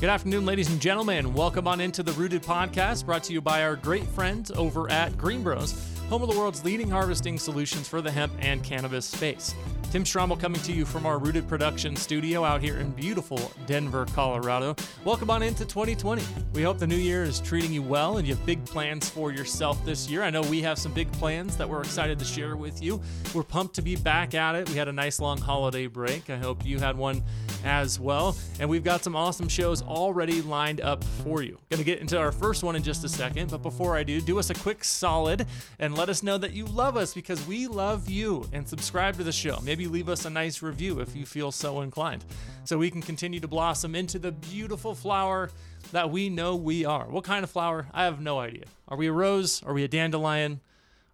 Good 0.00 0.08
afternoon, 0.08 0.46
ladies 0.46 0.70
and 0.70 0.80
gentlemen. 0.80 1.34
Welcome 1.34 1.68
on 1.68 1.78
into 1.78 2.02
the 2.02 2.12
Rootd 2.12 2.42
Podcast, 2.42 3.04
brought 3.04 3.22
to 3.24 3.34
you 3.34 3.42
by 3.42 3.62
our 3.62 3.76
great 3.76 4.06
friends 4.06 4.50
over 4.50 4.90
at 4.90 5.12
GreenBroz, 5.12 6.08
home 6.08 6.22
of 6.22 6.30
the 6.30 6.38
world's 6.38 6.64
leading 6.64 6.88
harvesting 6.88 7.38
solutions 7.38 7.86
for 7.86 8.00
the 8.00 8.10
hemp 8.10 8.32
and 8.38 8.64
cannabis 8.64 9.04
space. 9.04 9.54
Tim 9.90 10.04
Strombel 10.04 10.38
coming 10.38 10.62
to 10.62 10.72
you 10.72 10.84
from 10.84 11.04
our 11.04 11.18
Rootd 11.18 11.48
Production 11.48 11.96
studio 11.96 12.44
out 12.44 12.62
here 12.62 12.78
in 12.78 12.92
beautiful 12.92 13.50
Denver, 13.66 14.06
Colorado. 14.14 14.76
Welcome 15.04 15.30
on 15.30 15.42
into 15.42 15.64
2020. 15.64 16.22
We 16.52 16.62
hope 16.62 16.78
the 16.78 16.86
new 16.86 16.94
year 16.94 17.24
is 17.24 17.40
treating 17.40 17.72
you 17.72 17.82
well 17.82 18.18
and 18.18 18.28
you 18.28 18.36
have 18.36 18.46
big 18.46 18.64
plans 18.64 19.10
for 19.10 19.32
yourself 19.32 19.84
this 19.84 20.08
year. 20.08 20.22
I 20.22 20.30
know 20.30 20.42
we 20.42 20.62
have 20.62 20.78
some 20.78 20.92
big 20.92 21.10
plans 21.14 21.56
that 21.56 21.68
we're 21.68 21.80
excited 21.80 22.20
to 22.20 22.24
share 22.24 22.56
with 22.56 22.80
you. 22.80 23.00
We're 23.34 23.42
pumped 23.42 23.74
to 23.74 23.82
be 23.82 23.96
back 23.96 24.32
at 24.32 24.54
it. 24.54 24.68
We 24.70 24.76
had 24.76 24.86
a 24.86 24.92
nice 24.92 25.18
long 25.18 25.38
holiday 25.38 25.88
break. 25.88 26.30
I 26.30 26.36
hope 26.36 26.64
you 26.64 26.78
had 26.78 26.96
one 26.96 27.24
as 27.64 27.98
well. 27.98 28.36
And 28.58 28.68
we've 28.68 28.84
got 28.84 29.02
some 29.02 29.16
awesome 29.16 29.48
shows 29.48 29.82
already 29.82 30.40
lined 30.42 30.80
up 30.80 31.02
for 31.24 31.42
you. 31.42 31.58
Going 31.68 31.78
to 31.78 31.84
get 31.84 31.98
into 31.98 32.18
our 32.18 32.32
first 32.32 32.62
one 32.62 32.76
in 32.76 32.82
just 32.82 33.04
a 33.04 33.08
second, 33.08 33.50
but 33.50 33.62
before 33.62 33.96
I 33.96 34.02
do, 34.02 34.20
do 34.20 34.38
us 34.38 34.50
a 34.50 34.54
quick 34.54 34.84
solid 34.84 35.46
and 35.78 35.96
let 35.96 36.08
us 36.08 36.22
know 36.22 36.38
that 36.38 36.52
you 36.52 36.64
love 36.66 36.96
us 36.96 37.12
because 37.12 37.44
we 37.46 37.66
love 37.66 38.08
you 38.08 38.48
and 38.52 38.68
subscribe 38.68 39.16
to 39.16 39.24
the 39.24 39.32
show. 39.32 39.58
Maybe 39.64 39.79
maybe 39.80 39.90
leave 39.90 40.10
us 40.10 40.26
a 40.26 40.30
nice 40.30 40.60
review 40.60 41.00
if 41.00 41.16
you 41.16 41.24
feel 41.24 41.50
so 41.50 41.80
inclined, 41.80 42.22
so 42.64 42.76
we 42.76 42.90
can 42.90 43.00
continue 43.00 43.40
to 43.40 43.48
blossom 43.48 43.94
into 43.94 44.18
the 44.18 44.30
beautiful 44.30 44.94
flower 44.94 45.48
that 45.90 46.10
we 46.10 46.28
know 46.28 46.54
we 46.54 46.84
are. 46.84 47.06
What 47.06 47.24
kind 47.24 47.44
of 47.44 47.48
flower? 47.48 47.86
I 47.94 48.04
have 48.04 48.20
no 48.20 48.38
idea. 48.40 48.64
Are 48.88 48.98
we 48.98 49.06
a 49.06 49.12
rose? 49.12 49.62
Are 49.62 49.72
we 49.72 49.82
a 49.82 49.88
dandelion? 49.88 50.60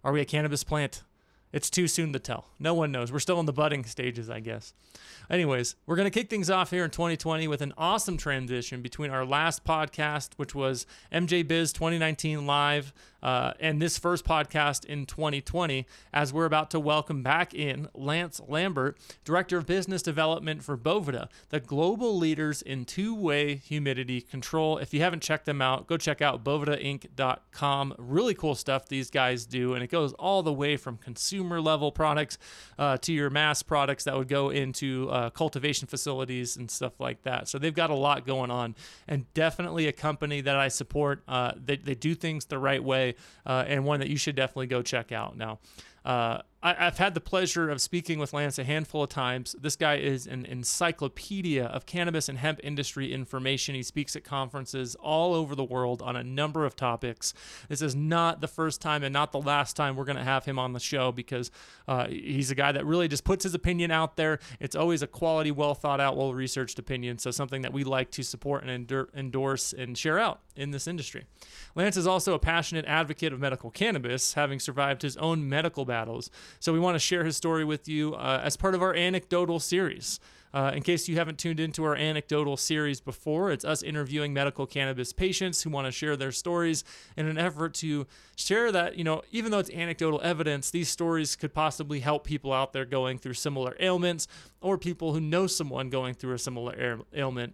Are 0.03 0.11
we 0.11 0.19
a 0.19 0.25
cannabis 0.25 0.65
plant? 0.65 1.03
It's 1.53 1.69
too 1.69 1.87
soon 1.87 2.11
to 2.11 2.19
tell. 2.19 2.49
No 2.59 2.73
one 2.73 2.91
knows. 2.91 3.09
We're 3.09 3.19
still 3.19 3.39
in 3.39 3.45
the 3.45 3.53
budding 3.53 3.85
stages, 3.85 4.29
I 4.29 4.41
guess. 4.41 4.73
Anyways, 5.29 5.77
we're 5.85 5.95
going 5.95 6.11
to 6.11 6.19
kick 6.19 6.29
things 6.29 6.49
off 6.49 6.71
here 6.71 6.83
in 6.83 6.91
2020 6.91 7.47
with 7.47 7.61
an 7.61 7.73
awesome 7.77 8.17
transition 8.17 8.81
between 8.81 9.11
our 9.11 9.23
last 9.23 9.63
podcast, 9.63 10.31
which 10.35 10.53
was 10.53 10.85
MJ 11.09 11.47
Biz 11.47 11.71
2019 11.71 12.45
Live, 12.45 12.93
uh, 13.27 13.51
and 13.59 13.81
this 13.81 13.97
first 13.97 14.23
podcast 14.23 14.85
in 14.85 15.05
2020, 15.05 15.85
as 16.13 16.31
we're 16.31 16.45
about 16.45 16.71
to 16.71 16.79
welcome 16.79 17.21
back 17.21 17.53
in 17.53 17.89
Lance 17.93 18.39
Lambert, 18.47 18.97
Director 19.25 19.57
of 19.57 19.65
Business 19.65 20.01
Development 20.01 20.63
for 20.63 20.77
Boveda, 20.77 21.27
the 21.49 21.59
global 21.59 22.17
leaders 22.17 22.61
in 22.61 22.85
two 22.85 23.13
way 23.13 23.55
humidity 23.55 24.21
control. 24.21 24.77
If 24.77 24.93
you 24.93 25.01
haven't 25.01 25.23
checked 25.23 25.45
them 25.45 25.61
out, 25.61 25.87
go 25.87 25.97
check 25.97 26.21
out 26.21 26.45
bovedainc.com. 26.45 27.95
Really 27.97 28.33
cool 28.33 28.55
stuff 28.55 28.87
these 28.87 29.09
guys 29.09 29.45
do, 29.45 29.73
and 29.73 29.83
it 29.83 29.91
goes 29.91 30.13
all 30.13 30.41
the 30.41 30.53
way 30.53 30.77
from 30.77 30.95
consumer 30.95 31.59
level 31.59 31.91
products 31.91 32.37
uh, 32.79 32.95
to 32.99 33.11
your 33.11 33.29
mass 33.29 33.61
products 33.61 34.05
that 34.05 34.15
would 34.15 34.29
go 34.29 34.51
into 34.51 35.09
uh, 35.09 35.31
cultivation 35.31 35.85
facilities 35.85 36.55
and 36.55 36.71
stuff 36.71 36.97
like 36.97 37.23
that. 37.23 37.49
So 37.49 37.59
they've 37.59 37.75
got 37.75 37.89
a 37.89 37.95
lot 37.95 38.25
going 38.25 38.51
on, 38.51 38.73
and 39.05 39.25
definitely 39.33 39.85
a 39.87 39.91
company 39.91 40.39
that 40.39 40.55
I 40.55 40.69
support. 40.69 41.23
Uh, 41.27 41.51
they, 41.61 41.75
they 41.75 41.95
do 41.95 42.15
things 42.15 42.45
the 42.45 42.57
right 42.57 42.81
way, 42.81 43.15
uh, 43.45 43.63
and 43.67 43.85
one 43.85 43.99
that 43.99 44.09
you 44.09 44.17
should 44.17 44.35
definitely 44.35 44.67
go 44.67 44.81
check 44.81 45.11
out. 45.11 45.37
Now, 45.37 45.59
uh, 46.07 46.41
I, 46.63 46.85
have 46.85 46.97
had 46.97 47.13
the 47.13 47.21
pleasure 47.21 47.69
of 47.69 47.81
speaking 47.81 48.17
with 48.17 48.33
Lance 48.33 48.57
a 48.57 48.63
handful 48.63 49.03
of 49.03 49.09
times. 49.09 49.55
This 49.59 49.75
guy 49.75 49.97
is 49.97 50.25
an 50.25 50.45
encyclopedia 50.45 51.65
of 51.65 51.85
cannabis 51.85 52.29
and 52.29 52.37
hemp 52.37 52.61
industry 52.63 53.13
information. 53.13 53.75
He 53.75 53.83
speaks 53.83 54.15
at 54.15 54.23
conferences 54.23 54.95
all 54.95 55.35
over 55.35 55.53
the 55.53 55.63
world 55.63 56.01
on 56.01 56.15
a 56.15 56.23
number 56.23 56.65
of 56.65 56.75
topics. 56.75 57.33
This 57.69 57.81
is 57.81 57.93
not 57.93 58.41
the 58.41 58.47
first 58.47 58.81
time 58.81 59.03
and 59.03 59.13
not 59.13 59.31
the 59.31 59.41
last 59.41 59.75
time 59.75 59.95
we're 59.95 60.05
going 60.05 60.17
to 60.17 60.23
have 60.23 60.45
him 60.45 60.57
on 60.57 60.73
the 60.73 60.79
show 60.79 61.11
because 61.11 61.51
uh, 61.87 62.07
he's 62.07 62.51
a 62.51 62.55
guy 62.55 62.71
that 62.71 62.85
really 62.85 63.07
just 63.07 63.23
puts 63.23 63.43
his 63.43 63.53
opinion 63.53 63.91
out 63.91 64.15
there. 64.15 64.39
It's 64.59 64.75
always 64.75 65.01
a 65.01 65.07
quality, 65.07 65.51
well 65.51 65.75
thought 65.75 65.99
out, 65.99 66.17
well 66.17 66.33
researched 66.33 66.79
opinion. 66.79 67.19
So, 67.19 67.31
something 67.31 67.61
that 67.63 67.73
we 67.73 67.83
like 67.83 68.11
to 68.11 68.23
support 68.23 68.63
and 68.63 68.91
endorse 69.13 69.73
and 69.73 69.97
share 69.97 70.19
out 70.19 70.39
in 70.55 70.71
this 70.71 70.87
industry. 70.87 71.25
Lance 71.75 71.95
is 71.95 72.07
also 72.07 72.33
a 72.33 72.39
passionate 72.39 72.85
advocate 72.85 73.31
of 73.31 73.39
medical 73.39 73.69
cannabis, 73.69 74.33
having 74.33 74.59
survived 74.59 75.03
his 75.03 75.15
own 75.17 75.47
medical 75.47 75.85
battles. 75.97 76.29
So 76.59 76.73
we 76.73 76.79
want 76.79 76.95
to 76.95 76.99
share 76.99 77.23
his 77.23 77.35
story 77.35 77.65
with 77.65 77.87
you 77.87 78.13
uh, 78.13 78.41
as 78.43 78.55
part 78.55 78.75
of 78.75 78.81
our 78.81 78.93
anecdotal 78.93 79.59
series. 79.59 80.19
Uh, 80.53 80.71
in 80.73 80.81
case 80.81 81.07
you 81.09 81.15
haven't 81.15 81.37
tuned 81.37 81.59
into 81.59 81.83
our 81.83 81.95
anecdotal 81.95 82.55
series 82.55 83.01
before, 83.01 83.51
it's 83.51 83.65
us 83.65 83.83
interviewing 83.83 84.33
medical 84.33 84.65
cannabis 84.65 85.11
patients 85.11 85.63
who 85.63 85.69
want 85.69 85.85
to 85.85 85.91
share 85.91 86.15
their 86.15 86.31
stories 86.31 86.83
in 87.17 87.27
an 87.27 87.37
effort 87.37 87.73
to 87.73 88.07
share 88.35 88.71
that, 88.71 88.95
you 88.97 89.03
know, 89.03 89.21
even 89.31 89.51
though 89.51 89.59
it's 89.59 89.69
anecdotal 89.71 90.21
evidence, 90.23 90.71
these 90.71 90.89
stories 90.89 91.35
could 91.35 91.53
possibly 91.53 91.99
help 91.99 92.23
people 92.23 92.53
out 92.53 92.73
there 92.73 92.85
going 92.85 93.17
through 93.17 93.33
similar 93.33 93.75
ailments 93.79 94.27
or 94.61 94.77
people 94.77 95.13
who 95.13 95.19
know 95.19 95.47
someone 95.47 95.89
going 95.89 96.13
through 96.13 96.33
a 96.33 96.39
similar 96.39 97.01
ailment 97.13 97.53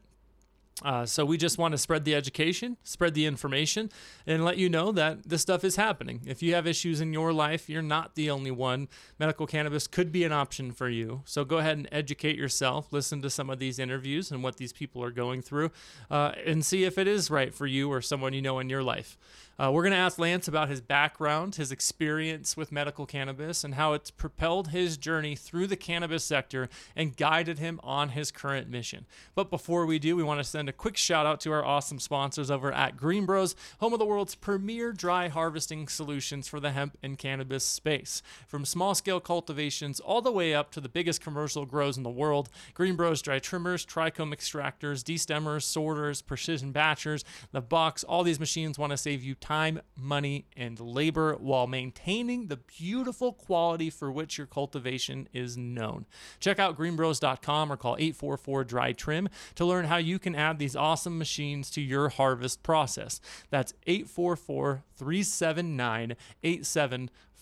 uh, 0.82 1.06
so 1.06 1.24
we 1.24 1.38
just 1.38 1.58
want 1.58 1.72
to 1.74 1.78
spread 1.78 2.04
the 2.04 2.16
education, 2.16 2.78
spread 2.84 3.14
the 3.14 3.26
information, 3.26 3.92
and 4.26 4.44
let 4.44 4.58
you 4.58 4.70
know 4.70 4.92
that 4.92 5.30
this 5.30 5.42
stuff 5.42 5.64
is 5.64 5.76
happening. 5.76 6.22
If 6.26 6.42
you 6.42 6.56
have 6.56 6.66
issues 6.66 7.00
in 7.00 7.14
your 7.14 7.32
life, 7.32 7.70
you're 7.70 7.84
not 7.84 8.16
the 8.16 8.32
only 8.32 8.50
one. 8.50 8.88
Medical 9.20 9.46
cannabis 9.46 9.86
could 9.86 10.12
be 10.12 10.24
an 10.24 10.32
option 10.32 10.72
for 10.72 10.90
you. 10.90 11.22
So 11.26 11.46
go 11.46 11.60
ahead 11.60 11.78
and 11.78 11.88
educate 11.92 12.38
yourself. 12.38 12.92
Listen 12.92 13.22
to 13.22 13.30
some 13.30 13.50
of 13.52 13.60
these 13.60 13.78
interviews 13.78 14.32
and 14.32 14.44
what 14.44 14.58
these 14.58 14.74
people 14.74 15.04
are 15.04 15.12
going 15.12 15.44
through, 15.44 15.72
uh, 16.10 16.32
and 16.44 16.66
see 16.66 16.86
if 16.86 16.98
it 16.98 17.08
is 17.08 17.30
right 17.30 17.54
for 17.54 17.68
you 17.68 17.92
or 17.92 18.02
someone 18.02 18.34
you 18.34 18.42
know 18.42 18.58
in 18.60 18.70
your 18.70 18.84
life. 18.84 19.18
Uh, 19.60 19.70
we're 19.72 19.84
going 19.84 19.92
to 19.92 19.98
ask 19.98 20.18
Lance 20.18 20.48
about 20.48 20.68
his 20.68 20.82
background, 20.82 21.56
his 21.56 21.72
experience 21.72 22.58
with 22.58 22.72
medical 22.72 23.06
cannabis, 23.06 23.64
and 23.64 23.76
how 23.76 23.94
it's 23.94 24.10
propelled 24.10 24.70
his 24.70 24.98
journey 24.98 25.36
through 25.36 25.68
the 25.68 25.76
cannabis 25.76 26.24
sector 26.24 26.68
and 26.96 27.16
guided 27.16 27.60
him 27.60 27.80
on 27.84 28.10
his 28.10 28.32
current 28.32 28.68
mission. 28.68 29.06
But 29.36 29.52
before 29.52 29.86
we 29.86 30.00
do, 30.00 30.16
we 30.16 30.24
want 30.24 30.40
to 30.40 30.44
send 30.44 30.70
a 30.70 30.74
quick 30.74 30.98
shout 30.98 31.28
out 31.28 31.40
to 31.42 31.52
our 31.52 31.64
awesome 31.64 32.00
sponsors 32.00 32.50
over 32.50 32.72
at 32.72 32.98
GreenBroz, 32.98 33.54
home 33.80 33.94
of 33.94 34.00
the 34.00 34.06
world's 34.06 34.34
premier 34.34 34.92
dry 34.92 35.28
harvesting 35.28 35.88
solutions 35.88 36.48
for 36.48 36.60
the 36.60 36.72
hemp 36.72 36.98
and 37.04 37.20
cannabis 37.20 37.64
space. 37.64 38.24
From 38.48 38.66
small 38.66 38.96
scale 38.96 39.20
cultivations 39.20 40.00
all 40.00 40.24
the 40.24 40.32
way 40.32 40.56
up 40.56 40.72
to 40.72 40.82
the 40.82 40.90
biggest 40.90 41.22
commercial 41.22 41.68
grows 41.68 41.96
in 41.96 42.02
the 42.02 42.10
world, 42.10 42.50
GreenBroz 42.74 43.22
dry 43.22 43.38
trimmers, 43.38 43.86
trichome 43.86 44.34
extractors, 44.34 45.04
destemmers, 45.04 45.62
sorters, 45.62 46.24
precision 46.24 46.74
batchers, 46.74 47.24
the 47.52 47.62
box, 47.62 48.04
all 48.04 48.24
these 48.24 48.40
machines 48.40 48.80
want 48.80 48.90
to 48.90 48.98
save 48.98 49.24
you 49.24 49.36
time, 49.44 49.82
money, 49.98 50.46
and 50.56 50.80
labor 50.80 51.36
while 51.36 51.68
maintaining 51.68 52.48
the 52.48 52.56
beautiful 52.56 53.34
quality 53.34 53.90
for 53.90 54.10
which 54.10 54.38
your 54.38 54.48
cultivation 54.48 55.28
is 55.34 55.58
known. 55.58 56.06
Check 56.40 56.60
out 56.60 56.78
greenbroz.com 56.78 57.70
or 57.70 57.76
call 57.76 57.98
844 58.00 58.64
Dry 58.64 58.94
Trim 58.94 59.28
to 59.56 59.66
learn 59.66 59.86
how 59.86 59.98
you 59.98 60.18
can 60.18 60.34
add 60.34 60.60
these 60.60 60.78
awesome 60.78 61.18
machines 61.18 61.70
to 61.72 61.82
your 61.82 62.08
harvest 62.08 62.64
process. 62.64 63.20
That's 63.50 63.74
844 63.86 64.86
379 64.96 66.16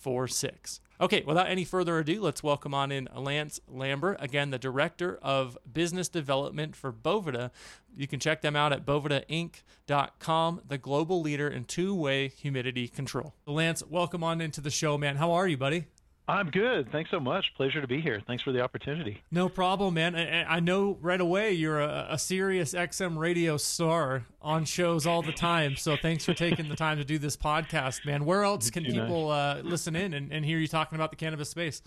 8746. 0.01 0.79
Okay, 1.00 1.23
without 1.25 1.47
any 1.47 1.63
further 1.63 1.97
ado, 1.97 2.22
let's 2.22 2.44
welcome 2.44 2.73
on 2.73 2.91
in 2.91 3.09
Lance 3.16 3.59
Lambert, 3.67 4.17
again, 4.19 4.51
the 4.51 4.59
Director 4.59 5.17
of 5.22 5.57
Business 5.72 6.09
Development 6.09 6.75
for 6.75 6.91
Boveda. 6.91 7.50
You 7.95 8.07
can 8.07 8.19
check 8.19 8.41
them 8.41 8.56
out 8.56 8.72
at 8.72 8.85
bovedainc.com, 8.85 10.62
the 10.67 10.78
global 10.78 11.22
leader 11.22 11.47
in 11.47 11.66
two 11.66 11.95
way 11.95 12.28
humidity 12.28 12.88
control. 12.88 13.34
Lance, 13.47 13.84
welcome 13.88 14.23
on 14.23 14.41
into 14.41 14.62
the 14.62 14.69
show, 14.69 14.97
man. 14.97 15.16
How 15.16 15.31
are 15.31 15.47
you, 15.47 15.57
buddy? 15.57 15.85
I'm 16.31 16.50
good. 16.50 16.90
Thanks 16.94 17.12
so 17.12 17.19
much. 17.19 17.53
Pleasure 17.58 17.81
to 17.81 17.88
be 17.88 18.00
here. 18.00 18.22
Thanks 18.25 18.42
for 18.42 18.53
the 18.53 18.62
opportunity. 18.62 19.22
No 19.31 19.50
problem, 19.50 19.96
man. 19.96 20.16
I, 20.16 20.46
I 20.46 20.59
know 20.62 20.97
right 21.02 21.19
away 21.19 21.52
you're 21.52 21.81
a, 21.81 22.08
a 22.12 22.18
Sirius 22.18 22.74
XM 22.74 23.18
radio 23.18 23.58
star 23.58 24.25
on 24.42 24.64
shows 24.64 25.06
all 25.06 25.22
the 25.22 25.34
time. 25.34 25.75
So 25.75 25.97
thanks 25.97 26.24
for 26.24 26.34
taking 26.34 26.69
the 26.69 26.75
time 26.78 27.00
to 27.00 27.03
do 27.03 27.18
this 27.18 27.36
podcast, 27.36 28.06
man. 28.06 28.24
Where 28.24 28.46
else 28.46 28.69
can 28.69 28.86
people 28.86 29.30
uh, 29.30 29.59
listen 29.62 29.94
in 29.94 30.14
and, 30.14 30.31
and 30.31 30.45
hear 30.45 30.57
you 30.57 30.69
talking 30.69 30.95
about 30.95 31.10
the 31.10 31.18
cannabis 31.18 31.50
space? 31.50 31.81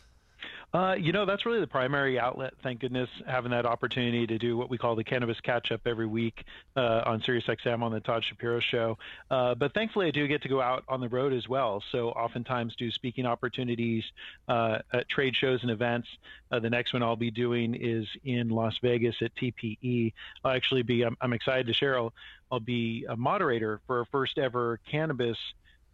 Uh, 0.74 0.96
you 0.98 1.12
know, 1.12 1.24
that's 1.24 1.46
really 1.46 1.60
the 1.60 1.68
primary 1.68 2.18
outlet. 2.18 2.52
Thank 2.60 2.80
goodness 2.80 3.08
having 3.28 3.52
that 3.52 3.64
opportunity 3.64 4.26
to 4.26 4.38
do 4.38 4.56
what 4.56 4.68
we 4.68 4.76
call 4.76 4.96
the 4.96 5.04
cannabis 5.04 5.38
catch 5.40 5.70
up 5.70 5.82
every 5.86 6.06
week 6.06 6.44
uh, 6.74 7.02
on 7.06 7.20
SiriusXM 7.20 7.80
on 7.80 7.92
the 7.92 8.00
Todd 8.00 8.24
Shapiro 8.24 8.58
show. 8.58 8.98
Uh, 9.30 9.54
but 9.54 9.72
thankfully, 9.72 10.08
I 10.08 10.10
do 10.10 10.26
get 10.26 10.42
to 10.42 10.48
go 10.48 10.60
out 10.60 10.82
on 10.88 11.00
the 11.00 11.08
road 11.08 11.32
as 11.32 11.48
well. 11.48 11.80
So 11.92 12.08
oftentimes 12.08 12.74
do 12.74 12.90
speaking 12.90 13.24
opportunities 13.24 14.02
uh, 14.48 14.78
at 14.92 15.08
trade 15.08 15.36
shows 15.36 15.62
and 15.62 15.70
events. 15.70 16.08
Uh, 16.50 16.58
the 16.58 16.70
next 16.70 16.92
one 16.92 17.04
I'll 17.04 17.14
be 17.14 17.30
doing 17.30 17.76
is 17.76 18.08
in 18.24 18.48
Las 18.48 18.76
Vegas 18.82 19.14
at 19.22 19.32
TPE. 19.36 20.12
I'll 20.44 20.50
actually 20.56 20.82
be. 20.82 21.02
I'm, 21.02 21.16
I'm 21.20 21.32
excited 21.32 21.68
to 21.68 21.72
share. 21.72 21.96
I'll, 21.96 22.12
I'll 22.50 22.58
be 22.58 23.06
a 23.08 23.16
moderator 23.16 23.80
for 23.86 24.00
our 24.00 24.04
first 24.06 24.38
ever 24.38 24.80
cannabis. 24.90 25.38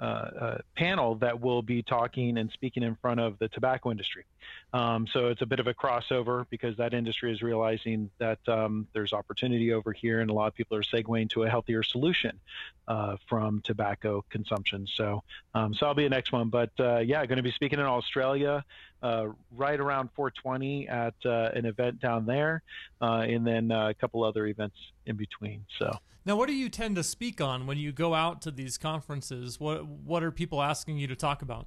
Uh, 0.00 0.04
uh, 0.04 0.58
panel 0.76 1.14
that 1.16 1.38
will 1.38 1.60
be 1.60 1.82
talking 1.82 2.38
and 2.38 2.50
speaking 2.52 2.82
in 2.82 2.96
front 3.02 3.20
of 3.20 3.38
the 3.38 3.48
tobacco 3.48 3.90
industry. 3.90 4.24
Um, 4.72 5.06
so 5.12 5.28
it's 5.28 5.42
a 5.42 5.46
bit 5.46 5.60
of 5.60 5.66
a 5.66 5.74
crossover 5.74 6.46
because 6.48 6.74
that 6.78 6.94
industry 6.94 7.30
is 7.30 7.42
realizing 7.42 8.08
that 8.16 8.38
um, 8.48 8.86
there's 8.94 9.12
opportunity 9.12 9.74
over 9.74 9.92
here, 9.92 10.20
and 10.20 10.30
a 10.30 10.32
lot 10.32 10.46
of 10.46 10.54
people 10.54 10.74
are 10.78 10.82
segueing 10.82 11.28
to 11.30 11.42
a 11.42 11.50
healthier 11.50 11.82
solution 11.82 12.40
uh, 12.88 13.16
from 13.28 13.60
tobacco 13.60 14.24
consumption. 14.30 14.86
So, 14.86 15.22
um, 15.54 15.74
so 15.74 15.84
I'll 15.84 15.94
be 15.94 16.04
the 16.04 16.08
next 16.08 16.32
one. 16.32 16.48
But 16.48 16.70
uh, 16.80 17.00
yeah, 17.00 17.26
going 17.26 17.36
to 17.36 17.42
be 17.42 17.52
speaking 17.52 17.78
in 17.78 17.84
Australia 17.84 18.64
right 19.02 19.80
around 19.80 20.10
420 20.14 20.88
at 20.88 21.14
uh, 21.24 21.50
an 21.54 21.66
event 21.66 22.00
down 22.00 22.26
there, 22.26 22.62
uh, 23.00 23.24
and 23.26 23.46
then 23.46 23.70
uh, 23.70 23.88
a 23.88 23.94
couple 23.94 24.24
other 24.24 24.46
events 24.46 24.76
in 25.06 25.16
between. 25.16 25.64
So 25.78 25.96
now, 26.26 26.36
what 26.36 26.48
do 26.48 26.54
you 26.54 26.68
tend 26.68 26.96
to 26.96 27.02
speak 27.02 27.40
on 27.40 27.66
when 27.66 27.78
you 27.78 27.92
go 27.92 28.14
out 28.14 28.42
to 28.42 28.50
these 28.50 28.76
conferences? 28.76 29.58
What 29.58 29.86
what 29.86 30.22
are 30.22 30.30
people 30.30 30.62
asking 30.62 30.98
you 30.98 31.06
to 31.06 31.16
talk 31.16 31.42
about? 31.42 31.66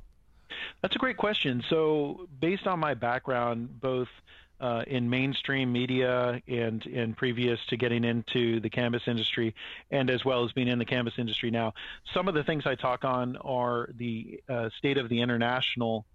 That's 0.82 0.96
a 0.96 1.00
great 1.00 1.18
question. 1.18 1.64
So, 1.70 2.28
based 2.40 2.68
on 2.68 2.80
my 2.80 2.94
background, 2.94 3.82
both 3.82 4.10
uh, 4.62 4.84
in 4.86 5.10
mainstream 5.10 5.72
media 5.72 6.42
and 6.48 6.86
in 6.86 7.16
previous 7.16 7.60
to 7.68 7.78
getting 7.78 8.04
into 8.04 8.60
the 8.60 8.70
cannabis 8.70 9.02
industry, 9.08 9.56
and 9.90 10.10
as 10.10 10.24
well 10.24 10.46
as 10.46 10.52
being 10.52 10.68
in 10.68 10.78
the 10.78 10.86
cannabis 10.86 11.16
industry 11.18 11.50
now, 11.50 11.74
some 12.14 12.28
of 12.28 12.36
the 12.36 12.44
things 12.44 12.64
I 12.66 12.76
talk 12.76 13.04
on 13.04 13.36
are 13.38 13.90
the 13.98 14.42
uh, 14.48 14.70
state 14.78 14.98
of 14.98 15.10
the 15.10 15.22
international 15.22 16.06
uh, 16.10 16.13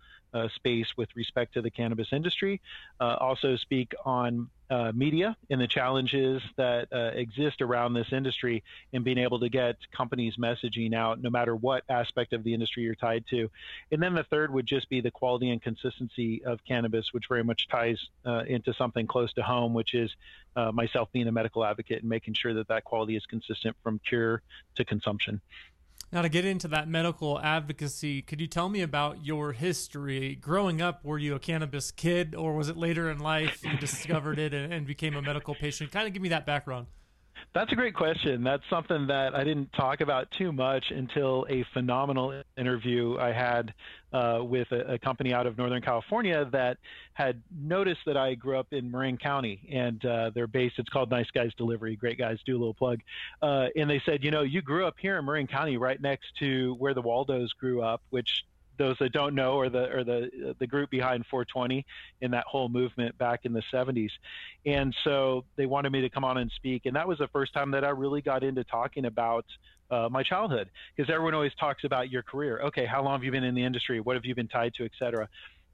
space 0.55 0.87
with 0.97 1.09
respect 1.15 1.55
to 1.55 1.63
the 1.63 1.71
cannabis 1.71 2.09
industry. 2.13 2.61
Uh, 3.01 3.17
also, 3.21 3.57
speak 3.57 3.95
on 4.05 4.49
uh, 4.71 4.93
media 4.95 5.37
and 5.51 5.61
the 5.61 5.67
challenges 5.67 6.43
that 6.57 6.89
uh, 6.93 7.11
exist 7.15 7.63
around 7.63 7.95
this 7.95 8.13
industry 8.13 8.63
and 8.93 9.03
being 9.03 9.19
able 9.19 9.41
to 9.41 9.49
get 9.49 9.77
companies 9.97 10.37
messaging 10.37 10.95
out 10.95 11.23
no 11.23 11.31
matter 11.31 11.57
what 11.57 11.85
aspect 11.89 12.33
of 12.33 12.45
the 12.45 12.53
industry 12.53 12.83
you're 12.83 12.95
tied 12.95 13.25
to. 13.31 13.51
And 13.91 14.03
then 14.03 14.15
the 14.15 14.25
third 14.25 14.53
would 14.53 14.67
just 14.67 14.89
be 14.91 15.01
the 15.01 15.11
quality 15.11 15.51
and 15.51 15.63
consistency 15.63 16.45
of 16.45 16.63
cannabis, 16.67 17.13
which 17.13 17.25
very 17.29 17.45
much 17.45 17.69
ties 17.69 17.99
uh, 18.27 18.45
into 18.47 18.75
something 18.75 19.07
close 19.07 19.33
to 19.35 19.43
home, 19.43 19.73
which 19.73 19.95
is 19.95 20.15
uh, 20.57 20.71
myself 20.73 21.11
being 21.13 21.29
a 21.29 21.33
medical 21.33 21.65
advocate 21.65 22.01
and 22.01 22.09
making 22.09 22.35
sure 22.35 22.53
that 22.55 22.69
that 22.69 22.85
quality 22.85 23.17
is 23.17 23.25
consistent 23.25 23.77
from 23.83 23.99
cure 24.01 24.43
to 24.75 24.85
consumption. 24.85 25.41
Now, 26.11 26.23
to 26.23 26.31
get 26.31 26.47
into 26.47 26.69
that 26.69 26.89
medical 26.89 27.39
advocacy, 27.39 28.23
could 28.23 28.41
you 28.41 28.47
tell 28.47 28.71
me 28.71 28.81
about 28.81 29.27
your 29.27 29.53
history? 29.53 30.37
Growing 30.37 30.81
up, 30.81 31.05
were 31.05 31.19
you 31.19 31.35
a 31.35 31.39
cannabis 31.39 31.91
kid, 31.91 32.35
or 32.35 32.55
was 32.55 32.71
it 32.71 32.79
later 32.79 33.11
in 33.11 33.19
life 33.19 33.63
you 33.63 33.77
discovered 33.77 34.39
it 34.39 34.55
and, 34.55 34.73
and 34.73 34.87
became 34.87 35.17
a 35.17 35.21
medical 35.21 35.55
patient? 35.55 35.93
Kind 35.93 36.07
of 36.07 36.15
give 36.15 36.23
me 36.23 36.31
that 36.31 36.47
background. 36.47 36.87
That's 37.55 37.73
a 37.73 37.75
great 37.75 37.95
question. 37.95 38.45
That's 38.45 38.63
something 38.69 39.07
that 39.09 39.35
I 39.35 39.45
didn't 39.45 39.73
talk 39.73 40.01
about 40.01 40.31
too 40.31 40.53
much 40.53 40.91
until 40.91 41.47
a 41.49 41.65
phenomenal 41.73 42.43
interview 42.57 43.19
I 43.19 43.33
had 43.33 43.75
uh, 44.13 44.41
with 44.43 44.71
a, 44.73 44.95
a, 44.95 44.99
company 44.99 45.33
out 45.35 45.47
of 45.47 45.59
Northern 45.59 45.83
California 45.83 46.49
that 46.53 46.79
had 47.15 47.43
noticed 47.55 48.01
that 48.07 48.17
I 48.17 48.35
grew 48.35 48.59
up 48.59 48.73
in 48.73 48.91
Marin 48.91 49.19
County 49.19 49.69
and 49.71 50.03
uh, 50.05 50.31
they're 50.35 50.47
based, 50.47 50.79
it's 50.79 50.89
called 50.89 51.11
Nice 51.11 51.31
Guys 51.31 51.53
Delivery. 51.57 51.97
Great 51.97 52.19
guys, 52.19 52.39
do 52.47 52.57
a 52.57 52.59
little 52.59 52.75
plug. 52.75 53.01
Uh, 53.43 53.67
and 53.77 53.89
they 53.89 54.01
said, 54.07 54.25
you 54.25 54.31
know, 54.31 54.43
you 54.43 54.63
grew 54.63 54.87
up 54.87 54.97
here 54.99 55.19
in 55.19 55.25
Marin 55.25 55.47
County 55.47 55.77
right 55.77 56.01
next 56.01 56.27
to 56.39 56.75
where 56.79 56.95
the 56.95 57.03
Waldos 57.03 57.53
grew 57.55 57.83
up, 57.83 58.03
which 58.11 58.45
those 58.79 58.97
that 59.01 59.13
don't 59.13 59.35
know 59.35 59.55
or 59.55 59.69
the 59.69 59.91
or 59.91 60.05
the 60.05 60.55
the 60.59 60.67
group 60.67 60.91
behind 60.91 61.25
420 61.31 61.85
in 62.21 62.31
that 62.31 62.45
whole 62.47 62.69
movement 62.69 63.17
back 63.19 63.41
in 63.45 63.53
the 63.53 63.63
70s 63.73 64.11
and 64.67 64.95
so 65.05 65.45
they 65.57 65.67
wanted 65.67 65.91
me 65.91 66.01
to 66.01 66.09
come 66.09 66.25
on 66.25 66.39
and 66.39 66.51
speak. 66.57 66.87
And 66.87 66.95
that 66.97 67.07
was 67.07 67.19
the 67.19 67.29
first 67.29 67.53
time 67.53 67.71
that 67.73 67.85
I 67.85 67.91
really 67.91 68.23
got 68.23 68.43
into 68.43 68.65
talking 68.65 69.05
about 69.05 69.45
uh, 69.91 70.09
my 70.11 70.23
childhood 70.23 70.71
because 70.97 71.11
everyone 71.13 71.35
always 71.35 71.55
talks 71.59 71.85
about 71.85 72.11
your 72.11 72.23
career. 72.23 72.61
Okay 72.67 72.87
how 72.87 73.03
long 73.03 73.15
have 73.15 73.25
you 73.25 73.31
been 73.31 73.45
in 73.45 73.55
the 73.55 73.65
industry? 73.65 74.01
What 74.01 74.17
have 74.17 74.25
you 74.25 74.35
been 74.35 74.49
tied 74.49 74.75
to 74.75 74.85
etc 74.85 75.29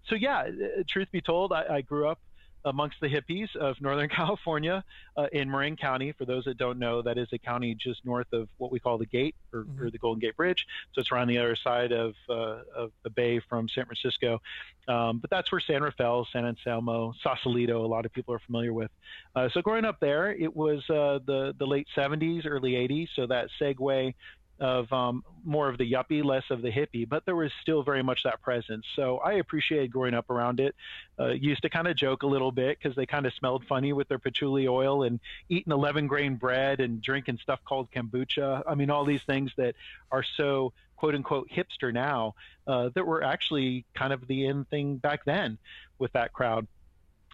so 0.09 0.15
yeah 0.15 0.41
uh, 0.43 0.83
truth 0.89 1.09
be 1.13 1.21
told 1.21 1.53
I, 1.53 1.77
I 1.77 1.81
grew 1.81 2.09
up 2.09 2.19
amongst 2.65 2.97
the 3.01 3.09
hippies 3.09 3.55
of 3.57 3.81
Northern 3.81 4.09
California 4.17 4.85
uh, 5.17 5.27
in 5.33 5.51
Marin 5.51 5.77
County. 5.77 6.13
For 6.13 6.25
those 6.25 6.45
that 6.45 6.57
don't 6.57 6.79
know, 6.79 7.03
that 7.03 7.19
is 7.19 7.29
a 7.33 7.39
county 7.39 7.75
just 7.75 8.05
north 8.05 8.27
of 8.33 8.49
what 8.59 8.73
we 8.73 8.81
call 8.81 8.99
the 8.99 9.07
Gate 9.07 9.35
or, 9.53 9.65
mm-hmm. 9.65 9.83
or 9.83 9.91
the 9.91 9.99
Golden 9.99 10.21
Gate 10.21 10.37
Bridge. 10.37 10.65
So 10.93 11.01
it's 11.01 11.13
around 11.13 11.29
the 11.29 11.39
other 11.39 11.57
side 11.57 11.93
of, 11.93 12.15
uh, 12.29 12.61
of 12.75 12.93
the 13.03 13.11
bay 13.11 13.41
from 13.49 13.69
San 13.69 13.87
Francisco. 13.87 14.41
Um, 14.89 15.19
but 15.19 15.31
that's 15.31 15.51
where 15.51 15.61
San 15.61 15.83
Rafael, 15.83 16.27
San 16.33 16.45
Anselmo, 16.45 17.15
Sausalito, 17.23 17.85
a 17.85 17.89
lot 17.89 18.05
of 18.05 18.13
people 18.13 18.35
are 18.35 18.41
familiar 18.41 18.73
with. 18.73 18.91
Uh, 19.35 19.49
so 19.53 19.63
growing 19.63 19.85
up 19.85 19.99
there, 20.01 20.33
it 20.33 20.55
was 20.55 20.79
uh, 20.91 21.19
the, 21.27 21.55
the 21.59 21.67
late 21.67 21.87
70s, 21.97 22.47
early 22.47 22.73
80s. 22.73 23.09
So 23.17 23.27
that 23.27 23.49
segue 23.61 24.15
of 24.61 24.93
um, 24.93 25.25
more 25.45 25.69
of 25.69 25.79
the 25.79 25.93
yuppie, 25.93 26.25
less 26.25 26.45
of 26.51 26.63
the 26.63 26.71
hippie, 26.71 27.09
but 27.09 27.25
there 27.27 27.35
was 27.35 27.51
still 27.61 27.83
very 27.83 28.03
much 28.03 28.23
that 28.23 28.41
presence. 28.41 28.87
So 28.95 29.19
I 29.19 29.35
appreciated 29.35 29.91
growing 29.91 30.15
up 30.15 30.31
around 30.31 30.61
it. 30.61 30.75
Uh, 31.19 31.29
used 31.29 31.63
to 31.63 31.69
kind 31.69 31.89
of 31.89 31.97
joke 31.97 32.23
a 32.23 32.27
little 32.27 32.53
bit 32.53 32.79
because 32.79 32.97
they 32.97 33.07
kind 33.07 33.27
of 33.27 33.35
smelled 33.35 33.65
funny 33.69 33.93
with 33.93 34.09
their 34.09 34.19
patchouli 34.19 34.69
oil 34.69 35.03
and 35.03 35.21
eating 35.49 35.73
11 35.73 36.07
grain 36.07 36.37
bread 36.37 36.81
and 36.81 37.03
drinking 37.03 37.39
stuff 37.43 37.61
called 37.65 37.91
kombucha. 37.91 38.63
I 38.67 38.75
mean, 38.75 38.91
all 38.91 39.05
these 39.05 39.23
things 39.27 39.51
that 39.57 39.75
are 40.11 40.25
so 40.37 40.73
quote 40.97 41.15
unquote 41.15 41.51
hipster 41.51 41.93
now 41.93 42.35
uh, 42.67 42.91
that 42.95 43.07
were 43.07 43.23
actually 43.23 43.85
kind 43.95 44.13
of 44.13 44.27
the 44.27 44.47
in 44.47 44.65
thing 44.67 44.97
back 44.97 45.25
then 45.25 45.59
with 45.99 46.13
that 46.13 46.33
crowd. 46.33 46.67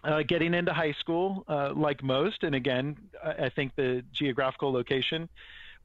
Uh, 0.03 0.23
getting 0.23 0.55
into 0.55 0.73
high 0.73 0.93
school, 0.93 1.43
uh, 1.47 1.71
like 1.75 2.01
most, 2.01 2.43
and 2.43 2.55
again, 2.55 2.97
I 3.23 3.49
think 3.49 3.75
the 3.75 4.03
geographical 4.11 4.73
location 4.73 5.29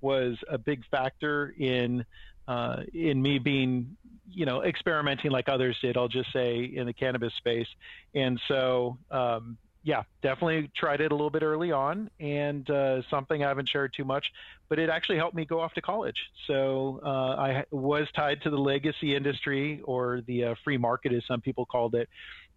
was 0.01 0.37
a 0.49 0.59
big 0.59 0.85
factor 0.91 1.55
in 1.59 2.05
uh, 2.49 2.83
in 2.95 3.21
me 3.21 3.39
being, 3.39 3.97
you 4.31 4.47
know, 4.47 4.63
experimenting 4.63 5.31
like 5.31 5.49
others 5.49 5.77
did. 5.81 5.97
I'll 5.97 6.09
just 6.09 6.33
say 6.33 6.65
in 6.65 6.87
the 6.87 6.93
cannabis 6.93 7.35
space, 7.35 7.69
and 8.15 8.41
so 8.47 8.99
um, 9.11 9.59
yeah, 9.87 10.03
definitely 10.21 10.69
tried 10.77 11.01
it 11.01 11.13
a 11.13 11.15
little 11.15 11.31
bit 11.31 11.45
early 11.45 11.71
on, 11.71 12.11
and 12.19 12.69
uh, 12.69 13.03
something 13.09 13.45
I 13.45 13.47
haven't 13.47 13.69
shared 13.69 13.95
too 13.95 14.05
much, 14.05 14.33
but 14.69 14.81
it 14.81 14.91
actually 14.91 15.17
helped 15.17 15.37
me 15.37 15.45
go 15.45 15.61
off 15.61 15.75
to 15.75 15.81
college. 15.81 16.17
So 16.49 17.01
uh, 17.05 17.09
I 17.09 17.65
was 17.71 18.09
tied 18.11 18.43
to 18.43 18.51
the 18.51 18.57
legacy 18.59 19.15
industry 19.15 19.81
or 19.85 20.23
the 20.27 20.45
uh, 20.45 20.55
free 20.65 20.77
market, 20.77 21.13
as 21.13 21.25
some 21.27 21.41
people 21.41 21.67
called 21.67 21.95
it, 21.95 22.09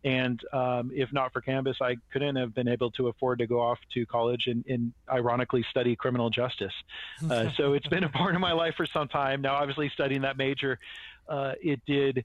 and 0.03 0.41
um, 0.53 0.91
if 0.93 1.11
not 1.11 1.33
for 1.33 1.41
cannabis, 1.41 1.77
I 1.81 1.97
couldn't 2.11 2.37
have 2.37 2.55
been 2.55 2.67
able 2.67 2.91
to 2.91 3.09
afford 3.09 3.39
to 3.39 3.47
go 3.47 3.59
off 3.59 3.79
to 3.93 4.05
college 4.05 4.47
and, 4.47 4.65
and 4.67 4.93
ironically 5.11 5.65
study 5.69 5.95
criminal 5.95 6.29
justice. 6.29 6.73
Uh, 7.29 7.49
so 7.57 7.73
it's 7.73 7.87
been 7.87 8.05
a 8.05 8.09
part 8.09 8.35
of 8.35 8.41
my 8.41 8.53
life 8.53 8.75
for 8.75 8.85
some 8.85 9.07
time. 9.09 9.41
Now, 9.41 9.55
obviously, 9.55 9.89
studying 9.89 10.21
that 10.21 10.37
major, 10.37 10.79
uh, 11.27 11.53
it 11.61 11.81
did 11.85 12.23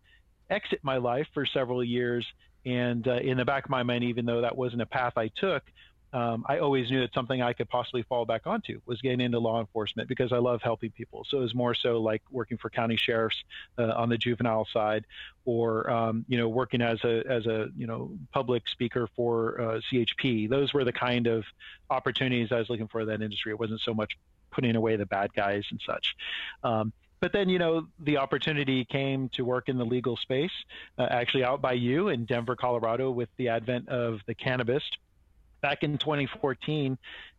exit 0.50 0.81
my 0.82 0.99
life 0.99 1.26
for 1.35 1.44
several 1.47 1.82
years. 1.82 2.26
And 2.65 3.06
uh, 3.09 3.17
in 3.17 3.37
the 3.37 3.44
back 3.44 3.65
of 3.65 3.71
my 3.71 3.82
mind, 3.82 4.05
even 4.05 4.25
though 4.25 4.41
that 4.41 4.56
wasn't 4.56 4.82
a 4.82 4.87
path 4.87 5.15
I 5.17 5.29
took, 5.29 5.62
um, 6.14 6.44
I 6.49 6.58
always 6.58 6.93
knew 6.93 7.00
that 7.00 7.12
something 7.12 7.43
I 7.43 7.52
could 7.55 7.69
possibly 7.69 8.05
fall 8.05 8.25
back 8.25 8.46
onto 8.46 8.81
was 8.87 9.02
getting 9.02 9.20
into 9.20 9.40
law 9.40 9.58
enforcement 9.58 10.08
because 10.08 10.32
I 10.32 10.38
love 10.38 10.62
helping 10.62 10.93
people. 10.93 11.26
So 11.28 11.38
it 11.38 11.40
was 11.40 11.56
more 11.56 11.75
so 11.75 12.00
like 12.00 12.22
working 12.31 12.56
for 12.56 12.70
county 12.70 12.96
sheriffs 12.96 13.43
uh, 13.78 13.93
on 13.96 14.08
the 14.08 14.16
juvenile 14.16 14.64
side, 14.72 15.06
or 15.44 15.90
um, 15.90 16.25
you 16.28 16.38
know 16.38 16.49
working 16.49 16.82
as 16.82 17.03
a 17.03 17.24
as 17.29 17.46
a 17.46 17.67
you 17.77 17.89
know 17.89 18.12
public 18.32 18.69
speaker 18.69 19.08
for 19.17 19.60
uh, 19.60 19.81
CHP. 19.93 20.48
Those 20.48 20.72
were 20.72 20.84
the 20.84 20.93
kind 20.93 21.27
of 21.27 21.44
opportunities 21.91 22.53
I 22.53 22.58
was 22.60 22.70
looking 22.70 22.86
for 22.86 23.00
in 23.00 23.08
that 23.08 23.20
industry. 23.20 23.50
It 23.50 23.58
wasn't 23.58 23.81
so 23.81 23.93
much 23.93 24.17
putting 24.53 24.77
away 24.77 24.94
the 24.94 25.06
bad 25.06 25.34
guys 25.34 25.65
and 25.72 25.81
such. 25.84 26.15
Um, 26.62 26.93
but 27.19 27.32
then 27.32 27.48
you 27.48 27.58
know 27.58 27.89
the 27.98 28.19
opportunity 28.19 28.84
came 28.84 29.31
to 29.31 29.44
work 29.44 29.69
in 29.69 29.79
the 29.79 29.84
legal 29.84 30.17
space 30.17 30.53
uh, 30.96 31.08
actually 31.10 31.43
out 31.43 31.62
by 31.62 31.72
you 31.72 32.08
in 32.08 32.27
denver 32.27 32.55
colorado 32.55 33.10
with 33.10 33.31
the 33.39 33.48
advent 33.48 33.89
of 33.89 34.20
the 34.27 34.34
Cannabist 34.34 34.98
back 35.65 35.83
in 35.83 35.97
2014 35.97 36.99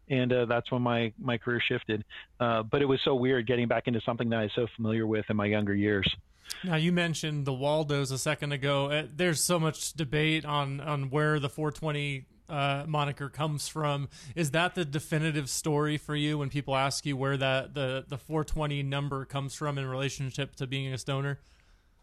and 0.09 0.33
uh, 0.33 0.45
that's 0.45 0.71
when 0.71 0.81
my 0.81 1.13
my 1.19 1.37
career 1.37 1.61
shifted. 1.67 2.03
Uh, 2.39 2.63
but 2.63 2.81
it 2.81 2.85
was 2.85 2.99
so 3.03 3.13
weird 3.13 3.45
getting 3.45 3.67
back 3.67 3.87
into 3.87 4.01
something 4.01 4.29
that 4.29 4.39
I 4.39 4.43
was 4.43 4.51
so 4.55 4.67
familiar 4.75 5.05
with 5.05 5.25
in 5.29 5.37
my 5.37 5.45
younger 5.45 5.75
years. 5.75 6.07
Now 6.63 6.75
you 6.75 6.91
mentioned 6.91 7.45
the 7.45 7.53
Waldos 7.53 8.11
a 8.11 8.17
second 8.17 8.51
ago. 8.51 8.89
Uh, 8.89 9.03
there's 9.15 9.43
so 9.43 9.59
much 9.59 9.93
debate 9.93 10.43
on 10.43 10.79
on 10.79 11.09
where 11.11 11.39
the 11.39 11.49
420 11.49 12.25
uh, 12.49 12.83
moniker 12.87 13.29
comes 13.29 13.67
from. 13.67 14.09
Is 14.35 14.51
that 14.51 14.75
the 14.75 14.85
definitive 14.85 15.49
story 15.49 15.97
for 15.97 16.15
you 16.15 16.39
when 16.39 16.49
people 16.49 16.75
ask 16.75 17.05
you 17.05 17.15
where 17.17 17.37
that 17.37 17.73
the 17.73 18.05
the 18.07 18.17
420 18.17 18.81
number 18.83 19.25
comes 19.25 19.53
from 19.53 19.77
in 19.77 19.85
relationship 19.85 20.55
to 20.57 20.67
being 20.67 20.93
a 20.93 20.97
stoner? 20.97 21.39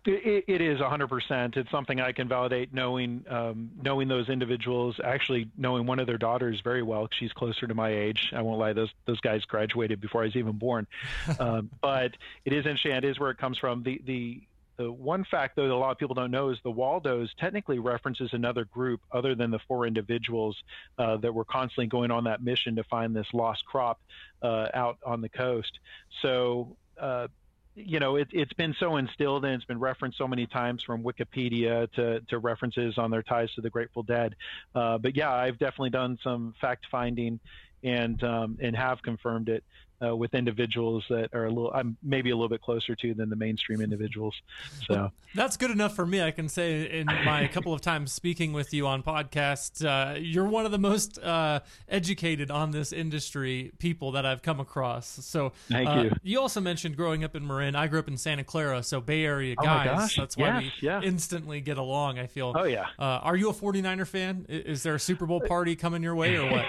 It, 0.04 0.44
it 0.49 0.61
is 0.61 0.80
100%. 0.80 1.56
It's 1.56 1.71
something 1.71 2.00
I 2.00 2.11
can 2.11 2.28
validate 2.28 2.75
knowing 2.75 3.25
um, 3.30 3.71
knowing 3.80 4.09
those 4.09 4.28
individuals. 4.28 4.99
Actually, 5.02 5.49
knowing 5.56 5.87
one 5.87 6.00
of 6.00 6.06
their 6.09 6.18
daughters 6.18 6.61
very 6.64 6.82
well. 6.82 7.09
She's 7.18 7.32
closer 7.32 7.68
to 7.68 7.75
my 7.75 7.90
age. 7.90 8.32
I 8.35 8.42
won't 8.42 8.59
lie; 8.59 8.73
those 8.73 8.90
those 9.06 9.21
guys 9.21 9.44
graduated 9.44 10.00
before 10.00 10.23
I 10.23 10.26
was 10.26 10.37
even 10.37 10.59
born. 10.59 10.88
um, 11.38 11.71
but 11.80 12.12
it 12.44 12.52
is 12.52 12.66
interesting. 12.66 12.92
It 12.92 13.04
is 13.04 13.21
where 13.21 13.30
it 13.30 13.38
comes 13.38 13.59
from. 13.59 13.85
The 13.85 14.00
the 14.04 14.42
the 14.76 14.90
one 14.90 15.25
fact, 15.30 15.54
though, 15.54 15.68
that 15.68 15.75
a 15.75 15.76
lot 15.76 15.92
of 15.92 15.99
people 15.99 16.14
don't 16.14 16.30
know 16.30 16.49
is 16.49 16.59
the 16.64 16.71
Waldos 16.71 17.30
technically 17.38 17.78
references 17.78 18.30
another 18.32 18.64
group 18.64 19.00
other 19.12 19.35
than 19.35 19.50
the 19.50 19.61
four 19.68 19.87
individuals 19.87 20.56
uh, 20.99 21.18
that 21.18 21.32
were 21.32 21.44
constantly 21.44 21.87
going 21.87 22.11
on 22.11 22.25
that 22.25 22.42
mission 22.42 22.75
to 22.76 22.85
find 22.85 23.14
this 23.14 23.26
lost 23.32 23.64
crop 23.66 24.00
uh, 24.42 24.68
out 24.75 24.99
on 25.04 25.21
the 25.21 25.28
coast. 25.28 25.78
So 26.23 26.76
uh, 26.99 27.28
you 27.75 28.00
know, 28.00 28.17
it, 28.17 28.29
has 28.35 28.49
been 28.57 28.75
so 28.79 28.97
instilled 28.97 29.45
and 29.45 29.55
it's 29.55 29.64
been 29.64 29.79
referenced 29.79 30.19
so 30.19 30.29
many 30.29 30.47
times 30.47 30.83
from 30.83 31.02
Wikipedia 31.02 31.91
to, 31.93 32.21
to 32.29 32.38
references 32.38 32.99
on 32.99 33.11
their 33.11 33.23
ties 33.23 33.52
to 33.55 33.61
the 33.61 33.71
Grateful 33.71 34.02
Dead. 34.02 34.35
Uh, 34.75 34.99
but 34.99 35.17
yeah, 35.17 35.33
I've 35.33 35.59
definitely 35.59 35.91
done 35.91 36.19
some 36.23 36.55
fact 36.61 36.87
finding 36.91 37.41
and 37.83 38.23
um, 38.23 38.59
and 38.61 38.76
have 38.76 39.02
confirmed 39.02 39.49
it 39.49 39.64
uh, 40.02 40.14
with 40.16 40.35
individuals 40.35 41.04
that 41.09 41.32
are 41.32 41.47
a 41.47 41.49
little, 41.49 41.71
I'm 41.73 41.97
maybe 42.02 42.30
a 42.30 42.35
little 42.35 42.49
bit 42.49 42.62
closer 42.62 42.94
to 42.97 43.14
than 43.14 43.30
the 43.30 43.37
mainstream 43.37 43.80
individuals. 43.80 44.35
So 44.87 44.94
well, 44.94 45.12
that's 45.35 45.56
good 45.56 45.71
enough 45.71 45.94
for 45.94 46.06
me. 46.06 46.23
I 46.23 46.30
can 46.30 46.49
say 46.49 47.00
in 47.00 47.06
my 47.06 47.47
couple 47.52 47.73
of 47.73 47.80
times 47.80 48.12
speaking 48.12 48.52
with 48.52 48.73
you 48.73 48.87
on 48.87 49.02
podcasts, 49.02 49.85
uh, 49.85 50.18
you're 50.18 50.47
one 50.47 50.66
of 50.66 50.73
the 50.73 50.78
most 50.78 51.18
uh, 51.18 51.61
educated 51.88 52.50
on 52.50 52.71
this 52.71 52.92
industry 52.92 53.73
people 53.78 54.12
that 54.12 54.26
I've 54.26 54.42
come 54.42 54.61
across. 54.61 55.06
So 55.06 55.52
thank 55.68 55.88
uh, 55.88 56.02
you. 56.02 56.11
You 56.23 56.40
also 56.40 56.61
mentioned 56.61 56.97
growing 56.97 57.25
up 57.25 57.37
in 57.37 57.47
Marin. 57.47 57.76
I 57.76 57.87
grew 57.87 58.00
up 58.00 58.09
in 58.09 58.16
Santa 58.16 58.44
Clara, 58.44 58.82
so 58.82 59.00
Bay 59.00 59.25
Area 59.25 59.54
oh 59.59 59.62
guys. 59.62 60.14
That's 60.16 60.37
why 60.37 60.61
yes, 60.61 60.73
we 60.80 60.88
yeah. 60.88 61.00
instantly 61.02 61.61
get 61.61 61.78
along. 61.78 62.18
I 62.18 62.26
feel. 62.26 62.52
Oh 62.54 62.64
yeah. 62.64 62.87
Uh, 62.99 63.21
are 63.23 63.37
you 63.37 63.50
a 63.50 63.54
49er 63.54 64.06
fan? 64.06 64.47
Is 64.49 64.82
there 64.82 64.94
a 64.94 65.00
Super 65.00 65.26
Bowl 65.26 65.40
party 65.40 65.76
coming 65.76 66.02
your 66.02 66.14
way 66.14 66.37
or 66.37 66.50
what? 66.50 66.64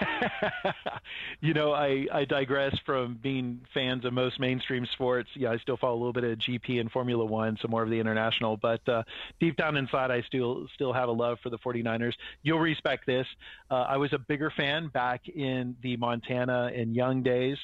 you 1.41 1.53
know, 1.53 1.73
I, 1.73 2.07
I 2.11 2.25
digress 2.25 2.77
from 2.85 3.19
being 3.23 3.61
fans 3.73 4.05
of 4.05 4.13
most 4.13 4.39
mainstream 4.39 4.85
sports. 4.85 5.29
Yeah, 5.35 5.51
I 5.51 5.57
still 5.57 5.77
follow 5.77 5.95
a 5.95 6.01
little 6.03 6.13
bit 6.13 6.23
of 6.23 6.37
GP 6.37 6.79
and 6.79 6.91
Formula 6.91 7.25
One, 7.25 7.57
some 7.61 7.71
more 7.71 7.81
of 7.81 7.89
the 7.89 7.99
international. 7.99 8.57
But 8.57 8.87
uh, 8.87 9.03
deep 9.39 9.55
down 9.55 9.77
inside, 9.77 10.11
I 10.11 10.21
still 10.21 10.67
still 10.75 10.93
have 10.93 11.09
a 11.09 11.11
love 11.11 11.39
for 11.41 11.49
the 11.49 11.57
49ers. 11.57 12.13
You'll 12.43 12.59
respect 12.59 13.07
this. 13.07 13.25
Uh, 13.71 13.75
I 13.75 13.97
was 13.97 14.13
a 14.13 14.19
bigger 14.19 14.51
fan 14.51 14.89
back 14.89 15.27
in 15.29 15.75
the 15.81 15.97
Montana 15.97 16.71
and 16.75 16.95
Young 16.95 17.23
days. 17.23 17.57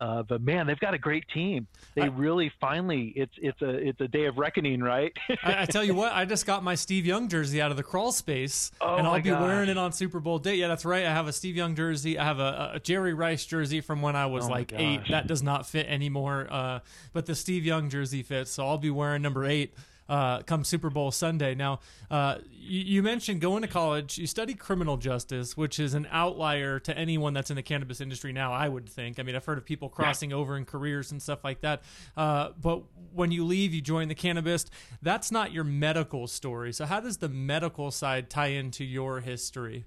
Uh, 0.00 0.22
but 0.22 0.40
man, 0.40 0.66
they've 0.66 0.80
got 0.80 0.94
a 0.94 0.98
great 0.98 1.28
team. 1.28 1.66
They 1.94 2.02
I, 2.02 2.06
really 2.06 2.50
finally 2.58 3.12
it's 3.14 3.34
it's 3.36 3.60
a 3.60 3.68
it's 3.68 4.00
a 4.00 4.08
day 4.08 4.24
of 4.24 4.38
reckoning, 4.38 4.82
right? 4.82 5.12
I, 5.42 5.62
I, 5.62 5.66
tell 5.66 5.84
you 5.84 5.94
what, 5.94 6.12
I 6.12 6.24
just 6.24 6.46
got 6.46 6.64
my 6.64 6.74
Steve 6.74 7.04
Young 7.04 7.28
jersey 7.28 7.60
out 7.60 7.70
of 7.70 7.76
the 7.76 7.82
crawl 7.82 8.10
space, 8.10 8.70
oh 8.80 8.96
and 8.96 9.06
I'll 9.06 9.20
be 9.20 9.28
gosh. 9.28 9.42
wearing 9.42 9.68
it 9.68 9.76
on 9.76 9.92
Super 9.92 10.18
Bowl 10.18 10.38
day. 10.38 10.54
Yeah, 10.54 10.68
that's 10.68 10.86
right. 10.86 11.04
I 11.04 11.10
have 11.10 11.28
a 11.28 11.32
Steve 11.34 11.54
Young 11.54 11.74
jersey. 11.74 12.18
I 12.18 12.24
have 12.24 12.38
a, 12.38 12.72
a 12.74 12.80
Jerry 12.80 13.12
Rice 13.12 13.44
jersey 13.44 13.82
from 13.82 14.00
when 14.00 14.16
I 14.16 14.26
was 14.26 14.46
oh 14.46 14.50
like 14.50 14.72
eight. 14.74 15.02
That 15.10 15.26
does 15.26 15.42
not 15.42 15.66
fit 15.66 15.86
anymore, 15.86 16.48
uh, 16.50 16.80
but 17.12 17.26
the 17.26 17.34
Steve 17.34 17.66
Young 17.66 17.90
jersey 17.90 18.22
fits. 18.22 18.50
So 18.50 18.66
I'll 18.66 18.78
be 18.78 18.90
wearing 18.90 19.20
number 19.20 19.44
eight 19.44 19.74
uh, 20.10 20.42
come 20.42 20.64
Super 20.64 20.90
Bowl 20.90 21.12
Sunday. 21.12 21.54
Now, 21.54 21.78
uh, 22.10 22.38
you, 22.50 22.80
you, 22.80 23.02
mentioned 23.02 23.40
going 23.40 23.62
to 23.62 23.68
college. 23.68 24.18
You 24.18 24.26
study 24.26 24.54
criminal 24.54 24.96
justice, 24.96 25.56
which 25.56 25.78
is 25.78 25.94
an 25.94 26.08
outlier 26.10 26.80
to 26.80 26.98
anyone 26.98 27.32
that's 27.32 27.48
in 27.48 27.56
the 27.56 27.62
cannabis 27.62 28.00
industry 28.00 28.32
now. 28.32 28.52
I 28.52 28.68
would 28.68 28.88
think. 28.88 29.20
I 29.20 29.22
mean, 29.22 29.36
I've 29.36 29.44
heard 29.44 29.56
of 29.56 29.64
people 29.64 29.88
crossing 29.88 30.32
over 30.32 30.56
in 30.56 30.64
careers 30.64 31.12
and 31.12 31.22
stuff 31.22 31.44
like 31.44 31.60
that. 31.60 31.82
Uh, 32.16 32.50
but 32.60 32.82
when 33.14 33.30
you 33.30 33.44
leave, 33.44 33.72
you 33.72 33.80
join 33.80 34.08
the 34.08 34.16
cannabis. 34.16 34.66
That's 35.00 35.30
not 35.30 35.52
your 35.52 35.64
medical 35.64 36.26
story. 36.26 36.72
So, 36.72 36.86
how 36.86 36.98
does 36.98 37.18
the 37.18 37.28
medical 37.28 37.92
side 37.92 38.28
tie 38.28 38.48
into 38.48 38.84
your 38.84 39.20
history? 39.20 39.84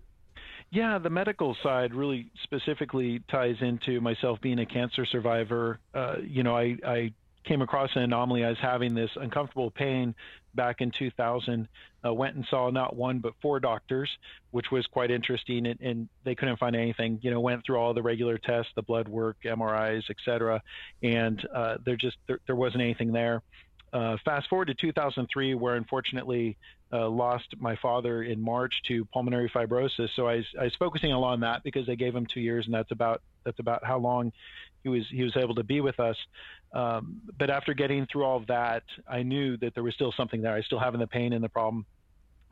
Yeah, 0.72 1.00
the 1.00 1.10
medical 1.10 1.56
side 1.62 1.94
really 1.94 2.32
specifically 2.44 3.22
ties 3.30 3.58
into 3.60 4.00
myself 4.00 4.40
being 4.42 4.60
a 4.60 4.66
cancer 4.66 5.06
survivor. 5.06 5.80
Uh, 5.94 6.16
you 6.26 6.44
know, 6.44 6.58
I, 6.58 6.78
I 6.84 7.14
came 7.44 7.62
across 7.62 7.90
an 7.96 8.04
anomaly. 8.04 8.44
I 8.44 8.50
was 8.50 8.58
having 8.62 8.94
this 8.94 9.10
uncomfortable 9.16 9.72
pain 9.72 10.16
back 10.56 10.82
in 10.82 10.92
2000. 10.92 11.68
Uh, 12.06 12.14
went 12.14 12.36
and 12.36 12.46
saw 12.50 12.70
not 12.70 12.96
one 12.96 13.20
but 13.20 13.34
four 13.42 13.60
doctors, 13.60 14.10
which 14.52 14.72
was 14.72 14.86
quite 14.88 15.10
interesting, 15.10 15.68
and, 15.68 15.80
and, 15.80 16.10
they 16.26 16.36
couldn't 16.36 16.58
find 16.58 16.76
anything. 16.76 17.20
You 17.22 17.32
know, 17.32 17.40
went 17.40 17.66
through 17.66 17.78
all 17.78 17.94
the 17.94 18.02
regular 18.02 18.38
tests, 18.38 18.72
the 18.76 18.82
blood 18.82 19.08
work, 19.08 19.38
MRIs, 19.46 20.10
etc., 20.10 20.62
and 21.02 21.46
uh, 21.54 21.78
there 21.86 21.96
just 21.96 22.18
there, 22.28 22.40
there, 22.46 22.56
wasn't 22.56 22.82
anything 22.82 23.14
there. 23.14 23.42
Uh, 23.94 24.18
fast 24.26 24.50
forward 24.50 24.66
to 24.66 24.74
2003, 24.74 25.54
where 25.56 25.76
unfortunately 25.76 26.58
uh, 26.92 27.08
lost 27.08 27.46
my 27.60 27.76
father 27.78 28.24
in 28.24 28.42
March 28.42 28.74
to 28.88 29.06
pulmonary 29.06 29.50
fibrosis. 29.50 30.10
So 30.16 30.28
I 30.28 30.44
I 30.60 30.66
was 30.66 30.76
focusing 30.78 31.12
a 31.12 31.20
lot 31.20 31.34
on 31.34 31.40
that 31.42 31.64
because 31.64 31.88
they 31.88 31.96
gave 31.96 32.16
him 32.16 32.26
two 32.26 32.42
years, 32.42 32.66
and 32.66 32.74
that's 32.74 32.92
about 32.92 33.22
that's 33.46 33.60
about 33.60 33.84
how 33.86 33.98
long 33.98 34.32
he 34.84 34.90
was 34.90 35.06
he 35.10 35.24
was 35.24 35.36
able 35.38 35.56
to 35.56 35.64
be 35.64 35.82
with 35.82 36.00
us. 36.00 36.18
Um, 36.74 37.22
but 37.38 37.50
after 37.50 37.74
getting 37.74 38.08
through 38.08 38.24
all 38.24 38.38
of 38.38 38.48
that, 38.48 38.84
I 39.08 39.24
knew 39.24 39.58
that 39.58 39.76
there 39.76 39.84
was 39.84 39.94
still 39.94 40.12
something 40.12 40.42
there. 40.42 40.54
I 40.54 40.62
still 40.62 40.80
having 40.80 41.00
the 41.00 41.08
pain 41.08 41.34
and 41.34 41.44
the 41.44 41.50
problem. 41.50 41.86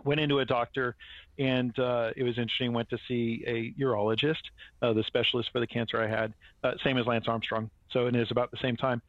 Went 0.03 0.19
into 0.19 0.39
a 0.39 0.45
doctor, 0.45 0.95
and 1.37 1.77
uh, 1.77 2.11
it 2.15 2.23
was 2.23 2.37
interesting. 2.37 2.73
Went 2.73 2.89
to 2.89 2.97
see 3.07 3.43
a 3.45 3.71
urologist, 3.79 4.41
uh, 4.81 4.93
the 4.93 5.03
specialist 5.03 5.51
for 5.51 5.59
the 5.59 5.67
cancer 5.67 6.01
I 6.01 6.07
had, 6.07 6.33
uh, 6.63 6.73
same 6.83 6.97
as 6.97 7.05
Lance 7.05 7.27
Armstrong. 7.27 7.69
So 7.91 8.07
it 8.07 8.15
is 8.15 8.31
about 8.31 8.49
the 8.49 8.57
same 8.57 8.77
time. 8.77 9.01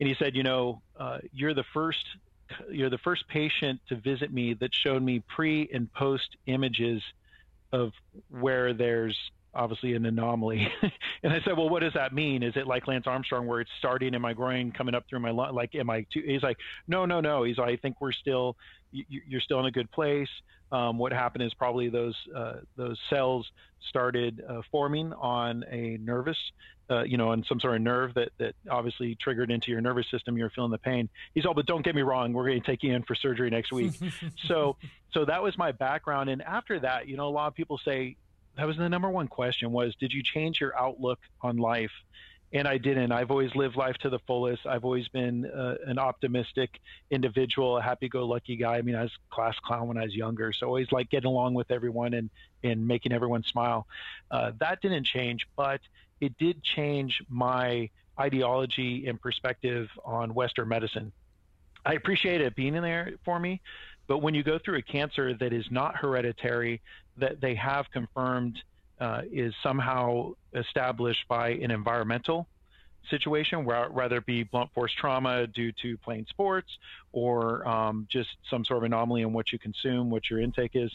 And 0.00 0.08
he 0.08 0.14
said, 0.14 0.36
you 0.36 0.44
know, 0.44 0.80
uh, 0.98 1.18
you're 1.32 1.54
the 1.54 1.64
first 1.74 2.04
you're 2.70 2.90
the 2.90 2.98
first 2.98 3.28
patient 3.28 3.80
to 3.88 3.96
visit 3.96 4.32
me 4.32 4.54
that 4.54 4.74
showed 4.74 5.02
me 5.02 5.22
pre 5.28 5.68
and 5.72 5.92
post 5.92 6.36
images 6.46 7.02
of 7.72 7.92
where 8.30 8.72
there's 8.72 9.16
obviously 9.58 9.94
an 9.94 10.06
anomaly. 10.06 10.66
and 11.22 11.32
I 11.32 11.40
said, 11.44 11.56
well, 11.56 11.68
what 11.68 11.82
does 11.82 11.92
that 11.94 12.14
mean? 12.14 12.42
Is 12.42 12.54
it 12.56 12.66
like 12.66 12.86
Lance 12.86 13.06
Armstrong, 13.06 13.46
where 13.46 13.60
it's 13.60 13.70
starting 13.78 14.14
in 14.14 14.22
my 14.22 14.32
groin, 14.32 14.72
coming 14.72 14.94
up 14.94 15.04
through 15.10 15.20
my 15.20 15.30
lung? 15.30 15.54
Like, 15.54 15.74
am 15.74 15.90
I? 15.90 16.06
Too, 16.12 16.22
he's 16.24 16.42
like, 16.42 16.56
no, 16.86 17.04
no, 17.04 17.20
no. 17.20 17.42
He's 17.42 17.58
like, 17.58 17.70
I 17.70 17.76
think 17.76 18.00
we're 18.00 18.12
still, 18.12 18.56
you're 18.92 19.40
still 19.40 19.58
in 19.60 19.66
a 19.66 19.70
good 19.70 19.90
place. 19.90 20.28
Um, 20.70 20.98
what 20.98 21.12
happened 21.12 21.44
is 21.44 21.54
probably 21.54 21.88
those 21.88 22.14
uh, 22.36 22.56
those 22.76 22.98
cells 23.08 23.46
started 23.88 24.42
uh, 24.46 24.60
forming 24.70 25.14
on 25.14 25.64
a 25.70 25.96
nervous, 25.98 26.36
uh, 26.90 27.04
you 27.04 27.16
know, 27.16 27.30
on 27.30 27.42
some 27.48 27.58
sort 27.58 27.76
of 27.76 27.80
nerve 27.80 28.12
that 28.14 28.30
that 28.38 28.54
obviously 28.70 29.16
triggered 29.20 29.50
into 29.50 29.70
your 29.70 29.80
nervous 29.80 30.04
system. 30.10 30.36
You're 30.36 30.50
feeling 30.50 30.70
the 30.70 30.78
pain. 30.78 31.08
He's 31.34 31.46
all, 31.46 31.54
but 31.54 31.64
don't 31.64 31.82
get 31.82 31.94
me 31.94 32.02
wrong, 32.02 32.34
we're 32.34 32.46
going 32.46 32.60
to 32.60 32.66
take 32.66 32.82
you 32.82 32.94
in 32.94 33.02
for 33.04 33.14
surgery 33.14 33.48
next 33.48 33.72
week. 33.72 33.92
so 34.46 34.76
so 35.14 35.24
that 35.24 35.42
was 35.42 35.56
my 35.56 35.72
background. 35.72 36.28
And 36.28 36.42
after 36.42 36.78
that, 36.80 37.08
you 37.08 37.16
know, 37.16 37.28
a 37.28 37.30
lot 37.30 37.46
of 37.46 37.54
people 37.54 37.80
say, 37.82 38.16
that 38.58 38.66
was 38.66 38.76
the 38.76 38.88
number 38.88 39.08
one 39.08 39.28
question 39.28 39.70
was 39.70 39.94
did 40.00 40.12
you 40.12 40.22
change 40.22 40.60
your 40.60 40.78
outlook 40.78 41.20
on 41.40 41.56
life? 41.56 41.92
And 42.52 42.66
i 42.66 42.78
didn't. 42.78 43.12
I've 43.12 43.30
always 43.30 43.54
lived 43.54 43.76
life 43.76 43.96
to 43.98 44.10
the 44.10 44.18
fullest. 44.26 44.66
I've 44.66 44.84
always 44.84 45.06
been 45.08 45.46
uh, 45.46 45.74
an 45.86 45.98
optimistic 45.98 46.80
individual 47.10 47.76
a 47.76 47.82
happy-go-lucky 47.82 48.56
guy. 48.56 48.78
I 48.78 48.82
mean 48.82 48.96
i 48.96 49.02
was 49.02 49.12
class 49.30 49.54
clown 49.64 49.86
when 49.86 49.96
i 49.96 50.04
was 50.04 50.14
younger 50.14 50.52
so 50.52 50.66
always 50.66 50.90
like 50.90 51.08
getting 51.08 51.28
along 51.28 51.54
with 51.54 51.70
everyone 51.70 52.14
and 52.14 52.30
and 52.64 52.86
making 52.86 53.12
everyone 53.12 53.44
smile. 53.44 53.86
Uh, 54.30 54.52
that 54.58 54.80
didn't 54.82 55.04
change 55.04 55.46
but 55.56 55.80
it 56.20 56.36
did 56.38 56.62
change 56.62 57.22
my 57.28 57.88
ideology 58.18 59.06
and 59.06 59.20
perspective 59.20 59.88
on 60.04 60.34
western 60.34 60.66
medicine. 60.68 61.12
I 61.86 61.92
appreciate 61.92 62.40
it 62.40 62.56
being 62.56 62.74
in 62.74 62.82
there 62.82 63.12
for 63.24 63.38
me 63.38 63.60
but 64.08 64.18
when 64.18 64.34
you 64.34 64.42
go 64.42 64.58
through 64.58 64.78
a 64.78 64.82
cancer 64.82 65.34
that 65.34 65.52
is 65.52 65.66
not 65.70 65.96
hereditary, 65.96 66.80
that 67.18 67.40
they 67.40 67.54
have 67.54 67.86
confirmed 67.92 68.58
uh, 69.00 69.22
is 69.30 69.54
somehow 69.62 70.32
established 70.54 71.28
by 71.28 71.50
an 71.50 71.70
environmental 71.70 72.48
situation, 73.10 73.64
whether 73.64 74.16
it 74.16 74.26
be 74.26 74.42
blunt 74.42 74.70
force 74.74 74.92
trauma 74.98 75.46
due 75.46 75.72
to 75.82 75.96
playing 75.98 76.26
sports 76.28 76.68
or 77.12 77.66
um, 77.66 78.06
just 78.10 78.28
some 78.50 78.64
sort 78.64 78.78
of 78.78 78.84
anomaly 78.84 79.22
in 79.22 79.32
what 79.32 79.52
you 79.52 79.58
consume, 79.58 80.10
what 80.10 80.28
your 80.30 80.40
intake 80.40 80.72
is. 80.74 80.90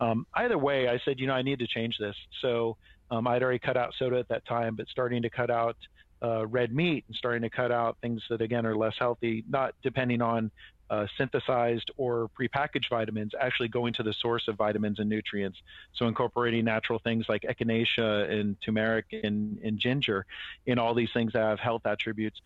Um, 0.00 0.26
either 0.34 0.58
way, 0.58 0.88
I 0.88 1.00
said, 1.04 1.18
you 1.18 1.26
know, 1.26 1.34
I 1.34 1.42
need 1.42 1.58
to 1.58 1.66
change 1.66 1.96
this. 1.98 2.16
So 2.40 2.76
um, 3.10 3.26
I'd 3.26 3.42
already 3.42 3.58
cut 3.58 3.76
out 3.76 3.92
soda 3.98 4.18
at 4.18 4.28
that 4.28 4.46
time, 4.46 4.76
but 4.76 4.86
starting 4.88 5.22
to 5.22 5.30
cut 5.30 5.50
out 5.50 5.76
uh, 6.22 6.46
red 6.46 6.74
meat 6.74 7.04
and 7.08 7.16
starting 7.16 7.42
to 7.42 7.50
cut 7.50 7.72
out 7.72 7.96
things 8.00 8.22
that 8.28 8.40
again 8.40 8.66
are 8.66 8.76
less 8.76 8.94
healthy, 8.98 9.44
not 9.48 9.74
depending 9.82 10.22
on 10.22 10.50
uh, 10.90 11.06
synthesized 11.16 11.90
or 11.96 12.28
prepackaged 12.38 12.90
vitamins, 12.90 13.32
actually 13.38 13.68
going 13.68 13.92
to 13.94 14.02
the 14.02 14.12
source 14.12 14.48
of 14.48 14.56
vitamins 14.56 14.98
and 14.98 15.08
nutrients. 15.08 15.58
So 15.94 16.06
incorporating 16.08 16.64
natural 16.64 16.98
things 16.98 17.26
like 17.28 17.42
echinacea 17.42 18.30
and 18.30 18.60
turmeric 18.60 19.06
and, 19.12 19.58
and 19.62 19.78
ginger 19.78 20.26
in 20.66 20.78
all 20.78 20.94
these 20.94 21.10
things 21.14 21.32
that 21.32 21.42
have 21.42 21.60
health 21.60 21.86
attributes. 21.86 22.40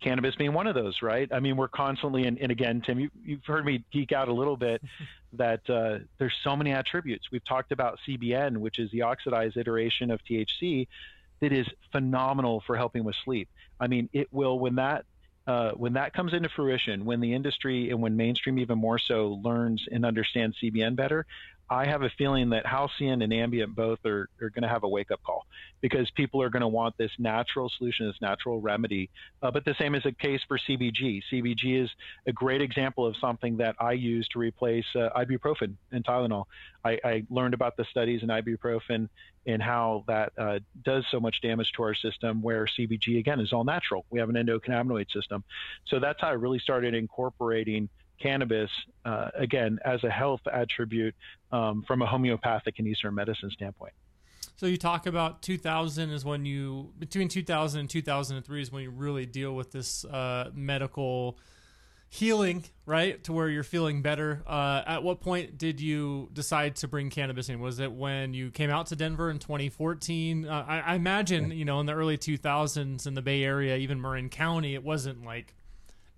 Cannabis 0.00 0.36
being 0.36 0.52
one 0.52 0.68
of 0.68 0.76
those, 0.76 1.02
right? 1.02 1.28
I 1.32 1.40
mean, 1.40 1.56
we're 1.56 1.66
constantly, 1.66 2.26
and, 2.26 2.38
and 2.38 2.52
again, 2.52 2.82
Tim, 2.82 3.00
you, 3.00 3.10
you've 3.24 3.44
heard 3.44 3.64
me 3.64 3.82
geek 3.90 4.12
out 4.12 4.28
a 4.28 4.32
little 4.32 4.56
bit 4.56 4.82
that 5.32 5.68
uh, 5.68 5.98
there's 6.18 6.34
so 6.44 6.54
many 6.54 6.72
attributes. 6.72 7.32
We've 7.32 7.44
talked 7.44 7.72
about 7.72 7.98
CBN, 8.06 8.58
which 8.58 8.78
is 8.78 8.90
the 8.90 9.02
oxidized 9.02 9.56
iteration 9.56 10.10
of 10.10 10.20
THC, 10.24 10.86
that 11.40 11.52
is 11.52 11.66
phenomenal 11.90 12.62
for 12.66 12.76
helping 12.76 13.04
with 13.04 13.16
sleep. 13.24 13.48
I 13.80 13.86
mean, 13.86 14.08
it 14.12 14.28
will, 14.32 14.58
when 14.58 14.74
that 14.76 15.04
uh, 15.48 15.72
when 15.72 15.94
that 15.94 16.12
comes 16.12 16.34
into 16.34 16.50
fruition, 16.50 17.06
when 17.06 17.20
the 17.20 17.32
industry 17.32 17.88
and 17.88 18.02
when 18.02 18.16
mainstream 18.18 18.58
even 18.58 18.78
more 18.78 18.98
so 18.98 19.40
learns 19.42 19.88
and 19.90 20.04
understands 20.04 20.58
CBN 20.62 20.94
better, 20.94 21.24
I 21.70 21.86
have 21.86 22.02
a 22.02 22.10
feeling 22.16 22.50
that 22.50 22.64
Halcion 22.64 23.22
and 23.22 23.32
Ambien 23.32 23.74
both 23.74 23.98
are, 24.06 24.28
are 24.40 24.50
going 24.50 24.62
to 24.62 24.68
have 24.68 24.84
a 24.84 24.88
wake 24.88 25.10
up 25.10 25.22
call 25.22 25.46
because 25.80 26.10
people 26.12 26.42
are 26.42 26.48
going 26.48 26.62
to 26.62 26.68
want 26.68 26.96
this 26.96 27.10
natural 27.18 27.70
solution, 27.76 28.06
this 28.06 28.20
natural 28.22 28.60
remedy. 28.60 29.10
Uh, 29.42 29.50
but 29.50 29.64
the 29.64 29.74
same 29.78 29.94
is 29.94 30.02
the 30.02 30.12
case 30.12 30.40
for 30.48 30.58
CBG. 30.58 31.22
CBG 31.30 31.84
is 31.84 31.90
a 32.26 32.32
great 32.32 32.62
example 32.62 33.06
of 33.06 33.16
something 33.20 33.58
that 33.58 33.76
I 33.78 33.92
use 33.92 34.26
to 34.28 34.38
replace 34.38 34.86
uh, 34.94 35.10
ibuprofen 35.16 35.74
and 35.92 36.04
Tylenol. 36.04 36.44
I, 36.84 36.98
I, 37.04 37.22
learned 37.28 37.54
about 37.54 37.76
the 37.76 37.84
studies 37.90 38.22
in 38.22 38.28
ibuprofen 38.28 39.08
and 39.46 39.62
how 39.62 40.04
that 40.06 40.32
uh, 40.38 40.60
does 40.84 41.04
so 41.10 41.20
much 41.20 41.40
damage 41.42 41.72
to 41.72 41.82
our 41.82 41.94
system, 41.94 42.40
where 42.40 42.66
CBG, 42.66 43.18
again, 43.18 43.40
is 43.40 43.52
all 43.52 43.64
natural. 43.64 44.04
We 44.10 44.20
have 44.20 44.28
an 44.28 44.36
endocannabinoid 44.36 45.10
system. 45.10 45.44
So 45.86 45.98
that's 45.98 46.20
how 46.20 46.28
I 46.28 46.32
really 46.32 46.58
started 46.58 46.94
incorporating 46.94 47.88
cannabis, 48.20 48.70
uh, 49.04 49.28
again, 49.34 49.78
as 49.84 50.02
a 50.04 50.10
health 50.10 50.40
attribute 50.52 51.14
um, 51.52 51.84
from 51.86 52.02
a 52.02 52.06
homeopathic 52.06 52.78
and 52.78 52.86
Eastern 52.86 53.14
medicine 53.14 53.50
standpoint. 53.50 53.92
So 54.56 54.66
you 54.66 54.76
talk 54.76 55.06
about 55.06 55.40
2000 55.42 56.10
is 56.10 56.24
when 56.24 56.44
you 56.44 56.92
between 56.98 57.28
2000 57.28 57.80
and 57.80 57.88
2003 57.90 58.60
is 58.60 58.72
when 58.72 58.82
you 58.82 58.90
really 58.90 59.24
deal 59.24 59.54
with 59.54 59.70
this 59.70 60.04
uh, 60.04 60.50
medical 60.52 61.38
healing, 62.10 62.64
right? 62.86 63.22
To 63.24 63.32
where 63.32 63.48
you're 63.48 63.62
feeling 63.62 64.02
better. 64.02 64.42
Uh, 64.46 64.82
at 64.86 65.02
what 65.02 65.20
point 65.20 65.58
did 65.58 65.80
you 65.80 66.28
decide 66.32 66.76
to 66.76 66.88
bring 66.88 67.10
cannabis 67.10 67.48
in? 67.48 67.60
Was 67.60 67.78
it 67.78 67.92
when 67.92 68.34
you 68.34 68.50
came 68.50 68.70
out 68.70 68.86
to 68.86 68.96
Denver 68.96 69.30
in 69.30 69.38
2014? 69.38 70.48
Uh, 70.48 70.64
I, 70.66 70.78
I, 70.80 70.94
imagine, 70.94 71.50
you 71.50 71.64
know, 71.64 71.80
in 71.80 71.86
the 71.86 71.92
early 71.92 72.16
2000s 72.16 73.06
in 73.06 73.14
the 73.14 73.22
Bay 73.22 73.44
Area, 73.44 73.76
even 73.76 74.00
Marin 74.00 74.28
County, 74.30 74.74
it 74.74 74.82
wasn't 74.82 75.24
like 75.24 75.54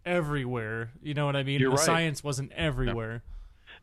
everywhere. 0.05 0.91
You 1.03 1.15
know 1.15 1.27
what 1.27 1.37
I 1.37 1.43
mean? 1.43 1.61
You're 1.61 1.71
the 1.71 1.77
right. 1.77 1.87
science 1.87 2.25
wasn't 2.25 2.53
everywhere. 2.53 3.23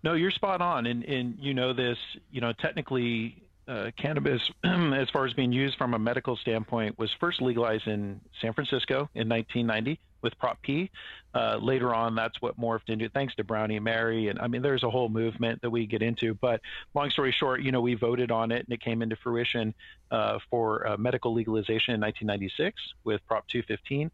No. 0.04 0.12
no, 0.12 0.16
you're 0.16 0.32
spot 0.32 0.62
on. 0.62 0.86
And, 0.86 1.04
and 1.04 1.38
you 1.40 1.54
know 1.54 1.74
this, 1.74 1.98
you 2.32 2.42
know, 2.42 2.54
technically 2.54 3.44
uh, 3.68 3.92
cannabis, 3.98 4.42
as 4.64 5.10
far 5.10 5.26
as 5.26 5.34
being 5.34 5.52
used 5.52 5.78
from 5.78 5.94
a 5.94 6.00
medical 6.00 6.38
standpoint, 6.38 6.98
was 6.98 7.12
first 7.20 7.42
legalized 7.42 7.88
in 7.88 8.22
San 8.42 8.54
Francisco 8.54 9.10
in 9.14 9.28
1990 9.28 10.00
with 10.22 10.38
Prop 10.40 10.62
P. 10.62 10.90
Uh, 11.34 11.58
later 11.62 11.94
on, 11.94 12.16
that's 12.16 12.42
what 12.42 12.60
morphed 12.60 12.90
into, 12.90 13.10
thanks 13.10 13.36
to 13.36 13.44
Brownie 13.44 13.76
and 13.76 13.86
Mary. 13.86 14.30
And 14.30 14.40
I 14.40 14.48
mean, 14.48 14.62
there's 14.62 14.84
a 14.84 14.90
whole 14.90 15.10
movement 15.10 15.62
that 15.62 15.70
we 15.70 15.86
get 15.86 16.02
into. 16.02 16.34
But 16.34 16.62
long 16.96 17.10
story 17.12 17.32
short, 17.32 17.62
you 17.62 17.72
know, 17.72 17.82
we 17.82 17.94
voted 17.94 18.32
on 18.32 18.52
it 18.52 18.66
and 18.66 18.74
it 18.74 18.82
came 18.82 19.02
into 19.02 19.16
fruition 19.18 19.74
uh, 20.10 20.40
for 20.50 20.88
uh, 20.88 20.98
medical 20.98 21.34
legalization 21.34 21.94
in 21.94 22.02
1996 22.02 22.82
with 23.04 23.22
Prop 23.28 23.48
215. 23.48 24.10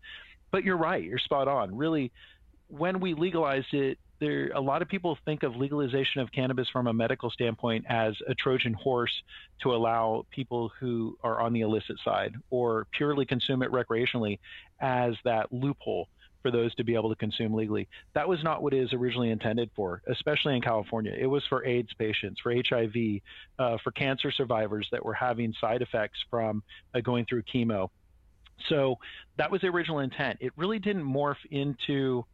But 0.54 0.64
you're 0.64 0.78
right, 0.78 1.04
you're 1.04 1.18
spot 1.18 1.48
on. 1.48 1.76
Really, 1.76 2.12
when 2.68 3.00
we 3.00 3.16
legalized 3.16 3.74
it, 3.74 3.98
there 4.20 4.52
a 4.54 4.62
lot 4.62 4.84
of 4.84 4.88
people 4.88 5.18
think 5.26 5.42
of 5.42 5.56
legalization 5.56 6.22
of 6.22 6.32
cannabis 6.32 6.70
from 6.70 6.86
a 6.86 6.94
medical 6.94 7.32
standpoint 7.32 7.86
as 7.90 8.14
a 8.28 8.36
Trojan 8.36 8.74
horse 8.74 9.12
to 9.64 9.74
allow 9.74 10.28
people 10.30 10.72
who 10.80 11.18
are 11.24 11.42
on 11.42 11.54
the 11.54 11.62
illicit 11.62 11.98
side 12.06 12.36
or 12.52 12.86
purely 12.92 13.26
consume 13.26 13.64
it 13.64 13.72
recreationally 13.72 14.38
as 14.80 15.16
that 15.26 15.52
loophole 15.52 16.08
for 16.44 16.52
those 16.52 16.76
to 16.76 16.84
be 16.84 16.94
able 16.94 17.10
to 17.10 17.16
consume 17.16 17.56
legally. 17.56 17.88
That 18.14 18.30
was 18.30 18.44
not 18.44 18.62
what 18.62 18.76
it 18.76 18.84
is 18.84 18.94
originally 18.94 19.32
intended 19.32 19.72
for, 19.76 20.04
especially 20.08 20.56
in 20.56 20.62
California. 20.62 21.16
It 21.18 21.26
was 21.26 21.44
for 21.48 21.66
AIDS 21.66 21.94
patients, 21.98 22.40
for 22.42 22.54
HIV, 22.54 22.94
uh, 23.58 23.78
for 23.84 23.90
cancer 23.92 24.30
survivors 24.30 24.88
that 24.92 25.04
were 25.04 25.16
having 25.16 25.52
side 25.60 25.82
effects 25.82 26.20
from 26.30 26.62
uh, 26.94 27.00
going 27.00 27.26
through 27.26 27.42
chemo. 27.44 27.90
So 28.70 28.98
that 29.38 29.52
was 29.52 29.62
the 29.62 29.68
original 29.68 30.00
intent. 30.00 30.38
It 30.42 30.54
really 30.56 30.80
didn't 30.80 31.04
morph 31.04 31.38
into 31.52 32.26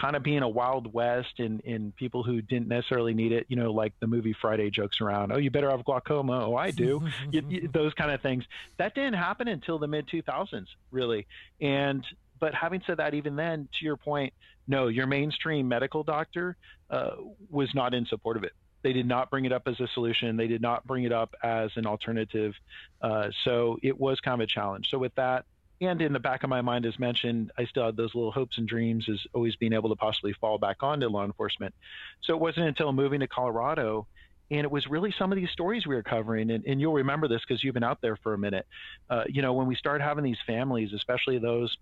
kind 0.00 0.16
of 0.16 0.22
being 0.22 0.42
a 0.42 0.48
wild 0.48 0.92
west 0.92 1.38
in 1.38 1.60
in 1.60 1.92
people 1.92 2.22
who 2.22 2.40
didn't 2.40 2.68
necessarily 2.68 3.12
need 3.12 3.30
it 3.30 3.46
you 3.48 3.56
know 3.56 3.70
like 3.72 3.92
the 4.00 4.06
movie 4.06 4.34
friday 4.40 4.70
jokes 4.70 5.00
around 5.00 5.32
oh 5.32 5.36
you 5.36 5.50
better 5.50 5.70
have 5.70 5.84
glaucoma. 5.84 6.46
Oh 6.46 6.56
i 6.56 6.70
do. 6.70 7.06
You, 7.30 7.42
you, 7.48 7.68
those 7.72 7.94
kind 7.94 8.10
of 8.10 8.20
things. 8.20 8.44
That 8.78 8.94
didn't 8.94 9.14
happen 9.14 9.48
until 9.48 9.78
the 9.78 9.86
mid 9.86 10.06
2000s 10.08 10.66
really. 10.90 11.26
And 11.60 12.04
but 12.40 12.54
having 12.54 12.82
said 12.86 12.96
that 12.98 13.14
even 13.14 13.36
then 13.36 13.68
to 13.78 13.84
your 13.84 13.96
point 13.96 14.32
no 14.66 14.88
your 14.88 15.06
mainstream 15.06 15.68
medical 15.68 16.02
doctor 16.02 16.56
uh, 16.90 17.16
was 17.50 17.74
not 17.74 17.94
in 17.94 18.06
support 18.06 18.36
of 18.36 18.44
it. 18.44 18.52
They 18.82 18.92
did 18.92 19.06
not 19.06 19.30
bring 19.30 19.44
it 19.44 19.52
up 19.52 19.62
as 19.66 19.78
a 19.78 19.86
solution. 19.94 20.36
They 20.36 20.48
did 20.48 20.60
not 20.60 20.86
bring 20.86 21.04
it 21.04 21.12
up 21.12 21.34
as 21.42 21.70
an 21.76 21.86
alternative. 21.86 22.54
Uh, 23.00 23.28
so 23.44 23.78
it 23.82 23.98
was 23.98 24.18
kind 24.20 24.40
of 24.40 24.44
a 24.44 24.48
challenge. 24.48 24.90
So 24.90 24.98
with 24.98 25.14
that 25.14 25.44
and 25.82 26.00
in 26.00 26.12
the 26.12 26.20
back 26.20 26.44
of 26.44 26.50
my 26.50 26.60
mind, 26.60 26.86
as 26.86 26.98
mentioned, 26.98 27.50
I 27.58 27.64
still 27.64 27.86
had 27.86 27.96
those 27.96 28.14
little 28.14 28.30
hopes 28.30 28.58
and 28.58 28.68
dreams 28.68 29.08
as 29.10 29.18
always 29.34 29.56
being 29.56 29.72
able 29.72 29.88
to 29.88 29.96
possibly 29.96 30.32
fall 30.34 30.58
back 30.58 30.82
onto 30.82 31.08
law 31.08 31.24
enforcement. 31.24 31.74
So 32.22 32.34
it 32.34 32.40
wasn't 32.40 32.66
until 32.66 32.92
moving 32.92 33.20
to 33.20 33.26
Colorado, 33.26 34.06
and 34.50 34.60
it 34.60 34.70
was 34.70 34.86
really 34.86 35.12
some 35.18 35.32
of 35.32 35.36
these 35.36 35.50
stories 35.50 35.86
we 35.86 35.94
were 35.94 36.02
covering, 36.02 36.50
and, 36.50 36.64
and 36.66 36.80
you'll 36.80 36.92
remember 36.92 37.26
this 37.26 37.40
because 37.46 37.64
you've 37.64 37.74
been 37.74 37.82
out 37.82 38.00
there 38.00 38.16
for 38.16 38.34
a 38.34 38.38
minute. 38.38 38.66
Uh, 39.10 39.24
you 39.28 39.42
know, 39.42 39.52
when 39.54 39.66
we 39.66 39.74
started 39.74 40.04
having 40.04 40.24
these 40.24 40.38
families, 40.46 40.92
especially 40.92 41.38
those 41.38 41.76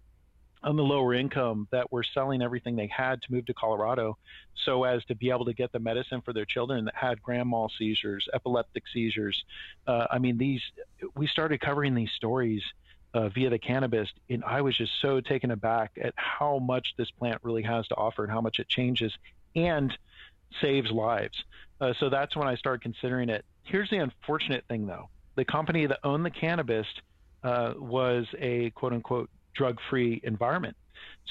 on 0.63 0.77
the 0.77 0.83
lower 0.83 1.15
income 1.15 1.67
that 1.73 1.91
were 1.91 2.05
selling 2.15 2.43
everything 2.43 2.77
they 2.77 2.91
had 2.95 3.23
to 3.23 3.33
move 3.33 3.47
to 3.47 3.55
Colorado 3.55 4.19
so 4.67 4.85
as 4.85 5.03
to 5.07 5.15
be 5.15 5.31
able 5.31 5.45
to 5.45 5.55
get 5.55 5.73
the 5.73 5.79
medicine 5.79 6.21
for 6.23 6.35
their 6.35 6.45
children 6.45 6.85
that 6.85 6.95
had 6.95 7.21
grand 7.23 7.49
mal 7.49 7.71
seizures, 7.79 8.29
epileptic 8.35 8.85
seizures. 8.93 9.43
Uh, 9.87 10.07
I 10.11 10.19
mean, 10.19 10.37
these, 10.37 10.61
we 11.17 11.27
started 11.27 11.61
covering 11.61 11.95
these 11.95 12.11
stories 12.15 12.63
uh, 13.15 13.29
via 13.29 13.51
the 13.51 13.59
Cannabist, 13.59 14.13
and 14.29 14.45
I 14.45 14.61
was 14.61 14.77
just 14.77 14.93
so 15.01 15.21
taken 15.21 15.51
aback 15.51 15.93
at 16.01 16.15
how 16.17 16.59
much 16.59 16.95
this 16.97 17.11
plant 17.11 17.39
really 17.43 17.63
has 17.63 17.87
to 17.89 17.97
offer 17.97 18.23
and 18.23 18.33
how 18.33 18.41
much 18.41 18.59
it 18.59 18.69
changes 18.69 19.13
and 19.57 19.97
saves 20.61 20.91
lives. 20.91 21.43
Uh, 21.81 21.93
so 21.99 22.09
that's 22.09 22.37
when 22.37 22.49
I 22.49 22.55
started 22.57 22.83
considering 22.83 23.29
it. 23.29 23.45
Here's 23.65 23.91
the 23.91 23.99
unfortunate 23.99 24.65
thing, 24.69 24.87
though: 24.87 25.09
the 25.35 25.45
company 25.45 25.87
that 25.87 25.99
owned 26.05 26.25
the 26.25 26.31
Cannabist 26.31 27.01
uh, 27.43 27.75
was 27.77 28.27
a 28.39 28.71
quote 28.71 28.93
unquote 28.93 29.31
drug-free 29.55 30.21
environment. 30.23 30.77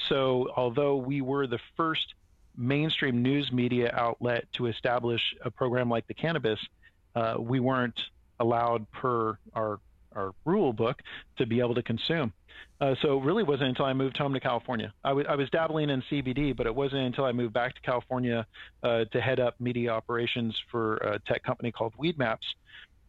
So 0.08 0.48
although 0.56 0.96
we 0.96 1.20
were 1.20 1.46
the 1.46 1.60
first 1.76 2.14
mainstream 2.56 3.22
news 3.22 3.50
media 3.52 3.92
outlet 3.94 4.46
to 4.54 4.66
establish 4.66 5.34
a 5.42 5.50
program 5.50 5.88
like 5.88 6.06
the 6.06 6.14
Cannabist, 6.14 6.66
uh, 7.14 7.36
we 7.38 7.60
weren't 7.60 7.98
allowed 8.38 8.90
per 8.90 9.38
our 9.54 9.80
our 10.14 10.32
rule 10.44 10.72
book 10.72 11.00
to 11.38 11.46
be 11.46 11.60
able 11.60 11.74
to 11.74 11.82
consume. 11.82 12.32
Uh, 12.80 12.94
so 13.02 13.18
it 13.18 13.24
really 13.24 13.42
wasn't 13.42 13.68
until 13.68 13.84
I 13.84 13.92
moved 13.92 14.16
home 14.16 14.32
to 14.32 14.40
California. 14.40 14.92
I, 15.04 15.10
w- 15.10 15.26
I 15.28 15.36
was 15.36 15.50
dabbling 15.50 15.90
in 15.90 16.02
CBD, 16.10 16.56
but 16.56 16.66
it 16.66 16.74
wasn't 16.74 17.02
until 17.02 17.24
I 17.24 17.32
moved 17.32 17.52
back 17.52 17.74
to 17.74 17.80
California 17.82 18.46
uh, 18.82 19.04
to 19.12 19.20
head 19.20 19.38
up 19.38 19.54
media 19.60 19.90
operations 19.90 20.56
for 20.70 20.96
a 20.96 21.18
tech 21.26 21.42
company 21.42 21.72
called 21.72 21.94
Weedmaps, 22.02 22.38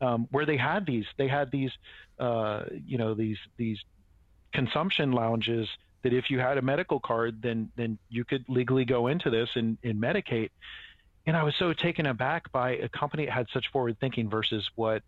um, 0.02 0.28
where 0.32 0.46
they 0.46 0.58
had 0.58 0.86
these. 0.86 1.06
They 1.18 1.28
had 1.28 1.52
these, 1.52 1.72
uh, 2.20 2.64
you 2.86 2.98
know, 2.98 3.14
these 3.14 3.38
these 3.58 3.80
consumption 4.54 5.14
lounges 5.14 5.70
that 6.04 6.14
if 6.14 6.30
you 6.30 6.40
had 6.40 6.58
a 6.58 6.62
medical 6.62 7.00
card, 7.00 7.42
then 7.42 7.72
then 7.78 7.98
you 8.10 8.26
could 8.26 8.44
legally 8.50 8.86
go 8.86 9.08
into 9.08 9.30
this 9.30 9.50
and, 9.56 9.78
and 9.84 10.02
medicate. 10.02 10.50
And 11.26 11.38
I 11.38 11.44
was 11.44 11.56
so 11.56 11.72
taken 11.72 12.08
aback 12.08 12.52
by 12.52 12.72
a 12.72 12.90
company 12.90 13.26
that 13.26 13.32
had 13.32 13.48
such 13.54 13.72
forward 13.72 13.98
thinking 14.00 14.30
versus 14.30 14.68
what 14.76 15.04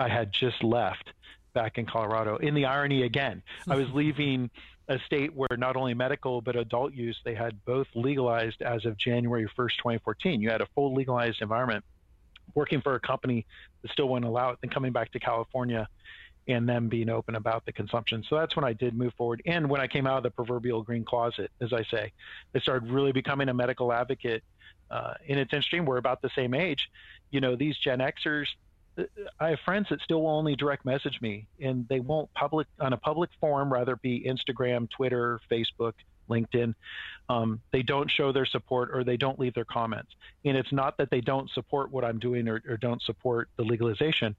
I 0.00 0.08
had 0.08 0.32
just 0.32 0.64
left 0.64 1.12
back 1.52 1.78
in 1.78 1.86
Colorado. 1.86 2.36
In 2.36 2.54
the 2.54 2.64
irony 2.64 3.02
again, 3.02 3.42
I 3.68 3.76
was 3.76 3.86
leaving 3.94 4.50
a 4.88 4.98
state 5.00 5.32
where 5.34 5.56
not 5.56 5.76
only 5.76 5.94
medical 5.94 6.40
but 6.40 6.56
adult 6.56 6.92
use 6.92 7.16
they 7.24 7.34
had 7.34 7.64
both 7.64 7.86
legalized 7.94 8.60
as 8.62 8.84
of 8.86 8.96
January 8.96 9.48
1st, 9.56 9.76
2014. 9.76 10.40
You 10.40 10.50
had 10.50 10.62
a 10.62 10.66
full 10.74 10.94
legalized 10.94 11.42
environment 11.42 11.84
working 12.54 12.80
for 12.80 12.96
a 12.96 13.00
company 13.00 13.46
that 13.82 13.92
still 13.92 14.08
wouldn't 14.08 14.28
allow 14.28 14.50
it, 14.50 14.58
then 14.62 14.70
coming 14.70 14.90
back 14.90 15.12
to 15.12 15.20
California 15.20 15.86
and 16.48 16.68
them 16.68 16.88
being 16.88 17.08
open 17.08 17.36
about 17.36 17.64
the 17.66 17.72
consumption. 17.72 18.24
So 18.28 18.36
that's 18.36 18.56
when 18.56 18.64
I 18.64 18.72
did 18.72 18.94
move 18.94 19.12
forward. 19.14 19.42
And 19.46 19.68
when 19.68 19.80
I 19.80 19.86
came 19.86 20.06
out 20.06 20.16
of 20.16 20.22
the 20.22 20.30
proverbial 20.30 20.82
green 20.82 21.04
closet, 21.04 21.52
as 21.60 21.72
I 21.72 21.84
say, 21.84 22.12
I 22.54 22.58
started 22.58 22.90
really 22.90 23.12
becoming 23.12 23.48
a 23.48 23.54
medical 23.54 23.92
advocate. 23.92 24.42
Uh, 24.90 25.14
and 25.28 25.38
it's 25.38 25.52
interesting, 25.52 25.84
we're 25.84 25.98
about 25.98 26.22
the 26.22 26.30
same 26.34 26.54
age. 26.54 26.90
You 27.30 27.40
know, 27.40 27.54
these 27.54 27.76
Gen 27.76 28.00
Xers, 28.00 28.46
I 29.38 29.50
have 29.50 29.60
friends 29.60 29.88
that 29.90 30.00
still 30.02 30.22
will 30.22 30.30
only 30.30 30.56
direct 30.56 30.84
message 30.84 31.20
me, 31.20 31.46
and 31.60 31.86
they 31.88 32.00
won't 32.00 32.32
public 32.34 32.66
on 32.80 32.92
a 32.92 32.96
public 32.96 33.30
forum, 33.40 33.72
rather 33.72 33.96
be 33.96 34.24
Instagram, 34.26 34.90
Twitter, 34.90 35.40
Facebook, 35.50 35.94
LinkedIn. 36.28 36.74
Um, 37.28 37.60
they 37.72 37.82
don't 37.82 38.10
show 38.10 38.32
their 38.32 38.46
support 38.46 38.90
or 38.92 39.04
they 39.04 39.16
don't 39.16 39.38
leave 39.38 39.54
their 39.54 39.64
comments. 39.64 40.12
And 40.44 40.56
it's 40.56 40.72
not 40.72 40.96
that 40.98 41.10
they 41.10 41.20
don't 41.20 41.50
support 41.50 41.90
what 41.90 42.04
I'm 42.04 42.18
doing 42.18 42.48
or, 42.48 42.62
or 42.68 42.76
don't 42.76 43.02
support 43.02 43.48
the 43.56 43.64
legalization. 43.64 44.36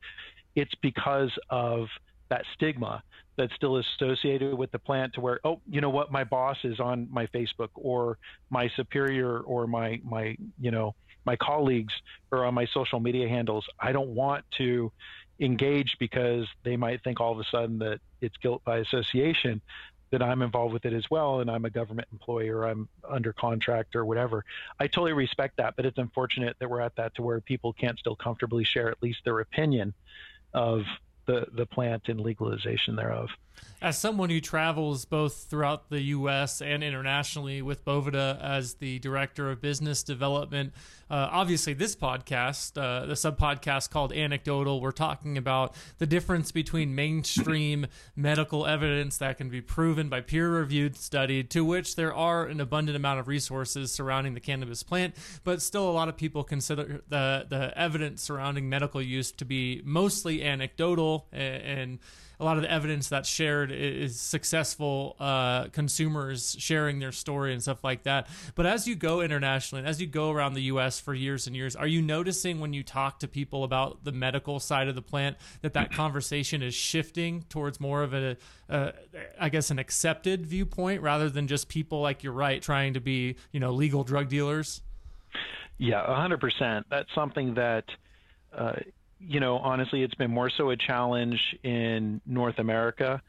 It's 0.56 0.74
because 0.82 1.32
of 1.50 1.88
that 2.30 2.46
stigma 2.54 3.04
that's 3.38 3.54
still 3.56 3.78
associated 3.78 4.54
with 4.54 4.72
the 4.72 4.80
plant 4.80 5.14
to 5.14 5.22
where 5.22 5.40
oh 5.44 5.60
you 5.70 5.82
know 5.82 5.90
what 5.90 6.12
my 6.12 6.24
boss 6.24 6.58
is 6.64 6.80
on 6.80 7.08
my 7.12 7.28
facebook 7.28 7.70
or 7.76 8.18
my 8.50 8.70
superior 8.76 9.40
or 9.40 9.68
my 9.68 10.00
my 10.04 10.38
you 10.60 10.72
know 10.72 10.96
my 11.26 11.36
colleagues 11.36 11.94
or 12.32 12.46
on 12.46 12.54
my 12.54 12.66
social 12.66 13.00
media 13.00 13.28
handles. 13.28 13.68
I 13.80 13.92
don't 13.92 14.10
want 14.10 14.46
to 14.58 14.92
engage 15.40 15.98
because 16.00 16.48
they 16.64 16.78
might 16.78 17.04
think 17.04 17.20
all 17.20 17.32
of 17.32 17.40
a 17.40 17.44
sudden 17.44 17.80
that 17.80 18.00
it's 18.22 18.38
guilt 18.38 18.62
by 18.64 18.78
association 18.78 19.62
that 20.12 20.22
I'm 20.22 20.42
involved 20.42 20.74
with 20.74 20.86
it 20.86 20.94
as 20.94 21.10
well 21.10 21.40
and 21.40 21.50
I'm 21.50 21.66
a 21.66 21.70
government 21.70 22.10
employee 22.12 22.50
or 22.50 22.66
I'm 22.66 22.90
under 23.10 23.34
contract 23.34 23.96
or 23.96 24.06
whatever. 24.06 24.44
I 24.80 24.88
totally 24.88 25.14
respect 25.14 25.58
that, 25.58 25.76
but 25.76 25.86
it's 25.86 25.98
unfortunate 25.98 26.58
that 26.60 26.70
we're 26.70 26.82
at 26.82 26.96
that 26.98 27.16
to 27.16 27.22
where 27.22 27.40
people 27.40 27.74
can't 27.74 27.98
still 27.98 28.16
comfortably 28.16 28.66
share 28.66 28.90
at 28.90 29.02
least 29.02 29.22
their 29.24 29.40
opinion 29.40 29.94
of 30.54 30.84
the, 31.28 31.48
the 31.54 31.66
plant 31.66 32.10
and 32.10 32.20
legalization 32.20 32.96
thereof. 32.96 33.30
As 33.82 33.98
someone 33.98 34.30
who 34.30 34.40
travels 34.40 35.06
both 35.06 35.48
throughout 35.50 35.90
the 35.90 36.02
U.S. 36.02 36.62
and 36.62 36.84
internationally 36.84 37.64
with 37.64 37.84
Boveda 37.84 38.40
as 38.40 38.76
the 38.76 39.00
director 39.00 39.50
of 39.50 39.60
business 39.60 40.04
development, 40.04 40.74
uh, 41.10 41.28
obviously 41.32 41.74
this 41.74 41.96
podcast, 41.96 42.78
uh, 42.78 43.06
the 43.06 43.16
sub 43.16 43.40
podcast 43.40 43.90
called 43.90 44.14
Anecdotal, 44.14 44.80
we're 44.80 44.92
talking 44.92 45.38
about 45.38 45.76
the 45.98 46.06
difference 46.06 46.52
between 46.52 46.96
mainstream 46.96 47.88
medical 48.16 48.68
evidence 48.68 49.18
that 49.18 49.38
can 49.38 49.50
be 49.50 49.62
proven 49.62 50.10
by 50.10 50.22
peer 50.22 50.50
reviewed 50.50 50.96
study, 50.96 51.44
to 51.44 51.66
which 51.66 51.96
there 51.96 52.14
are 52.14 52.46
an 52.46 52.62
abundant 52.62 52.96
amount 52.96 53.20
of 53.20 53.28
resources 53.28 53.92
surrounding 53.92 54.36
the 54.36 54.40
cannabis 54.40 54.84
plant, 54.84 55.16
but 55.44 55.62
still 55.62 55.90
a 55.90 55.92
lot 55.92 56.08
of 56.08 56.16
people 56.16 56.44
consider 56.44 57.02
the 57.10 57.46
the 57.50 57.78
evidence 57.78 58.22
surrounding 58.22 58.70
medical 58.70 59.02
use 59.02 59.32
to 59.32 59.44
be 59.44 59.82
mostly 59.84 60.44
anecdotal 60.44 61.28
and, 61.32 61.64
and 61.64 62.00
a 62.42 62.44
lot 62.44 62.58
of 62.58 62.64
the 62.64 62.72
evidence 62.72 63.08
that's 63.08 63.30
shared 63.30 63.72
is 63.72 64.20
successful 64.20 65.16
uh, 65.20 65.66
consumers 65.68 66.56
sharing 66.58 66.98
their 66.98 67.12
story 67.12 67.54
and 67.54 67.62
stuff 67.62 67.84
like 67.84 68.02
that. 68.04 68.28
But 68.56 68.66
as 68.66 68.88
you 68.88 68.96
go 68.96 69.22
internationally, 69.22 69.82
and 69.82 69.88
as 69.88 70.02
you 70.02 70.08
go 70.08 70.32
around 70.32 70.56
the 70.56 70.64
U.S. 70.64 71.00
for 71.00 71.14
years 71.14 71.46
and 71.46 71.56
years, 71.56 71.76
are 71.76 71.86
you 71.86 72.02
noticing 72.02 72.60
when 72.60 72.74
you 72.74 72.82
talk 72.82 73.20
to 73.20 73.28
people 73.28 73.64
about 73.64 74.04
the 74.04 74.12
medical 74.12 74.60
side 74.60 74.88
of 74.88 74.96
the 74.96 75.04
plant 75.04 75.38
that 75.62 75.74
that 75.74 75.94
conversation 75.94 76.64
is 76.64 76.74
shifting 76.74 77.44
towards 77.48 77.80
more 77.80 78.02
of 78.02 78.16
a, 78.16 78.38
I 79.40 79.50
guess, 79.50 79.70
an 79.70 79.78
accepted 79.78 80.44
viewpoint 80.44 81.04
rather 81.04 81.30
than 81.30 81.48
just 81.48 81.70
people 81.70 82.02
like 82.02 82.24
you're 82.24 82.34
right 82.34 82.60
trying 82.60 82.96
to 82.96 83.00
be, 83.00 83.36
you 83.52 83.60
know, 83.60 83.72
legal 83.72 84.04
drug 84.04 84.30
dealers? 84.30 84.82
Yeah, 85.78 86.04
100%. 86.08 86.86
That's 86.90 87.14
something 87.14 87.54
that 87.54 87.86
uh, 88.52 88.74
you 89.28 89.40
know, 89.40 89.58
honestly, 89.58 90.04
it's 90.04 90.16
been 90.16 90.32
more 90.32 90.50
so 90.50 90.70
a 90.72 90.78
challenge 90.78 91.40
in 91.64 92.22
North 92.26 92.60
America. 92.60 93.22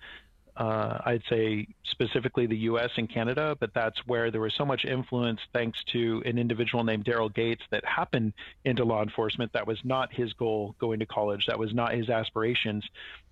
Uh, 0.57 0.98
I'd 1.07 1.22
say 1.31 1.66
specifically 1.85 2.46
the 2.46 2.57
U.S. 2.59 2.90
and 2.96 3.09
Canada, 3.09 3.57
but 3.59 3.72
that's 3.74 3.98
where 4.07 4.31
there 4.31 4.40
was 4.40 4.52
so 4.55 4.66
much 4.66 4.85
influence 4.85 5.40
thanks 5.55 5.78
to 5.92 6.22
an 6.26 6.38
individual 6.38 6.85
named 6.85 7.07
Daryl 7.07 7.33
Gates 7.33 7.62
that 7.70 7.85
happened 7.87 8.35
into 8.64 8.85
law 8.85 9.02
enforcement. 9.02 9.52
That 9.55 9.66
was 9.66 9.78
not 9.83 10.12
his 10.12 10.33
goal 10.35 10.74
going 10.78 10.98
to 10.98 11.07
college. 11.07 11.46
That 11.46 11.59
was 11.59 11.72
not 11.72 11.94
his 11.94 12.11
aspirations. 12.11 12.85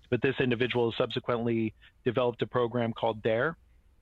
But 0.09 0.21
this 0.21 0.35
individual 0.39 0.93
subsequently 0.97 1.73
developed 2.03 2.41
a 2.41 2.47
program 2.47 2.91
called 2.91 3.21
DARE, 3.21 3.55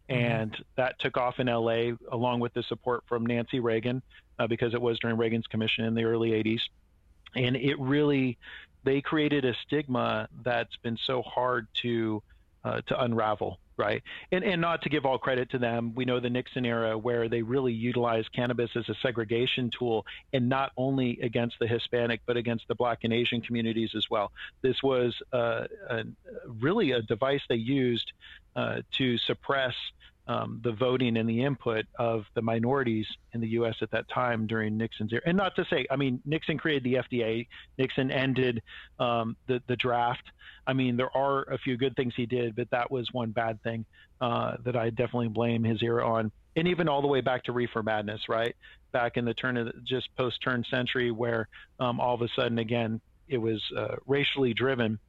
mm-hmm. 0.10 0.26
and 0.26 0.58
that 0.78 0.98
took 1.00 1.18
off 1.18 1.40
in 1.40 1.48
LA 1.48 1.92
along 2.12 2.40
with 2.40 2.54
the 2.54 2.64
support 2.64 3.04
from 3.08 3.26
Nancy 3.26 3.60
Reagan 3.60 4.02
uh, 4.40 4.48
because 4.48 4.74
it 4.74 4.82
was 4.82 4.98
during 5.00 5.18
Reagan's 5.18 5.48
commission 5.48 5.84
in 5.84 5.94
the 5.94 6.04
early 6.04 6.32
80s 6.32 6.62
and 7.36 7.56
it 7.56 7.80
really 7.80 8.38
they 8.84 9.02
created 9.02 9.46
a 9.46 9.54
stigma 9.66 10.28
that's 10.44 10.76
been 10.78 10.98
so 11.06 11.22
hard 11.22 11.68
to 11.74 12.22
uh, 12.64 12.82
to 12.88 13.02
unravel 13.02 13.60
right? 13.80 14.04
And 14.34 14.44
and 14.44 14.60
not 14.60 14.82
to 14.82 14.90
give 14.90 15.06
all 15.06 15.18
credit 15.18 15.50
to 15.52 15.58
them 15.58 15.94
we 15.96 16.04
know 16.04 16.20
the 16.20 16.30
nixon 16.30 16.66
era 16.66 16.98
where 16.98 17.30
they 17.30 17.42
really 17.42 17.72
utilized 17.72 18.32
cannabis 18.34 18.70
as 18.76 18.88
a 18.90 18.96
segregation 19.02 19.72
tool 19.72 20.06
and 20.34 20.50
not 20.50 20.74
only 20.76 21.18
against 21.22 21.58
the 21.60 21.68
hispanic 21.68 22.20
but 22.26 22.36
against 22.36 22.68
the 22.68 22.76
black 22.76 23.00
and 23.04 23.14
asian 23.14 23.40
communities 23.42 23.92
as 23.96 24.10
well. 24.10 24.32
This 24.62 24.84
was 24.84 25.16
uh, 25.32 25.66
a, 25.90 26.04
really 26.60 26.92
a 26.92 27.02
device 27.02 27.42
they 27.48 27.56
used 27.56 28.12
uh, 28.56 28.82
to 28.98 29.18
suppress 29.18 29.74
um, 30.30 30.62
the 30.64 30.72
voting 30.72 31.18
and 31.18 31.28
the 31.28 31.44
input 31.44 31.86
of 31.98 32.24
the 32.36 32.42
minorities 32.42 33.08
in 33.34 33.42
the 33.42 33.48
U.S. 33.50 33.74
at 33.82 33.90
that 33.92 34.08
time 34.10 34.46
during 34.46 34.78
Nixon's 34.78 35.12
era. 35.12 35.24
And 35.26 35.36
not 35.36 35.56
to 35.56 35.66
say, 35.72 35.88
I 35.90 35.96
mean, 35.96 36.22
Nixon 36.24 36.60
created 36.60 36.84
the 36.84 36.94
FDA. 36.94 37.48
Nixon 37.80 38.12
ended 38.12 38.62
um, 39.00 39.36
the 39.48 39.60
the 39.68 39.76
draft. 39.76 40.24
I 40.68 40.74
mean, 40.74 40.98
there 40.98 41.16
are 41.18 41.42
a 41.52 41.58
few 41.58 41.78
good 41.78 41.96
things 41.96 42.14
he 42.16 42.28
did, 42.28 42.56
but 42.56 42.70
that 42.70 42.92
was 42.92 43.08
one 43.12 43.32
bad 43.32 43.62
thing 43.64 43.86
uh, 44.22 44.58
that 44.66 44.76
I 44.76 44.92
definitely 44.92 45.30
blame 45.30 45.64
his 45.64 45.82
era 45.82 46.08
on. 46.08 46.32
And 46.56 46.68
even 46.68 46.88
all 46.88 47.02
the 47.02 47.08
way 47.08 47.22
back 47.22 47.46
to 47.46 47.52
reefer 47.52 47.82
madness, 47.82 48.30
right? 48.30 48.56
Back 48.92 49.18
in 49.18 49.26
the 49.26 49.34
turn 49.34 49.58
of 49.58 49.66
the, 49.66 49.74
just 49.84 50.16
post 50.16 50.42
turn 50.44 50.64
century, 50.70 51.10
where 51.10 51.48
um, 51.80 52.00
all 52.00 52.14
of 52.14 52.22
a 52.22 52.28
sudden, 52.36 52.60
again, 52.60 53.02
it 53.28 53.40
was 53.40 53.64
uh, 53.76 53.96
racially 54.06 54.54
driven 54.54 55.00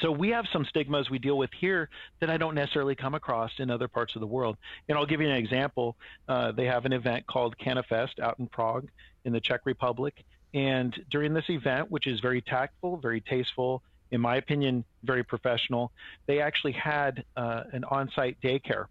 so 0.00 0.10
we 0.10 0.30
have 0.30 0.46
some 0.52 0.64
stigmas 0.64 1.10
we 1.10 1.18
deal 1.18 1.36
with 1.36 1.50
here 1.52 1.88
that 2.20 2.30
I 2.30 2.36
don't 2.36 2.54
necessarily 2.54 2.94
come 2.94 3.14
across 3.14 3.50
in 3.58 3.70
other 3.70 3.88
parts 3.88 4.14
of 4.14 4.20
the 4.20 4.26
world. 4.26 4.56
And 4.88 4.96
I'll 4.96 5.06
give 5.06 5.20
you 5.20 5.28
an 5.28 5.36
example. 5.36 5.96
Uh, 6.28 6.52
they 6.52 6.64
have 6.66 6.86
an 6.86 6.92
event 6.92 7.26
called 7.26 7.56
CannaFest 7.58 8.18
out 8.20 8.38
in 8.38 8.46
Prague 8.46 8.88
in 9.24 9.32
the 9.32 9.40
Czech 9.40 9.60
Republic. 9.64 10.24
And 10.54 10.98
during 11.10 11.34
this 11.34 11.48
event, 11.48 11.90
which 11.90 12.06
is 12.06 12.20
very 12.20 12.40
tactful, 12.40 12.96
very 12.96 13.20
tasteful, 13.20 13.82
in 14.10 14.20
my 14.20 14.36
opinion, 14.36 14.84
very 15.04 15.22
professional, 15.22 15.92
they 16.26 16.40
actually 16.40 16.72
had 16.72 17.24
uh, 17.36 17.64
an 17.72 17.84
on 17.84 18.10
site 18.14 18.36
daycare 18.42 18.86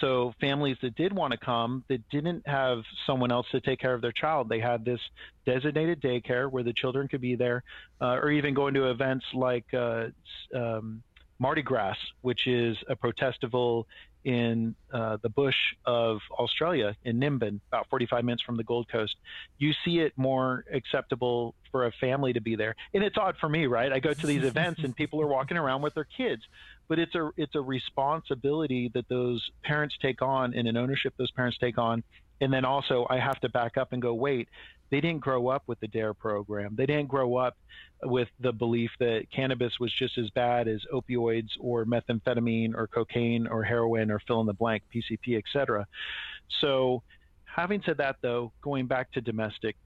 so 0.00 0.32
families 0.40 0.76
that 0.82 0.94
did 0.96 1.12
want 1.12 1.32
to 1.32 1.38
come 1.38 1.84
that 1.88 2.06
didn't 2.10 2.46
have 2.46 2.78
someone 3.06 3.32
else 3.32 3.46
to 3.52 3.60
take 3.60 3.78
care 3.78 3.94
of 3.94 4.00
their 4.00 4.12
child, 4.12 4.48
they 4.48 4.60
had 4.60 4.84
this 4.84 5.00
designated 5.44 6.00
daycare 6.00 6.50
where 6.50 6.62
the 6.62 6.72
children 6.72 7.08
could 7.08 7.20
be 7.20 7.34
there, 7.34 7.62
uh, 8.00 8.14
or 8.14 8.30
even 8.30 8.54
going 8.54 8.74
to 8.74 8.90
events 8.90 9.24
like 9.34 9.66
uh, 9.74 10.06
um, 10.54 11.02
MardiGrass, 11.42 11.96
which 12.22 12.46
is 12.46 12.76
a 12.88 12.96
protestival 12.96 13.84
in 14.24 14.74
uh, 14.92 15.18
the 15.22 15.28
bush 15.28 15.54
of 15.84 16.18
Australia 16.32 16.96
in 17.04 17.20
Nimbin, 17.20 17.60
about 17.68 17.88
45 17.88 18.24
minutes 18.24 18.42
from 18.42 18.56
the 18.56 18.64
Gold 18.64 18.88
Coast. 18.90 19.14
You 19.58 19.72
see 19.84 20.00
it 20.00 20.12
more 20.16 20.64
acceptable 20.72 21.54
for 21.70 21.86
a 21.86 21.92
family 21.92 22.32
to 22.32 22.40
be 22.40 22.56
there. 22.56 22.74
And 22.92 23.04
it's 23.04 23.16
odd 23.16 23.36
for 23.40 23.48
me, 23.48 23.66
right? 23.66 23.92
I 23.92 24.00
go 24.00 24.12
to 24.12 24.26
these 24.26 24.42
events 24.52 24.80
and 24.82 24.96
people 24.96 25.20
are 25.20 25.28
walking 25.28 25.56
around 25.56 25.82
with 25.82 25.94
their 25.94 26.08
kids 26.16 26.42
but 26.88 26.98
it's 26.98 27.14
a 27.14 27.30
it's 27.36 27.54
a 27.54 27.60
responsibility 27.60 28.90
that 28.94 29.08
those 29.08 29.50
parents 29.64 29.96
take 30.00 30.22
on 30.22 30.54
and 30.54 30.68
an 30.68 30.76
ownership 30.76 31.14
those 31.16 31.30
parents 31.32 31.58
take 31.58 31.78
on 31.78 32.02
and 32.40 32.52
then 32.52 32.64
also 32.64 33.06
I 33.08 33.18
have 33.18 33.40
to 33.40 33.48
back 33.48 33.76
up 33.76 33.92
and 33.92 34.02
go 34.02 34.14
wait 34.14 34.48
they 34.90 35.00
didn't 35.00 35.20
grow 35.20 35.48
up 35.48 35.62
with 35.66 35.80
the 35.80 35.88
DARE 35.88 36.14
program. 36.14 36.74
They 36.76 36.86
didn't 36.86 37.08
grow 37.08 37.36
up 37.36 37.56
with 38.02 38.28
the 38.40 38.52
belief 38.52 38.90
that 39.00 39.26
cannabis 39.34 39.72
was 39.80 39.92
just 39.98 40.18
as 40.18 40.28
bad 40.30 40.68
as 40.68 40.80
opioids 40.92 41.48
or 41.60 41.84
methamphetamine 41.84 42.74
or 42.74 42.86
cocaine 42.86 43.46
or 43.46 43.62
heroin 43.62 44.10
or 44.10 44.20
fill 44.26 44.40
in 44.40 44.46
the 44.46 44.52
blank 44.52 44.82
PCP 44.94 45.38
etc 45.38 45.86
so 46.60 47.02
having 47.44 47.82
said 47.86 47.96
that 47.96 48.16
though 48.20 48.52
going 48.62 48.86
back 48.86 49.10
to 49.12 49.20
domestic 49.20 49.76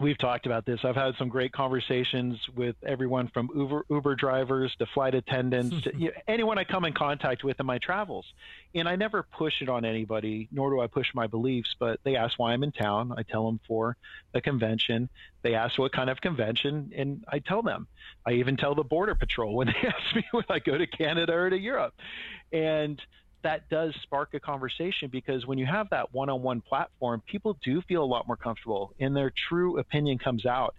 we've 0.00 0.18
talked 0.18 0.46
about 0.46 0.66
this. 0.66 0.80
I've 0.84 0.96
had 0.96 1.14
some 1.18 1.28
great 1.28 1.52
conversations 1.52 2.38
with 2.54 2.76
everyone 2.84 3.28
from 3.28 3.48
Uber, 3.54 3.86
Uber 3.88 4.14
drivers 4.14 4.74
to 4.78 4.86
flight 4.86 5.14
attendants 5.14 5.82
to 5.82 5.92
you 5.98 6.06
know, 6.06 6.12
anyone 6.28 6.58
I 6.58 6.64
come 6.64 6.84
in 6.84 6.92
contact 6.92 7.44
with 7.44 7.58
in 7.58 7.66
my 7.66 7.78
travels. 7.78 8.26
And 8.74 8.88
I 8.88 8.96
never 8.96 9.22
push 9.22 9.62
it 9.62 9.68
on 9.68 9.84
anybody, 9.84 10.48
nor 10.52 10.70
do 10.70 10.80
I 10.80 10.86
push 10.86 11.08
my 11.14 11.26
beliefs, 11.26 11.74
but 11.78 11.98
they 12.04 12.16
ask 12.16 12.38
why 12.38 12.52
I'm 12.52 12.62
in 12.62 12.72
town. 12.72 13.14
I 13.16 13.22
tell 13.22 13.46
them 13.46 13.58
for 13.66 13.96
a 14.34 14.40
convention. 14.40 15.08
They 15.42 15.54
ask 15.54 15.78
what 15.78 15.92
kind 15.92 16.10
of 16.10 16.20
convention, 16.20 16.92
and 16.94 17.24
I 17.28 17.38
tell 17.38 17.62
them. 17.62 17.86
I 18.26 18.32
even 18.32 18.56
tell 18.56 18.74
the 18.74 18.84
Border 18.84 19.14
Patrol 19.14 19.54
when 19.54 19.66
they 19.82 19.88
ask 19.88 20.14
me 20.14 20.24
when 20.32 20.44
I 20.50 20.58
go 20.58 20.76
to 20.76 20.86
Canada 20.86 21.32
or 21.32 21.50
to 21.50 21.58
Europe. 21.58 21.94
And 22.52 23.00
that 23.42 23.68
does 23.68 23.94
spark 24.02 24.34
a 24.34 24.40
conversation 24.40 25.08
because 25.10 25.46
when 25.46 25.58
you 25.58 25.66
have 25.66 25.88
that 25.90 26.12
one-on-one 26.12 26.62
platform, 26.62 27.22
people 27.26 27.56
do 27.62 27.80
feel 27.82 28.02
a 28.02 28.04
lot 28.04 28.26
more 28.26 28.36
comfortable 28.36 28.92
and 28.98 29.14
their 29.14 29.32
true 29.48 29.78
opinion 29.78 30.18
comes 30.18 30.46
out. 30.46 30.74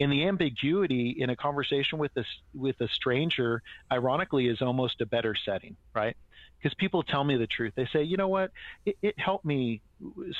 And 0.00 0.10
the 0.10 0.26
ambiguity 0.26 1.16
in 1.18 1.30
a 1.30 1.36
conversation 1.36 1.98
with 1.98 2.12
a, 2.16 2.24
with 2.54 2.80
a 2.80 2.88
stranger, 2.88 3.62
ironically, 3.90 4.48
is 4.48 4.60
almost 4.60 5.00
a 5.00 5.06
better 5.06 5.34
setting, 5.44 5.76
right? 5.94 6.16
Because 6.62 6.74
people 6.74 7.02
tell 7.02 7.24
me 7.24 7.36
the 7.36 7.46
truth. 7.46 7.72
They 7.76 7.88
say, 7.92 8.02
you 8.04 8.16
know 8.16 8.28
what, 8.28 8.52
it, 8.86 8.96
it, 9.02 9.18
helped 9.18 9.44
me 9.44 9.80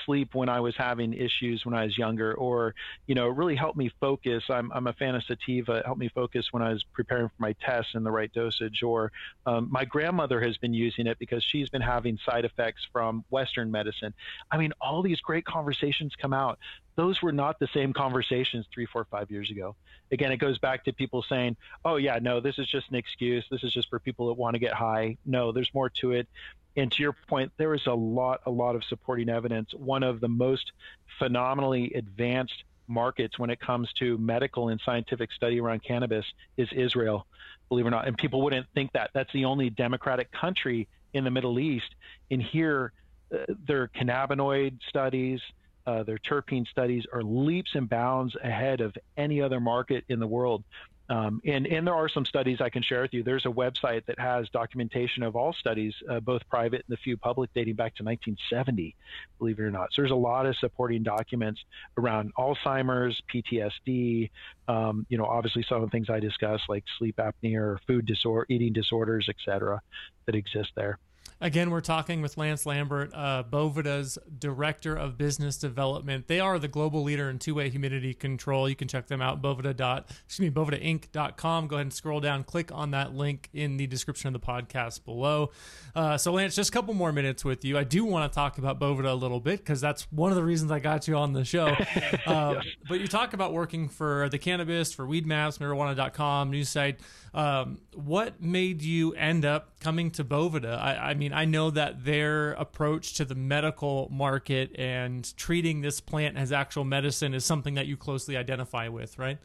sleep 0.04 0.34
when 0.34 0.48
I 0.48 0.60
was 0.60 0.74
having 0.76 1.12
issues 1.12 1.64
when 1.64 1.74
I 1.74 1.84
was 1.84 1.96
younger, 1.96 2.34
or 2.34 2.74
you 3.06 3.14
know, 3.14 3.28
it 3.28 3.36
really 3.36 3.56
helped 3.56 3.76
me 3.76 3.90
focus. 4.00 4.44
I'm 4.48 4.70
I'm 4.72 4.86
a 4.86 4.92
fan 4.92 5.14
of 5.14 5.22
sativa. 5.24 5.74
It 5.74 5.86
helped 5.86 6.00
me 6.00 6.10
focus 6.14 6.46
when 6.50 6.62
I 6.62 6.70
was 6.70 6.84
preparing 6.92 7.28
for 7.28 7.34
my 7.38 7.54
tests 7.64 7.92
in 7.94 8.04
the 8.04 8.10
right 8.10 8.32
dosage. 8.32 8.82
Or 8.82 9.12
um, 9.46 9.68
my 9.70 9.84
grandmother 9.84 10.40
has 10.40 10.56
been 10.58 10.74
using 10.74 11.06
it 11.06 11.18
because 11.18 11.44
she's 11.44 11.68
been 11.68 11.82
having 11.82 12.18
side 12.24 12.44
effects 12.44 12.82
from 12.92 13.24
Western 13.30 13.70
medicine. 13.70 14.14
I 14.50 14.58
mean, 14.58 14.72
all 14.80 15.02
these 15.02 15.20
great 15.20 15.44
conversations 15.44 16.12
come 16.20 16.32
out 16.32 16.58
those 16.94 17.22
were 17.22 17.32
not 17.32 17.58
the 17.58 17.68
same 17.72 17.92
conversations 17.92 18.66
three, 18.72 18.86
four, 18.86 19.06
five 19.10 19.30
years 19.30 19.50
ago. 19.50 19.74
Again, 20.10 20.32
it 20.32 20.36
goes 20.36 20.58
back 20.58 20.84
to 20.84 20.92
people 20.92 21.24
saying, 21.28 21.56
oh, 21.84 21.96
yeah, 21.96 22.18
no, 22.20 22.40
this 22.40 22.58
is 22.58 22.68
just 22.68 22.88
an 22.90 22.96
excuse. 22.96 23.44
This 23.50 23.64
is 23.64 23.72
just 23.72 23.88
for 23.88 23.98
people 23.98 24.28
that 24.28 24.34
want 24.34 24.54
to 24.54 24.58
get 24.58 24.74
high. 24.74 25.16
No, 25.24 25.52
there's 25.52 25.72
more 25.72 25.90
to 26.00 26.12
it. 26.12 26.28
And 26.76 26.90
to 26.92 27.02
your 27.02 27.14
point, 27.28 27.52
there 27.56 27.74
is 27.74 27.86
a 27.86 27.94
lot, 27.94 28.40
a 28.46 28.50
lot 28.50 28.76
of 28.76 28.84
supporting 28.84 29.28
evidence. 29.28 29.72
One 29.74 30.02
of 30.02 30.20
the 30.20 30.28
most 30.28 30.72
phenomenally 31.18 31.92
advanced 31.94 32.64
markets 32.88 33.38
when 33.38 33.50
it 33.50 33.60
comes 33.60 33.92
to 33.94 34.18
medical 34.18 34.68
and 34.68 34.80
scientific 34.84 35.32
study 35.32 35.60
around 35.60 35.82
cannabis 35.82 36.26
is 36.56 36.68
Israel, 36.72 37.26
believe 37.68 37.84
it 37.84 37.88
or 37.88 37.90
not. 37.90 38.06
And 38.06 38.16
people 38.16 38.42
wouldn't 38.42 38.66
think 38.74 38.92
that. 38.92 39.10
That's 39.14 39.32
the 39.32 39.44
only 39.44 39.70
democratic 39.70 40.30
country 40.32 40.88
in 41.12 41.24
the 41.24 41.30
Middle 41.30 41.58
East. 41.58 41.94
And 42.30 42.42
here, 42.42 42.92
uh, 43.32 43.38
their 43.66 43.88
cannabinoid 43.88 44.78
studies, 44.88 45.40
uh, 45.86 46.02
their 46.02 46.18
terpene 46.18 46.66
studies 46.68 47.04
are 47.12 47.22
leaps 47.22 47.70
and 47.74 47.88
bounds 47.88 48.34
ahead 48.42 48.80
of 48.80 48.94
any 49.16 49.40
other 49.40 49.60
market 49.60 50.04
in 50.08 50.20
the 50.20 50.26
world. 50.26 50.64
Um, 51.12 51.42
and, 51.44 51.66
and 51.66 51.86
there 51.86 51.94
are 51.94 52.08
some 52.08 52.24
studies 52.24 52.58
I 52.60 52.70
can 52.70 52.82
share 52.82 53.02
with 53.02 53.12
you. 53.12 53.22
There's 53.22 53.44
a 53.44 53.50
website 53.50 54.06
that 54.06 54.18
has 54.18 54.48
documentation 54.50 55.22
of 55.22 55.36
all 55.36 55.52
studies, 55.52 55.92
uh, 56.08 56.20
both 56.20 56.40
private 56.48 56.84
and 56.88 56.96
the 56.96 56.96
few 56.96 57.18
public, 57.18 57.50
dating 57.54 57.74
back 57.74 57.94
to 57.96 58.04
1970, 58.04 58.96
believe 59.38 59.58
it 59.58 59.62
or 59.62 59.70
not. 59.70 59.88
So 59.92 60.00
there's 60.00 60.12
a 60.12 60.14
lot 60.14 60.46
of 60.46 60.56
supporting 60.56 61.02
documents 61.02 61.60
around 61.98 62.32
Alzheimer's, 62.38 63.20
PTSD, 63.34 64.30
um, 64.68 65.04
you 65.10 65.18
know, 65.18 65.26
obviously 65.26 65.64
some 65.68 65.82
of 65.82 65.90
the 65.90 65.90
things 65.90 66.08
I 66.08 66.20
discussed, 66.20 66.64
like 66.68 66.84
sleep 66.98 67.16
apnea 67.16 67.58
or 67.58 67.80
food 67.86 68.06
disorder, 68.06 68.46
eating 68.48 68.72
disorders, 68.72 69.26
et 69.28 69.36
cetera, 69.44 69.82
that 70.26 70.34
exist 70.34 70.70
there. 70.76 70.98
Again, 71.42 71.70
we're 71.70 71.80
talking 71.80 72.22
with 72.22 72.38
Lance 72.38 72.66
Lambert, 72.66 73.10
uh, 73.12 73.42
Boveda's 73.42 74.16
Director 74.38 74.94
of 74.94 75.18
Business 75.18 75.56
Development. 75.56 76.28
They 76.28 76.38
are 76.38 76.56
the 76.56 76.68
global 76.68 77.02
leader 77.02 77.28
in 77.28 77.40
two-way 77.40 77.68
humidity 77.68 78.14
control. 78.14 78.68
You 78.68 78.76
can 78.76 78.86
check 78.86 79.08
them 79.08 79.20
out, 79.20 79.42
boveda. 79.42 79.76
Dot, 79.76 80.08
excuse 80.24 80.48
me, 80.48 80.54
bovedainc.com. 80.54 81.66
Go 81.66 81.76
ahead 81.76 81.86
and 81.86 81.92
scroll 81.92 82.20
down, 82.20 82.44
click 82.44 82.70
on 82.72 82.92
that 82.92 83.14
link 83.14 83.48
in 83.52 83.76
the 83.76 83.88
description 83.88 84.32
of 84.32 84.40
the 84.40 84.46
podcast 84.46 85.04
below. 85.04 85.50
Uh, 85.96 86.16
so, 86.16 86.30
Lance, 86.32 86.54
just 86.54 86.70
a 86.70 86.72
couple 86.72 86.94
more 86.94 87.10
minutes 87.10 87.44
with 87.44 87.64
you. 87.64 87.76
I 87.76 87.82
do 87.82 88.04
want 88.04 88.30
to 88.30 88.34
talk 88.34 88.58
about 88.58 88.78
Boveda 88.78 89.10
a 89.10 89.14
little 89.14 89.40
bit 89.40 89.58
because 89.58 89.80
that's 89.80 90.02
one 90.12 90.30
of 90.30 90.36
the 90.36 90.44
reasons 90.44 90.70
I 90.70 90.78
got 90.78 91.08
you 91.08 91.16
on 91.16 91.32
the 91.32 91.44
show. 91.44 91.74
Uh, 92.26 92.60
yes. 92.62 92.74
But 92.88 93.00
you 93.00 93.08
talk 93.08 93.32
about 93.32 93.52
working 93.52 93.88
for 93.88 94.28
the 94.28 94.38
Cannabist, 94.38 94.94
for 94.94 95.06
Weedmaps, 95.06 95.58
marijuana.com, 95.58 96.50
news 96.50 96.68
site. 96.68 97.00
Um, 97.34 97.78
what 97.94 98.40
made 98.42 98.82
you 98.82 99.12
end 99.14 99.44
up 99.44 99.80
coming 99.80 100.10
to 100.12 100.24
Boveda? 100.24 100.78
I, 100.78 101.10
I 101.10 101.11
mean, 101.14 101.32
I 101.32 101.44
know 101.44 101.70
that 101.70 102.04
their 102.04 102.52
approach 102.52 103.14
to 103.14 103.24
the 103.24 103.34
medical 103.34 104.08
market 104.10 104.78
and 104.78 105.36
treating 105.36 105.80
this 105.80 106.00
plant 106.00 106.36
as 106.36 106.52
actual 106.52 106.84
medicine 106.84 107.34
is 107.34 107.44
something 107.44 107.74
that 107.74 107.86
you 107.86 107.96
closely 107.96 108.36
identify 108.36 108.88
with, 108.88 109.18
right? 109.18 109.38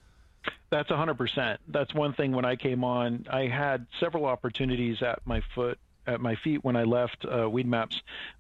That's 0.69 0.89
100%. 0.89 1.58
That's 1.67 1.93
one 1.93 2.13
thing 2.13 2.32
when 2.32 2.45
I 2.45 2.56
came 2.56 2.84
on, 2.84 3.25
I 3.30 3.47
had 3.47 3.88
several 3.99 4.25
opportunities 4.25 5.01
at 5.01 5.19
my 5.25 5.41
foot 5.56 5.80
at 6.06 6.21
my 6.21 6.36
feet 6.36 6.63
when 6.63 6.75
I 6.75 6.84
left 6.84 7.25
uh, 7.25 7.49
Weedmaps, 7.49 7.95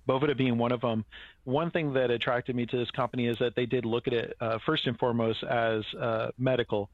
Boveda 0.07 0.35
being 0.35 0.57
one 0.57 0.71
of 0.71 0.81
them. 0.81 1.03
One 1.43 1.69
thing 1.69 1.93
that 1.93 2.09
attracted 2.11 2.55
me 2.55 2.65
to 2.65 2.77
this 2.77 2.89
company 2.91 3.27
is 3.27 3.37
that 3.39 3.55
they 3.55 3.65
did 3.65 3.85
look 3.85 4.07
at 4.07 4.13
it 4.13 4.37
uh, 4.39 4.57
first 4.65 4.87
and 4.87 4.97
foremost 4.97 5.43
as 5.43 5.83
uh, 5.99 6.29
medical 6.37 6.89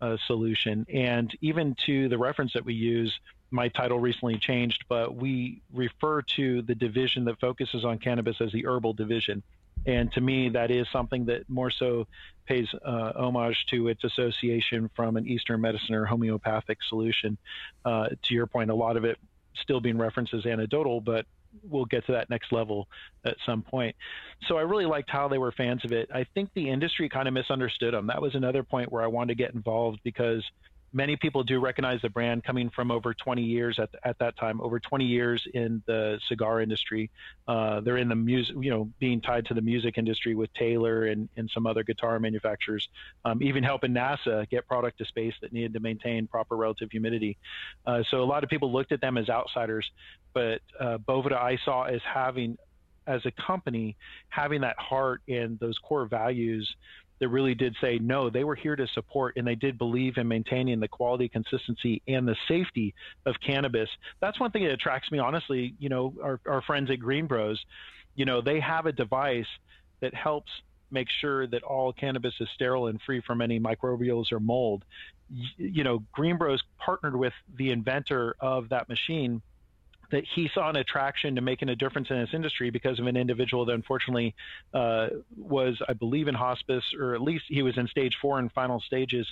uh, 0.00 0.16
solution. 0.26 0.86
And 0.92 1.36
even 1.40 1.76
to 1.86 2.08
the 2.08 2.18
reference 2.18 2.52
that 2.54 2.64
we 2.64 2.74
use, 2.74 3.12
my 3.52 3.68
title 3.68 4.00
recently 4.00 4.38
changed, 4.38 4.84
but 4.88 5.14
we 5.14 5.60
refer 5.72 6.22
to 6.22 6.62
the 6.62 6.74
division 6.74 7.24
that 7.26 7.38
focuses 7.40 7.84
on 7.84 7.98
cannabis 7.98 8.40
as 8.40 8.52
the 8.52 8.66
herbal 8.66 8.94
division. 8.94 9.42
And 9.86 10.12
to 10.12 10.20
me, 10.20 10.48
that 10.50 10.70
is 10.70 10.86
something 10.92 11.26
that 11.26 11.48
more 11.48 11.70
so 11.70 12.06
pays 12.46 12.68
uh, 12.84 13.12
homage 13.16 13.66
to 13.70 13.88
its 13.88 14.04
association 14.04 14.90
from 14.94 15.16
an 15.16 15.26
Eastern 15.26 15.60
medicine 15.60 15.94
or 15.94 16.04
homeopathic 16.04 16.78
solution. 16.88 17.36
Uh, 17.84 18.08
to 18.22 18.34
your 18.34 18.46
point, 18.46 18.70
a 18.70 18.74
lot 18.74 18.96
of 18.96 19.04
it 19.04 19.18
still 19.54 19.80
being 19.80 19.98
referenced 19.98 20.34
as 20.34 20.46
anecdotal, 20.46 21.00
but 21.00 21.26
we'll 21.68 21.84
get 21.84 22.06
to 22.06 22.12
that 22.12 22.30
next 22.30 22.52
level 22.52 22.88
at 23.24 23.36
some 23.44 23.62
point. 23.62 23.94
So 24.48 24.56
I 24.56 24.62
really 24.62 24.86
liked 24.86 25.10
how 25.10 25.28
they 25.28 25.38
were 25.38 25.52
fans 25.52 25.84
of 25.84 25.92
it. 25.92 26.10
I 26.14 26.24
think 26.34 26.50
the 26.54 26.70
industry 26.70 27.08
kind 27.08 27.28
of 27.28 27.34
misunderstood 27.34 27.92
them. 27.92 28.06
That 28.06 28.22
was 28.22 28.34
another 28.34 28.62
point 28.62 28.90
where 28.90 29.02
I 29.02 29.06
wanted 29.06 29.36
to 29.36 29.42
get 29.42 29.54
involved 29.54 30.00
because 30.04 30.42
many 30.92 31.16
people 31.16 31.42
do 31.42 31.58
recognize 31.58 32.00
the 32.02 32.08
brand 32.08 32.44
coming 32.44 32.70
from 32.70 32.90
over 32.90 33.14
20 33.14 33.42
years 33.42 33.78
at, 33.78 33.90
at 34.04 34.18
that 34.18 34.36
time, 34.36 34.60
over 34.60 34.78
20 34.78 35.04
years 35.04 35.46
in 35.54 35.82
the 35.86 36.20
cigar 36.28 36.60
industry. 36.60 37.10
Uh, 37.48 37.80
they're 37.80 37.96
in 37.96 38.08
the 38.08 38.14
music, 38.14 38.56
you 38.60 38.70
know, 38.70 38.90
being 38.98 39.20
tied 39.20 39.46
to 39.46 39.54
the 39.54 39.60
music 39.62 39.96
industry 39.96 40.34
with 40.34 40.52
Taylor 40.54 41.06
and, 41.06 41.28
and 41.36 41.50
some 41.52 41.66
other 41.66 41.82
guitar 41.82 42.18
manufacturers, 42.20 42.88
um, 43.24 43.42
even 43.42 43.62
helping 43.62 43.92
NASA 43.92 44.48
get 44.50 44.66
product 44.66 44.98
to 44.98 45.04
space 45.04 45.34
that 45.40 45.52
needed 45.52 45.72
to 45.72 45.80
maintain 45.80 46.26
proper 46.26 46.56
relative 46.56 46.90
humidity. 46.90 47.38
Uh, 47.86 48.02
so 48.10 48.22
a 48.22 48.24
lot 48.24 48.44
of 48.44 48.50
people 48.50 48.70
looked 48.72 48.92
at 48.92 49.00
them 49.00 49.16
as 49.16 49.28
outsiders, 49.28 49.90
but 50.34 50.60
uh, 50.78 50.98
I 51.08 51.58
saw 51.64 51.84
as 51.84 52.00
having, 52.02 52.58
as 53.06 53.24
a 53.24 53.30
company, 53.30 53.96
having 54.28 54.60
that 54.60 54.78
heart 54.78 55.22
and 55.28 55.58
those 55.58 55.78
core 55.78 56.06
values 56.06 56.74
that 57.22 57.28
really 57.28 57.54
did 57.54 57.76
say 57.80 58.00
no, 58.00 58.28
they 58.28 58.42
were 58.42 58.56
here 58.56 58.74
to 58.74 58.84
support 58.88 59.36
and 59.36 59.46
they 59.46 59.54
did 59.54 59.78
believe 59.78 60.16
in 60.16 60.26
maintaining 60.26 60.80
the 60.80 60.88
quality, 60.88 61.28
consistency, 61.28 62.02
and 62.08 62.26
the 62.26 62.34
safety 62.48 62.92
of 63.26 63.36
cannabis. 63.46 63.88
That's 64.20 64.40
one 64.40 64.50
thing 64.50 64.64
that 64.64 64.72
attracts 64.72 65.08
me, 65.12 65.20
honestly. 65.20 65.72
You 65.78 65.88
know, 65.88 66.14
our, 66.20 66.40
our 66.48 66.62
friends 66.62 66.90
at 66.90 66.98
GreenBroz, 66.98 67.58
you 68.16 68.24
know, 68.24 68.40
they 68.40 68.58
have 68.58 68.86
a 68.86 68.92
device 68.92 69.46
that 70.00 70.12
helps 70.12 70.50
make 70.90 71.06
sure 71.20 71.46
that 71.46 71.62
all 71.62 71.92
cannabis 71.92 72.34
is 72.40 72.48
sterile 72.56 72.88
and 72.88 73.00
free 73.06 73.22
from 73.24 73.40
any 73.40 73.60
microbials 73.60 74.32
or 74.32 74.40
mold. 74.40 74.84
You 75.56 75.84
know, 75.84 76.02
GreenBroz 76.18 76.58
partnered 76.84 77.14
with 77.14 77.34
the 77.56 77.70
inventor 77.70 78.34
of 78.40 78.68
that 78.70 78.88
machine 78.88 79.40
that 80.12 80.24
he 80.34 80.48
saw 80.54 80.70
an 80.70 80.76
attraction 80.76 81.34
to 81.34 81.40
making 81.40 81.68
a 81.70 81.74
difference 81.74 82.08
in 82.10 82.20
this 82.20 82.30
industry 82.32 82.70
because 82.70 83.00
of 83.00 83.06
an 83.06 83.16
individual 83.16 83.64
that 83.64 83.72
unfortunately 83.72 84.34
uh, 84.72 85.08
was, 85.36 85.80
I 85.88 85.94
believe, 85.94 86.28
in 86.28 86.34
hospice, 86.34 86.84
or 86.98 87.14
at 87.14 87.22
least 87.22 87.44
he 87.48 87.62
was 87.62 87.76
in 87.76 87.88
stage 87.88 88.16
four 88.22 88.38
and 88.38 88.52
final 88.52 88.80
stages. 88.80 89.26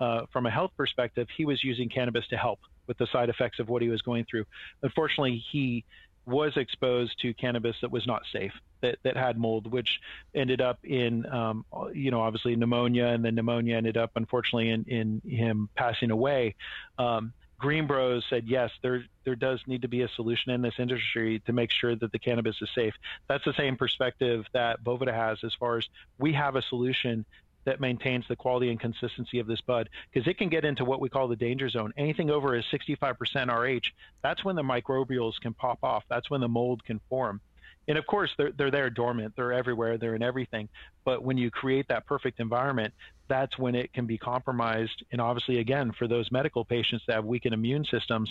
Uh, 0.00 0.22
from 0.32 0.46
a 0.46 0.50
health 0.50 0.72
perspective, 0.76 1.28
he 1.36 1.44
was 1.44 1.62
using 1.62 1.88
cannabis 1.88 2.26
to 2.28 2.36
help 2.36 2.58
with 2.86 2.98
the 2.98 3.06
side 3.12 3.28
effects 3.28 3.60
of 3.60 3.68
what 3.68 3.82
he 3.82 3.88
was 3.88 4.02
going 4.02 4.24
through. 4.28 4.44
Unfortunately, 4.82 5.44
he 5.52 5.84
was 6.24 6.52
exposed 6.56 7.18
to 7.20 7.34
cannabis 7.34 7.76
that 7.82 7.90
was 7.90 8.06
not 8.06 8.22
safe, 8.32 8.52
that, 8.80 8.96
that 9.02 9.16
had 9.16 9.36
mold, 9.36 9.70
which 9.70 10.00
ended 10.34 10.60
up 10.60 10.78
in, 10.84 11.26
um, 11.26 11.64
you 11.92 12.10
know, 12.10 12.20
obviously 12.20 12.56
pneumonia, 12.56 13.06
and 13.06 13.24
then 13.24 13.34
pneumonia 13.34 13.76
ended 13.76 13.96
up, 13.96 14.12
unfortunately, 14.14 14.70
in, 14.70 14.84
in 14.84 15.20
him 15.28 15.68
passing 15.76 16.10
away. 16.10 16.54
Um, 16.98 17.32
GreenBroz 17.62 18.24
said 18.28 18.48
yes, 18.48 18.70
there 18.82 19.04
there 19.24 19.36
does 19.36 19.60
need 19.66 19.82
to 19.82 19.88
be 19.88 20.02
a 20.02 20.08
solution 20.08 20.50
in 20.50 20.62
this 20.62 20.74
industry 20.78 21.40
to 21.46 21.52
make 21.52 21.70
sure 21.70 21.94
that 21.94 22.10
the 22.10 22.18
cannabis 22.18 22.60
is 22.60 22.68
safe. 22.74 22.94
That's 23.28 23.44
the 23.44 23.54
same 23.54 23.76
perspective 23.76 24.44
that 24.52 24.82
Boveda 24.82 25.14
has 25.14 25.38
as 25.44 25.54
far 25.54 25.78
as 25.78 25.88
we 26.18 26.32
have 26.32 26.56
a 26.56 26.62
solution 26.62 27.24
that 27.64 27.80
maintains 27.80 28.26
the 28.28 28.34
quality 28.34 28.70
and 28.70 28.80
consistency 28.80 29.38
of 29.38 29.46
this 29.46 29.60
bud 29.60 29.88
because 30.12 30.26
it 30.26 30.36
can 30.36 30.48
get 30.48 30.64
into 30.64 30.84
what 30.84 31.00
we 31.00 31.08
call 31.08 31.28
the 31.28 31.36
danger 31.36 31.68
zone. 31.68 31.92
Anything 31.96 32.28
over 32.28 32.56
a 32.56 32.62
65% 32.64 33.16
RH, 33.48 33.92
that's 34.22 34.44
when 34.44 34.56
the 34.56 34.62
microbials 34.62 35.34
can 35.40 35.54
pop 35.54 35.78
off. 35.84 36.02
That's 36.08 36.28
when 36.28 36.40
the 36.40 36.48
mold 36.48 36.82
can 36.84 37.00
form 37.08 37.40
and 37.88 37.98
of 37.98 38.06
course 38.06 38.30
they're 38.36 38.52
they're 38.52 38.70
there 38.70 38.90
dormant. 38.90 39.34
They're 39.36 39.52
everywhere. 39.52 39.98
They're 39.98 40.14
in 40.14 40.22
everything. 40.22 40.68
But 41.04 41.22
when 41.22 41.36
you 41.36 41.50
create 41.50 41.88
that 41.88 42.06
perfect 42.06 42.40
environment 42.40 42.94
that's 43.32 43.58
when 43.58 43.74
it 43.74 43.90
can 43.94 44.04
be 44.04 44.18
compromised. 44.18 45.04
And 45.10 45.20
obviously 45.20 45.58
again 45.58 45.92
for 45.98 46.06
those 46.06 46.30
medical 46.30 46.64
patients 46.64 47.02
that 47.06 47.14
have 47.14 47.24
weakened 47.24 47.54
immune 47.54 47.84
systems 47.90 48.30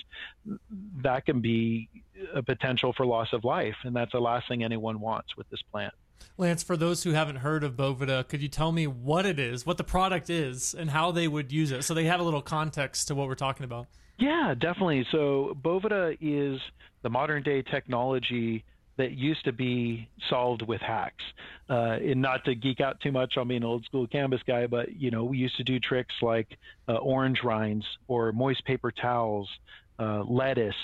that 1.01 1.25
can 1.25 1.41
be 1.41 1.89
a 2.35 2.43
potential 2.43 2.93
for 2.93 3.05
loss 3.05 3.33
of 3.33 3.43
life. 3.43 3.75
And 3.83 3.95
that's 3.95 4.11
the 4.11 4.19
last 4.19 4.47
thing 4.47 4.63
anyone 4.63 4.99
wants 4.99 5.35
with 5.35 5.49
this 5.49 5.61
plant. 5.71 5.93
Lance, 6.37 6.61
for 6.61 6.77
those 6.77 7.03
who 7.03 7.11
haven't 7.11 7.37
heard 7.37 7.63
of 7.63 7.75
Boveda, 7.75 8.27
could 8.27 8.43
you 8.43 8.47
tell 8.47 8.71
me 8.71 8.85
what 8.85 9.25
it 9.25 9.39
is, 9.39 9.65
what 9.65 9.77
the 9.77 9.83
product 9.83 10.29
is, 10.29 10.75
and 10.75 10.91
how 10.91 11.11
they 11.11 11.27
would 11.27 11.51
use 11.51 11.71
it? 11.71 11.83
So 11.83 11.95
they 11.95 12.05
have 12.05 12.19
a 12.19 12.23
little 12.23 12.43
context 12.43 13.07
to 13.07 13.15
what 13.15 13.27
we're 13.27 13.33
talking 13.33 13.63
about? 13.63 13.87
Yeah, 14.19 14.53
definitely. 14.57 15.05
So, 15.11 15.57
Boveda 15.59 16.15
is 16.21 16.61
the 17.01 17.09
modern 17.09 17.41
day 17.41 17.63
technology 17.63 18.63
that 18.97 19.12
used 19.12 19.45
to 19.45 19.51
be 19.51 20.08
solved 20.30 20.62
with 20.62 20.82
hacks. 20.82 21.23
Uh, 21.69 21.97
and 22.01 22.21
not 22.21 22.43
to 22.45 22.56
geek 22.56 22.82
out 22.82 22.99
too 22.99 23.12
much 23.12 23.38
on 23.38 23.47
being 23.47 23.63
an 23.63 23.67
old 23.67 23.86
school 23.86 24.06
cannabis 24.08 24.41
guy, 24.45 24.67
but 24.67 24.93
you 24.95 25.12
know, 25.12 25.23
we 25.23 25.38
used 25.38 25.58
to 25.58 25.63
do 25.63 25.80
tricks 25.80 26.13
like 26.21 26.58
uh, 26.88 26.95
orange 26.95 27.43
rinds 27.43 27.86
or 28.08 28.32
moist 28.32 28.63
paper 28.65 28.91
towels, 28.91 29.49
uh, 29.99 30.23
lettuce, 30.23 30.75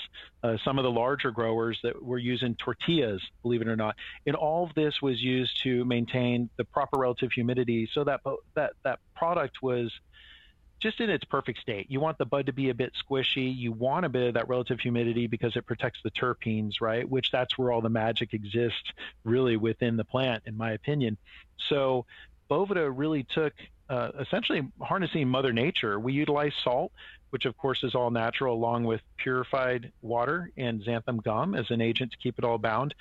uh, 0.42 0.56
some 0.64 0.78
of 0.78 0.84
the 0.84 0.90
larger 0.90 1.30
growers 1.30 1.78
that 1.82 2.00
were 2.02 2.18
using 2.18 2.54
tortillas, 2.54 3.20
believe 3.42 3.60
it 3.60 3.68
or 3.68 3.76
not. 3.76 3.96
And 4.26 4.36
all 4.36 4.64
of 4.64 4.74
this 4.74 5.02
was 5.02 5.20
used 5.20 5.62
to 5.64 5.84
maintain 5.84 6.48
the 6.56 6.64
proper 6.64 6.98
relative 6.98 7.32
humidity 7.32 7.88
so 7.92 8.04
that 8.04 8.20
that 8.54 8.72
that 8.84 9.00
product 9.16 9.60
was 9.60 9.92
just 10.80 11.00
in 11.00 11.10
its 11.10 11.24
perfect 11.24 11.60
state. 11.60 11.90
You 11.90 12.00
want 12.00 12.18
the 12.18 12.24
bud 12.24 12.46
to 12.46 12.52
be 12.52 12.70
a 12.70 12.74
bit 12.74 12.92
squishy. 12.94 13.54
You 13.56 13.72
want 13.72 14.06
a 14.06 14.08
bit 14.08 14.28
of 14.28 14.34
that 14.34 14.48
relative 14.48 14.80
humidity 14.80 15.26
because 15.26 15.56
it 15.56 15.66
protects 15.66 16.00
the 16.02 16.10
terpenes, 16.10 16.80
right? 16.80 17.08
Which 17.08 17.30
that's 17.30 17.58
where 17.58 17.72
all 17.72 17.80
the 17.80 17.88
magic 17.88 18.32
exists 18.34 18.92
really 19.24 19.56
within 19.56 19.96
the 19.96 20.04
plant, 20.04 20.44
in 20.46 20.56
my 20.56 20.72
opinion. 20.72 21.16
So 21.68 22.06
Boveda 22.50 22.92
really 22.94 23.24
took 23.24 23.54
uh, 23.88 24.10
essentially 24.20 24.68
harnessing 24.80 25.28
Mother 25.28 25.52
Nature. 25.52 25.98
We 25.98 26.12
utilize 26.12 26.52
salt, 26.62 26.92
which 27.30 27.44
of 27.44 27.56
course 27.56 27.82
is 27.82 27.94
all 27.94 28.10
natural, 28.10 28.54
along 28.54 28.84
with 28.84 29.00
purified 29.16 29.92
water 30.02 30.50
and 30.56 30.82
xanthan 30.82 31.22
gum 31.22 31.54
as 31.54 31.70
an 31.70 31.80
agent 31.80 32.12
to 32.12 32.18
keep 32.18 32.38
it 32.38 32.44
all 32.44 32.58
bound. 32.58 32.94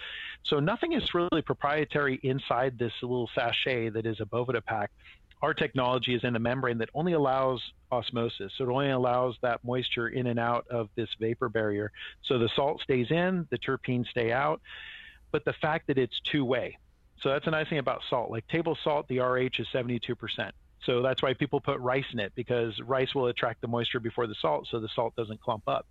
So 0.44 0.60
nothing 0.60 0.94
is 0.94 1.14
really 1.14 1.42
proprietary 1.42 2.20
inside 2.24 2.78
this 2.78 2.94
little 3.02 3.30
sachet 3.36 3.90
that 3.90 4.06
is 4.06 4.20
a 4.20 4.26
Boveda 4.26 4.64
pack 4.64 4.92
our 5.42 5.54
technology 5.54 6.16
is 6.16 6.24
in 6.24 6.36
a 6.36 6.40
membrane 6.40 6.80
that 6.80 6.90
only 6.94 7.14
allows 7.14 7.62
osmosis. 7.92 8.52
So 8.58 8.64
it 8.66 8.70
only 8.70 8.90
allows 8.90 9.36
that 9.42 9.64
moisture 9.64 10.08
in 10.08 10.28
and 10.28 10.40
out 10.40 10.66
of 10.70 10.90
this 10.96 11.10
vapor 11.20 11.50
barrier. 11.50 11.92
So 12.24 12.40
the 12.40 12.50
salt 12.56 12.82
stays 12.82 13.12
in, 13.12 13.48
the 13.50 13.58
terpenes 13.58 14.08
stay 14.08 14.32
out. 14.32 14.62
But 15.32 15.46
the 15.46 15.54
fact 15.54 15.88
that 15.88 15.98
it's 15.98 16.20
two 16.22 16.44
way. 16.44 16.78
So 17.22 17.30
that's 17.30 17.48
a 17.48 17.52
nice 17.52 17.68
thing 17.68 17.80
about 17.80 18.02
salt. 18.10 18.32
Like 18.32 18.48
table 18.48 18.78
salt, 18.84 19.08
the 19.08 19.20
RH 19.20 19.60
is 19.60 19.68
72%. 19.74 20.52
So 20.86 21.02
that's 21.02 21.22
why 21.22 21.34
people 21.34 21.60
put 21.60 21.80
rice 21.80 22.06
in 22.14 22.20
it 22.20 22.34
because 22.36 22.80
rice 22.82 23.14
will 23.14 23.28
attract 23.28 23.62
the 23.62 23.68
moisture 23.68 24.00
before 24.00 24.28
the 24.28 24.36
salt, 24.36 24.68
so 24.70 24.80
the 24.80 24.90
salt 24.90 25.16
doesn't 25.16 25.42
clump 25.42 25.64
up. 25.68 25.86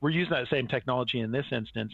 We're 0.00 0.10
using 0.10 0.32
that 0.32 0.48
same 0.48 0.68
technology 0.68 1.20
in 1.20 1.32
this 1.32 1.46
instance, 1.50 1.92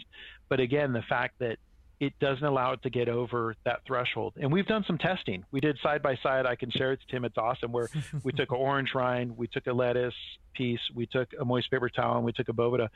but 0.48 0.60
again, 0.60 0.92
the 0.92 1.02
fact 1.02 1.38
that 1.38 1.58
it 2.02 2.18
doesn't 2.18 2.44
allow 2.44 2.72
it 2.72 2.82
to 2.82 2.90
get 2.90 3.08
over 3.08 3.54
that 3.64 3.82
threshold. 3.86 4.32
And 4.36 4.52
we've 4.52 4.66
done 4.66 4.82
some 4.88 4.98
testing. 4.98 5.44
We 5.52 5.60
did 5.60 5.78
side 5.84 6.02
by 6.02 6.16
side. 6.20 6.46
I 6.46 6.56
can 6.56 6.68
share 6.68 6.90
it 6.90 7.00
to 7.00 7.06
Tim. 7.06 7.24
It's 7.24 7.38
awesome. 7.38 7.70
Where 7.70 7.88
we 8.24 8.32
took 8.36 8.50
an 8.50 8.56
orange 8.56 8.90
rind, 8.92 9.38
we 9.38 9.46
took 9.46 9.68
a 9.68 9.72
lettuce 9.72 10.12
piece, 10.52 10.80
we 10.96 11.06
took 11.06 11.28
a 11.38 11.44
moist 11.44 11.70
paper 11.70 11.88
towel, 11.88 12.16
and 12.16 12.24
we 12.24 12.32
took 12.32 12.48
a 12.48 12.52
Boveda. 12.52 12.88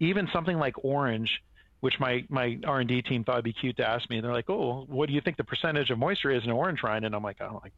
Even 0.00 0.28
something 0.32 0.58
like 0.58 0.84
orange, 0.84 1.30
which 1.78 2.00
my 2.00 2.24
my 2.28 2.58
R 2.66 2.80
and 2.80 2.88
D 2.88 3.02
team 3.02 3.22
thought 3.22 3.36
would 3.36 3.44
be 3.44 3.52
cute 3.52 3.76
to 3.76 3.88
ask 3.88 4.10
me. 4.10 4.20
They're 4.20 4.32
like, 4.32 4.50
"Oh, 4.50 4.84
what 4.88 5.06
do 5.06 5.12
you 5.12 5.20
think 5.20 5.36
the 5.36 5.44
percentage 5.44 5.90
of 5.90 5.98
moisture 6.00 6.32
is 6.32 6.42
in 6.42 6.50
an 6.50 6.56
orange 6.56 6.82
rind?" 6.82 7.04
And 7.04 7.14
I'm 7.14 7.22
like, 7.22 7.36
"Oh, 7.40 7.60
like 7.62 7.72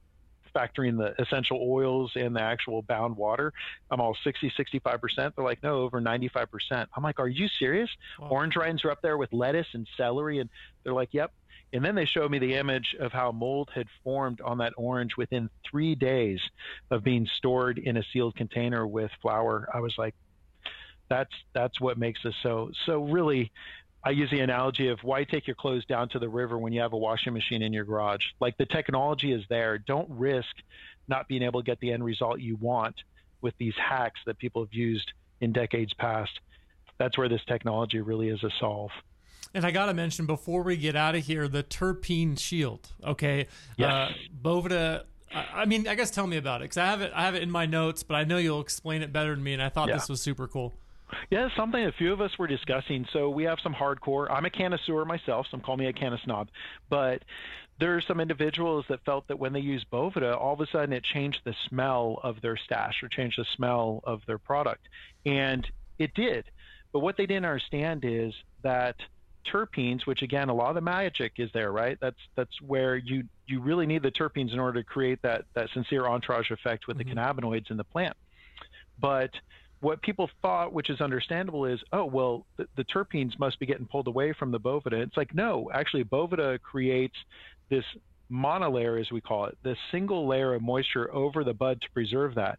factoring 0.55 0.97
the 0.99 1.21
essential 1.21 1.59
oils 1.61 2.13
and 2.15 2.35
the 2.35 2.43
actual 2.43 2.83
bound 2.83 3.17
water, 3.17 3.53
I'm 3.91 4.01
all 4.01 4.17
60, 4.23 4.53
65%. 4.59 5.35
They're 5.35 5.45
like, 5.45 5.63
no, 5.63 5.83
over 5.83 6.01
95%. 6.01 6.87
I'm 6.95 7.03
like, 7.03 7.19
are 7.21 7.29
you 7.29 7.49
serious? 7.59 7.91
Wow. 8.19 8.29
Orange 8.31 8.57
rinds 8.57 8.85
are 8.85 8.91
up 8.91 9.03
there 9.03 9.17
with 9.17 9.33
lettuce 9.33 9.69
and 9.75 9.87
celery. 9.97 10.39
And 10.39 10.51
they're 10.85 10.95
like, 10.95 11.11
yep. 11.13 11.33
And 11.73 11.85
then 11.85 11.95
they 11.95 12.05
showed 12.05 12.31
me 12.31 12.39
the 12.39 12.55
image 12.55 12.97
of 12.99 13.13
how 13.13 13.31
mold 13.31 13.71
had 13.73 13.87
formed 14.03 14.41
on 14.41 14.59
that 14.59 14.73
orange 14.77 15.17
within 15.17 15.49
three 15.71 15.95
days 15.95 16.41
of 16.91 17.05
being 17.05 17.29
stored 17.37 17.79
in 17.79 17.97
a 17.97 18.03
sealed 18.13 18.35
container 18.35 18.87
with 18.87 19.11
flour. 19.23 19.69
I 19.73 19.81
was 19.81 19.95
like, 19.97 20.15
that's 21.09 21.33
that's 21.53 21.81
what 21.81 21.99
makes 21.99 22.25
us 22.25 22.35
so 22.41 22.71
so 22.87 23.03
really 23.03 23.51
I 24.03 24.11
use 24.11 24.31
the 24.31 24.41
analogy 24.41 24.89
of 24.89 24.99
why 25.03 25.25
take 25.25 25.47
your 25.47 25.57
clothes 25.57 25.85
down 25.85 26.09
to 26.11 26.19
the 26.19 26.29
river 26.29 26.59
when 26.59 26.73
you 26.73 26.81
have 26.81 26.93
a 26.93 26.99
washing 26.99 27.35
machine 27.35 27.63
in 27.63 27.73
your 27.73 27.85
garage. 27.85 28.23
Like 28.41 28.57
the 28.57 28.67
technology 28.67 29.33
is 29.33 29.43
there. 29.49 29.79
Don't 29.79 30.09
risk 30.11 30.49
not 31.07 31.29
being 31.29 31.43
able 31.43 31.61
to 31.61 31.67
get 31.67 31.81
the 31.81 31.93
end 31.93 32.05
result 32.05 32.41
you 32.41 32.57
want 32.57 32.95
with 33.43 33.55
these 33.59 33.75
hacks 33.77 34.21
that 34.27 34.39
people 34.39 34.63
have 34.63 34.73
used 34.73 35.13
in 35.41 35.53
decades 35.53 35.93
past. 35.95 36.33
That's 36.99 37.19
where 37.19 37.29
this 37.29 37.45
technology 37.47 38.01
really 38.01 38.29
is 38.29 38.43
a 38.43 38.51
solve. 38.59 38.91
And 39.53 39.67
I 39.67 39.71
got 39.71 39.87
to 39.87 39.95
mention 39.95 40.27
before 40.27 40.63
we 40.63 40.77
get 40.77 40.97
out 40.97 41.15
of 41.15 41.25
here 41.25 41.49
the 41.49 41.63
terpene 41.63 42.39
shield. 42.39 42.89
Okay. 43.05 43.49
Yes. 43.77 43.93
Uh, 43.93 44.13
Boveda 44.43 45.05
I 45.33 45.65
mean, 45.65 45.87
I 45.87 45.95
guess 45.95 46.11
tell 46.11 46.27
me 46.27 46.37
about 46.37 46.61
it 46.61 46.65
because 46.65 46.79
I 46.79 46.87
have 46.87 47.03
it. 47.03 47.13
I 47.15 47.23
have 47.23 47.35
it 47.35 47.43
in 47.43 47.51
my 47.51 47.67
notes, 47.67 48.03
but 48.03 48.15
I 48.15 48.25
know 48.25 48.37
you'll 48.37 48.61
explain 48.61 49.03
it 49.03 49.13
better 49.13 49.35
than 49.35 49.45
me. 49.45 49.53
And 49.53 49.63
I 49.63 49.69
thought 49.69 49.89
yeah. 49.89 49.95
this 49.95 50.09
was 50.09 50.21
super 50.21 50.49
cool. 50.49 50.75
Yeah, 51.31 51.49
something 51.57 51.85
a 51.85 51.93
few 51.93 52.13
of 52.13 52.21
us 52.21 52.39
were 52.39 52.47
discussing. 52.47 53.07
So 53.13 53.31
we 53.31 53.45
have 53.45 53.59
some 53.63 53.75
hardcore. 53.75 54.31
I'm 54.31 54.45
a 54.45 54.51
connoisseur 54.51 55.05
myself. 55.05 55.47
Some 55.51 55.61
call 55.61 55.77
me 55.77 55.87
a 55.87 55.93
canna 55.93 56.19
snob, 56.25 56.49
but 56.89 57.23
there 57.79 57.97
are 57.97 58.03
some 58.03 58.21
individuals 58.21 58.85
that 58.89 59.05
felt 59.05 59.27
that 59.29 59.39
when 59.39 59.53
they 59.53 59.61
use 59.61 59.85
Boveda, 59.91 60.37
all 60.39 60.53
of 60.53 60.61
a 60.61 60.67
sudden 60.67 60.93
it 60.93 61.03
changed 61.03 61.41
the 61.45 61.55
smell 61.69 62.21
of 62.23 62.41
their 62.43 62.57
stash 62.57 63.03
or 63.03 63.09
changed 63.09 63.39
the 63.39 63.47
smell 63.57 64.01
of 64.05 64.21
their 64.27 64.39
product, 64.39 64.87
and 65.25 65.67
it 65.99 66.13
did. 66.15 66.45
But 66.93 67.01
what 67.01 67.17
they 67.17 67.27
didn't 67.27 67.47
understand 67.47 68.05
is 68.05 68.35
that 68.63 68.97
terpenes, 69.51 70.07
which 70.07 70.23
again 70.23 70.49
a 70.49 70.55
lot 70.55 70.69
of 70.69 70.75
the 70.75 70.81
magic 70.81 71.35
is 71.39 71.51
there, 71.53 71.73
right? 71.73 71.97
That's 72.01 72.19
that's 72.35 72.61
where 72.61 72.97
you 72.97 73.25
you 73.47 73.61
really 73.61 73.87
need 73.87 74.03
the 74.03 74.11
terpenes 74.11 74.53
in 74.53 74.59
order 74.59 74.83
to 74.83 74.85
create 74.87 75.23
that 75.23 75.45
that 75.55 75.71
sincere 75.73 76.07
entourage 76.07 76.51
effect 76.51 76.87
with 76.87 76.99
mm-hmm. 76.99 77.09
the 77.09 77.15
cannabinoids 77.15 77.71
in 77.71 77.77
the 77.77 77.85
plant. 77.85 78.17
But 79.01 79.31
what 79.81 80.03
people 80.03 80.29
thought, 80.43 80.73
which 80.73 80.91
is 80.91 81.01
understandable, 81.01 81.65
is 81.65 81.81
oh 81.93 82.05
well, 82.05 82.47
the, 82.57 82.67
the, 82.77 82.85
terpenes 82.85 83.39
must 83.39 83.59
be 83.59 83.67
getting 83.67 83.87
pulled 83.87 84.07
away 84.07 84.35
from 84.39 84.51
the 84.51 84.61
boveda. 84.61 85.03
It's 85.03 85.17
like 85.17 85.35
no, 85.35 85.71
actually, 85.73 86.05
boveda 86.05 86.61
creates 86.61 87.17
this 87.71 87.85
monolayer, 88.31 89.01
as 89.01 89.11
we 89.11 89.21
call 89.21 89.47
it, 89.47 89.59
this 89.65 89.79
single 89.91 90.29
layer 90.29 90.55
of 90.55 90.63
moisture 90.63 91.13
over 91.13 91.45
the 91.45 91.55
bud 91.55 91.81
to 91.81 91.91
preserve 91.93 92.35
that. 92.37 92.59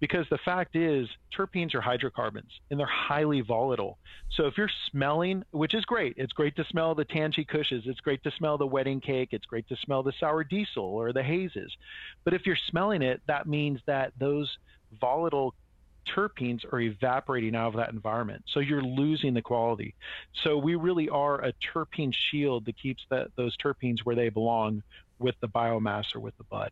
Because 0.00 0.26
the 0.30 0.38
fact 0.44 0.76
is, 0.76 1.08
terpenes 1.36 1.74
are 1.74 1.80
hydrocarbons 1.80 2.52
and 2.70 2.78
they're 2.78 2.86
highly 2.86 3.40
volatile. 3.40 3.98
So 4.36 4.46
if 4.46 4.56
you're 4.56 4.70
smelling, 4.92 5.42
which 5.50 5.74
is 5.74 5.84
great, 5.86 6.14
it's 6.16 6.32
great 6.32 6.54
to 6.54 6.64
smell 6.70 6.94
the 6.94 7.04
tangy 7.04 7.44
Kushes, 7.44 7.84
it's 7.84 7.98
great 7.98 8.22
to 8.22 8.30
smell 8.38 8.56
the 8.56 8.66
wedding 8.66 9.00
cake, 9.00 9.30
it's 9.32 9.46
great 9.46 9.66
to 9.68 9.76
smell 9.84 10.04
the 10.04 10.12
sour 10.20 10.44
diesel 10.44 10.84
or 10.84 11.12
the 11.12 11.22
hazes. 11.22 11.72
But 12.24 12.32
if 12.32 12.46
you're 12.46 12.56
smelling 12.70 13.02
it, 13.02 13.20
that 13.26 13.48
means 13.48 13.80
that 13.86 14.12
those 14.20 14.48
volatile 15.00 15.52
terpenes 16.06 16.64
are 16.72 16.80
evaporating 16.80 17.54
out 17.54 17.68
of 17.68 17.74
that 17.74 17.90
environment. 17.90 18.42
So 18.52 18.60
you're 18.60 18.82
losing 18.82 19.34
the 19.34 19.42
quality. 19.42 19.94
So 20.42 20.56
we 20.56 20.74
really 20.74 21.08
are 21.08 21.44
a 21.44 21.52
terpene 21.74 22.12
shield 22.30 22.64
that 22.66 22.78
keeps 22.80 23.04
that, 23.10 23.28
those 23.36 23.56
terpenes 23.56 23.98
where 24.04 24.16
they 24.16 24.28
belong 24.28 24.82
with 25.18 25.34
the 25.40 25.48
biomass 25.48 26.14
or 26.14 26.20
with 26.20 26.36
the 26.38 26.44
bud. 26.44 26.70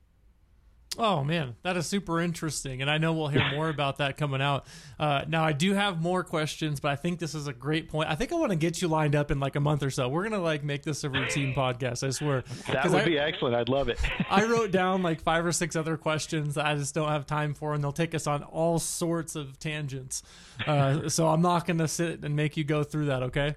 Oh 0.99 1.23
man, 1.23 1.57
that 1.63 1.77
is 1.77 1.87
super 1.87 2.21
interesting, 2.21 2.81
and 2.81 2.91
I 2.91 2.99
know 2.99 3.13
we'll 3.13 3.29
hear 3.29 3.51
more 3.51 3.69
about 3.69 3.99
that 3.99 4.17
coming 4.17 4.41
out. 4.41 4.67
Uh, 4.99 5.25
now, 5.29 5.45
I 5.45 5.53
do 5.53 5.75
have 5.75 6.01
more 6.01 6.25
questions, 6.25 6.81
but 6.81 6.91
I 6.91 6.97
think 6.97 7.19
this 7.19 7.35
is 7.35 7.47
a 7.47 7.53
great 7.53 7.89
point. 7.89 8.09
I 8.09 8.15
think 8.15 8.33
I 8.33 8.37
want 8.37 8.51
to 8.51 8.57
get 8.57 8.81
you 8.81 8.89
lined 8.89 9.15
up 9.15 9.31
in 9.31 9.39
like 9.39 9.57
a 9.57 9.61
month 9.61 9.83
or 9.83 9.91
so. 9.91 10.09
We're 10.09 10.23
gonna 10.23 10.43
like 10.43 10.65
make 10.65 10.83
this 10.83 11.05
a 11.05 11.11
routine 11.11 11.55
podcast. 11.55 12.07
I 12.07 12.11
swear. 12.11 12.45
That 12.73 12.91
would 12.91 13.03
I, 13.03 13.05
be 13.05 13.19
excellent. 13.19 13.55
I'd 13.55 13.69
love 13.69 13.89
it. 13.89 13.99
I 14.31 14.45
wrote 14.45 14.71
down 14.71 15.03
like 15.03 15.21
five 15.21 15.45
or 15.45 15.53
six 15.53 15.77
other 15.77 15.97
questions 15.97 16.55
that 16.55 16.67
I 16.67 16.75
just 16.77 16.95
don't 16.95 17.09
have 17.09 17.27
time 17.27 17.55
for, 17.55 17.75
and 17.75 17.85
they'll 17.85 17.93
take 17.93 18.15
us 18.15 18.27
on 18.27 18.43
all 18.43 18.79
sorts 18.79 19.37
of 19.37 19.59
tangents. 19.59 20.23
Uh, 20.67 21.09
so 21.09 21.29
I'm 21.29 21.43
not 21.43 21.67
gonna 21.67 21.89
sit 21.89 22.25
and 22.25 22.35
make 22.35 22.57
you 22.57 22.65
go 22.65 22.83
through 22.85 23.07
that. 23.07 23.23
Okay. 23.25 23.55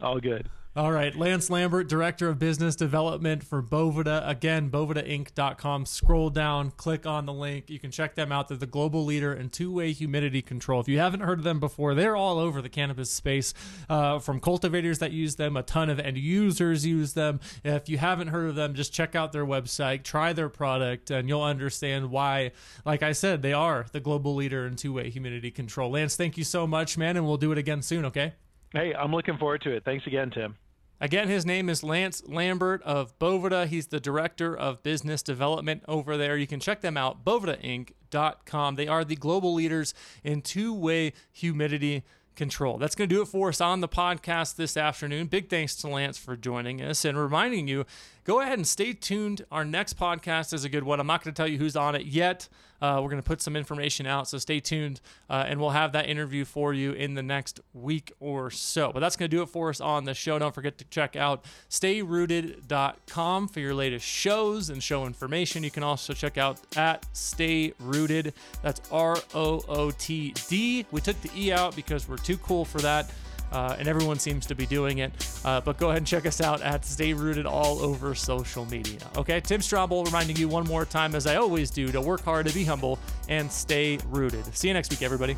All 0.00 0.18
good. 0.18 0.48
All 0.76 0.92
right, 0.92 1.12
Lance 1.16 1.50
Lambert, 1.50 1.88
Director 1.88 2.28
of 2.28 2.38
Business 2.38 2.76
Development 2.76 3.42
for 3.42 3.60
Boveda. 3.60 4.22
Again, 4.28 4.70
bovedainc.com. 4.70 5.84
Scroll 5.84 6.30
down, 6.30 6.70
click 6.70 7.06
on 7.06 7.26
the 7.26 7.32
link. 7.32 7.68
You 7.68 7.80
can 7.80 7.90
check 7.90 8.14
them 8.14 8.30
out. 8.30 8.46
They're 8.46 8.56
the 8.56 8.66
global 8.66 9.04
leader 9.04 9.34
in 9.34 9.50
two 9.50 9.72
way 9.72 9.90
humidity 9.90 10.42
control. 10.42 10.80
If 10.80 10.86
you 10.86 11.00
haven't 11.00 11.20
heard 11.20 11.40
of 11.40 11.44
them 11.44 11.58
before, 11.58 11.96
they're 11.96 12.14
all 12.14 12.38
over 12.38 12.62
the 12.62 12.68
cannabis 12.68 13.10
space 13.10 13.52
uh, 13.88 14.20
from 14.20 14.38
cultivators 14.38 15.00
that 15.00 15.10
use 15.10 15.34
them, 15.34 15.56
a 15.56 15.64
ton 15.64 15.90
of 15.90 15.98
end 15.98 16.18
users 16.18 16.86
use 16.86 17.14
them. 17.14 17.40
If 17.64 17.88
you 17.88 17.98
haven't 17.98 18.28
heard 18.28 18.50
of 18.50 18.54
them, 18.54 18.74
just 18.74 18.92
check 18.92 19.16
out 19.16 19.32
their 19.32 19.44
website, 19.44 20.04
try 20.04 20.32
their 20.32 20.48
product, 20.48 21.10
and 21.10 21.28
you'll 21.28 21.42
understand 21.42 22.12
why, 22.12 22.52
like 22.84 23.02
I 23.02 23.10
said, 23.10 23.42
they 23.42 23.52
are 23.52 23.86
the 23.90 23.98
global 23.98 24.36
leader 24.36 24.68
in 24.68 24.76
two 24.76 24.92
way 24.92 25.10
humidity 25.10 25.50
control. 25.50 25.90
Lance, 25.90 26.14
thank 26.14 26.38
you 26.38 26.44
so 26.44 26.64
much, 26.64 26.96
man, 26.96 27.16
and 27.16 27.26
we'll 27.26 27.38
do 27.38 27.50
it 27.50 27.58
again 27.58 27.82
soon, 27.82 28.04
okay? 28.04 28.34
Hey, 28.72 28.94
I'm 28.94 29.12
looking 29.12 29.36
forward 29.36 29.62
to 29.62 29.72
it. 29.72 29.84
Thanks 29.84 30.06
again, 30.06 30.30
Tim. 30.30 30.56
Again, 31.02 31.28
his 31.28 31.46
name 31.46 31.70
is 31.70 31.82
Lance 31.82 32.22
Lambert 32.26 32.82
of 32.82 33.18
Boveda. 33.18 33.66
He's 33.66 33.86
the 33.86 34.00
director 34.00 34.54
of 34.54 34.82
business 34.82 35.22
development 35.22 35.82
over 35.88 36.16
there. 36.18 36.36
You 36.36 36.46
can 36.46 36.60
check 36.60 36.82
them 36.82 36.96
out, 36.96 37.24
bovedainc.com. 37.24 38.74
They 38.76 38.86
are 38.86 39.04
the 39.04 39.16
global 39.16 39.54
leaders 39.54 39.94
in 40.22 40.42
two 40.42 40.74
way 40.74 41.14
humidity 41.32 42.04
control. 42.36 42.78
That's 42.78 42.94
going 42.94 43.08
to 43.08 43.14
do 43.14 43.22
it 43.22 43.28
for 43.28 43.48
us 43.48 43.60
on 43.60 43.80
the 43.80 43.88
podcast 43.88 44.56
this 44.56 44.76
afternoon. 44.76 45.26
Big 45.26 45.48
thanks 45.48 45.74
to 45.76 45.88
Lance 45.88 46.18
for 46.18 46.36
joining 46.36 46.82
us 46.82 47.04
and 47.04 47.18
reminding 47.18 47.66
you 47.66 47.86
go 48.30 48.38
ahead 48.38 48.58
and 48.58 48.66
stay 48.66 48.92
tuned. 48.92 49.44
Our 49.50 49.64
next 49.64 49.98
podcast 49.98 50.54
is 50.54 50.62
a 50.62 50.68
good 50.68 50.84
one. 50.84 51.00
I'm 51.00 51.06
not 51.08 51.24
going 51.24 51.34
to 51.34 51.36
tell 51.36 51.48
you 51.48 51.58
who's 51.58 51.74
on 51.74 51.96
it 51.96 52.06
yet. 52.06 52.48
Uh, 52.80 53.00
we're 53.02 53.10
going 53.10 53.20
to 53.20 53.26
put 53.26 53.42
some 53.42 53.56
information 53.56 54.06
out, 54.06 54.28
so 54.28 54.38
stay 54.38 54.60
tuned, 54.60 55.00
uh, 55.28 55.44
and 55.48 55.60
we'll 55.60 55.70
have 55.70 55.90
that 55.92 56.08
interview 56.08 56.44
for 56.44 56.72
you 56.72 56.92
in 56.92 57.14
the 57.14 57.24
next 57.24 57.58
week 57.74 58.12
or 58.20 58.48
so. 58.48 58.92
But 58.92 59.00
that's 59.00 59.16
going 59.16 59.28
to 59.28 59.36
do 59.36 59.42
it 59.42 59.48
for 59.48 59.68
us 59.68 59.80
on 59.80 60.04
the 60.04 60.14
show. 60.14 60.38
Don't 60.38 60.54
forget 60.54 60.78
to 60.78 60.84
check 60.84 61.16
out 61.16 61.44
stayrootd.com 61.70 63.48
for 63.48 63.58
your 63.58 63.74
latest 63.74 64.06
shows 64.06 64.70
and 64.70 64.80
show 64.80 65.06
information. 65.06 65.64
You 65.64 65.72
can 65.72 65.82
also 65.82 66.12
check 66.12 66.38
out 66.38 66.60
at 66.76 67.04
Stay 67.12 67.72
Rooted. 67.80 68.32
That's 68.62 68.80
R 68.92 69.16
O 69.34 69.60
O 69.68 69.90
T 69.90 70.34
D. 70.48 70.86
We 70.92 71.00
took 71.00 71.20
the 71.20 71.30
E 71.36 71.50
out 71.50 71.74
because 71.74 72.08
we're 72.08 72.16
too 72.16 72.38
cool 72.38 72.64
for 72.64 72.78
that 72.78 73.10
uh, 73.52 73.76
and 73.78 73.88
everyone 73.88 74.18
seems 74.18 74.46
to 74.46 74.54
be 74.54 74.66
doing 74.66 74.98
it. 74.98 75.12
Uh, 75.44 75.60
but 75.60 75.78
go 75.78 75.88
ahead 75.88 75.98
and 75.98 76.06
check 76.06 76.26
us 76.26 76.40
out 76.40 76.60
at 76.62 76.84
Stay 76.84 77.12
Rooted 77.12 77.46
all 77.46 77.80
over 77.80 78.14
social 78.14 78.64
media. 78.66 79.00
Okay, 79.16 79.40
Tim 79.40 79.60
Strombel 79.60 80.04
reminding 80.04 80.36
you 80.36 80.48
one 80.48 80.64
more 80.66 80.84
time, 80.84 81.14
as 81.14 81.26
I 81.26 81.36
always 81.36 81.70
do, 81.70 81.90
to 81.92 82.00
work 82.00 82.22
hard, 82.22 82.46
to 82.46 82.54
be 82.54 82.64
humble, 82.64 82.98
and 83.28 83.50
stay 83.50 83.98
rooted. 84.08 84.44
See 84.54 84.68
you 84.68 84.74
next 84.74 84.90
week, 84.90 85.02
everybody. 85.02 85.36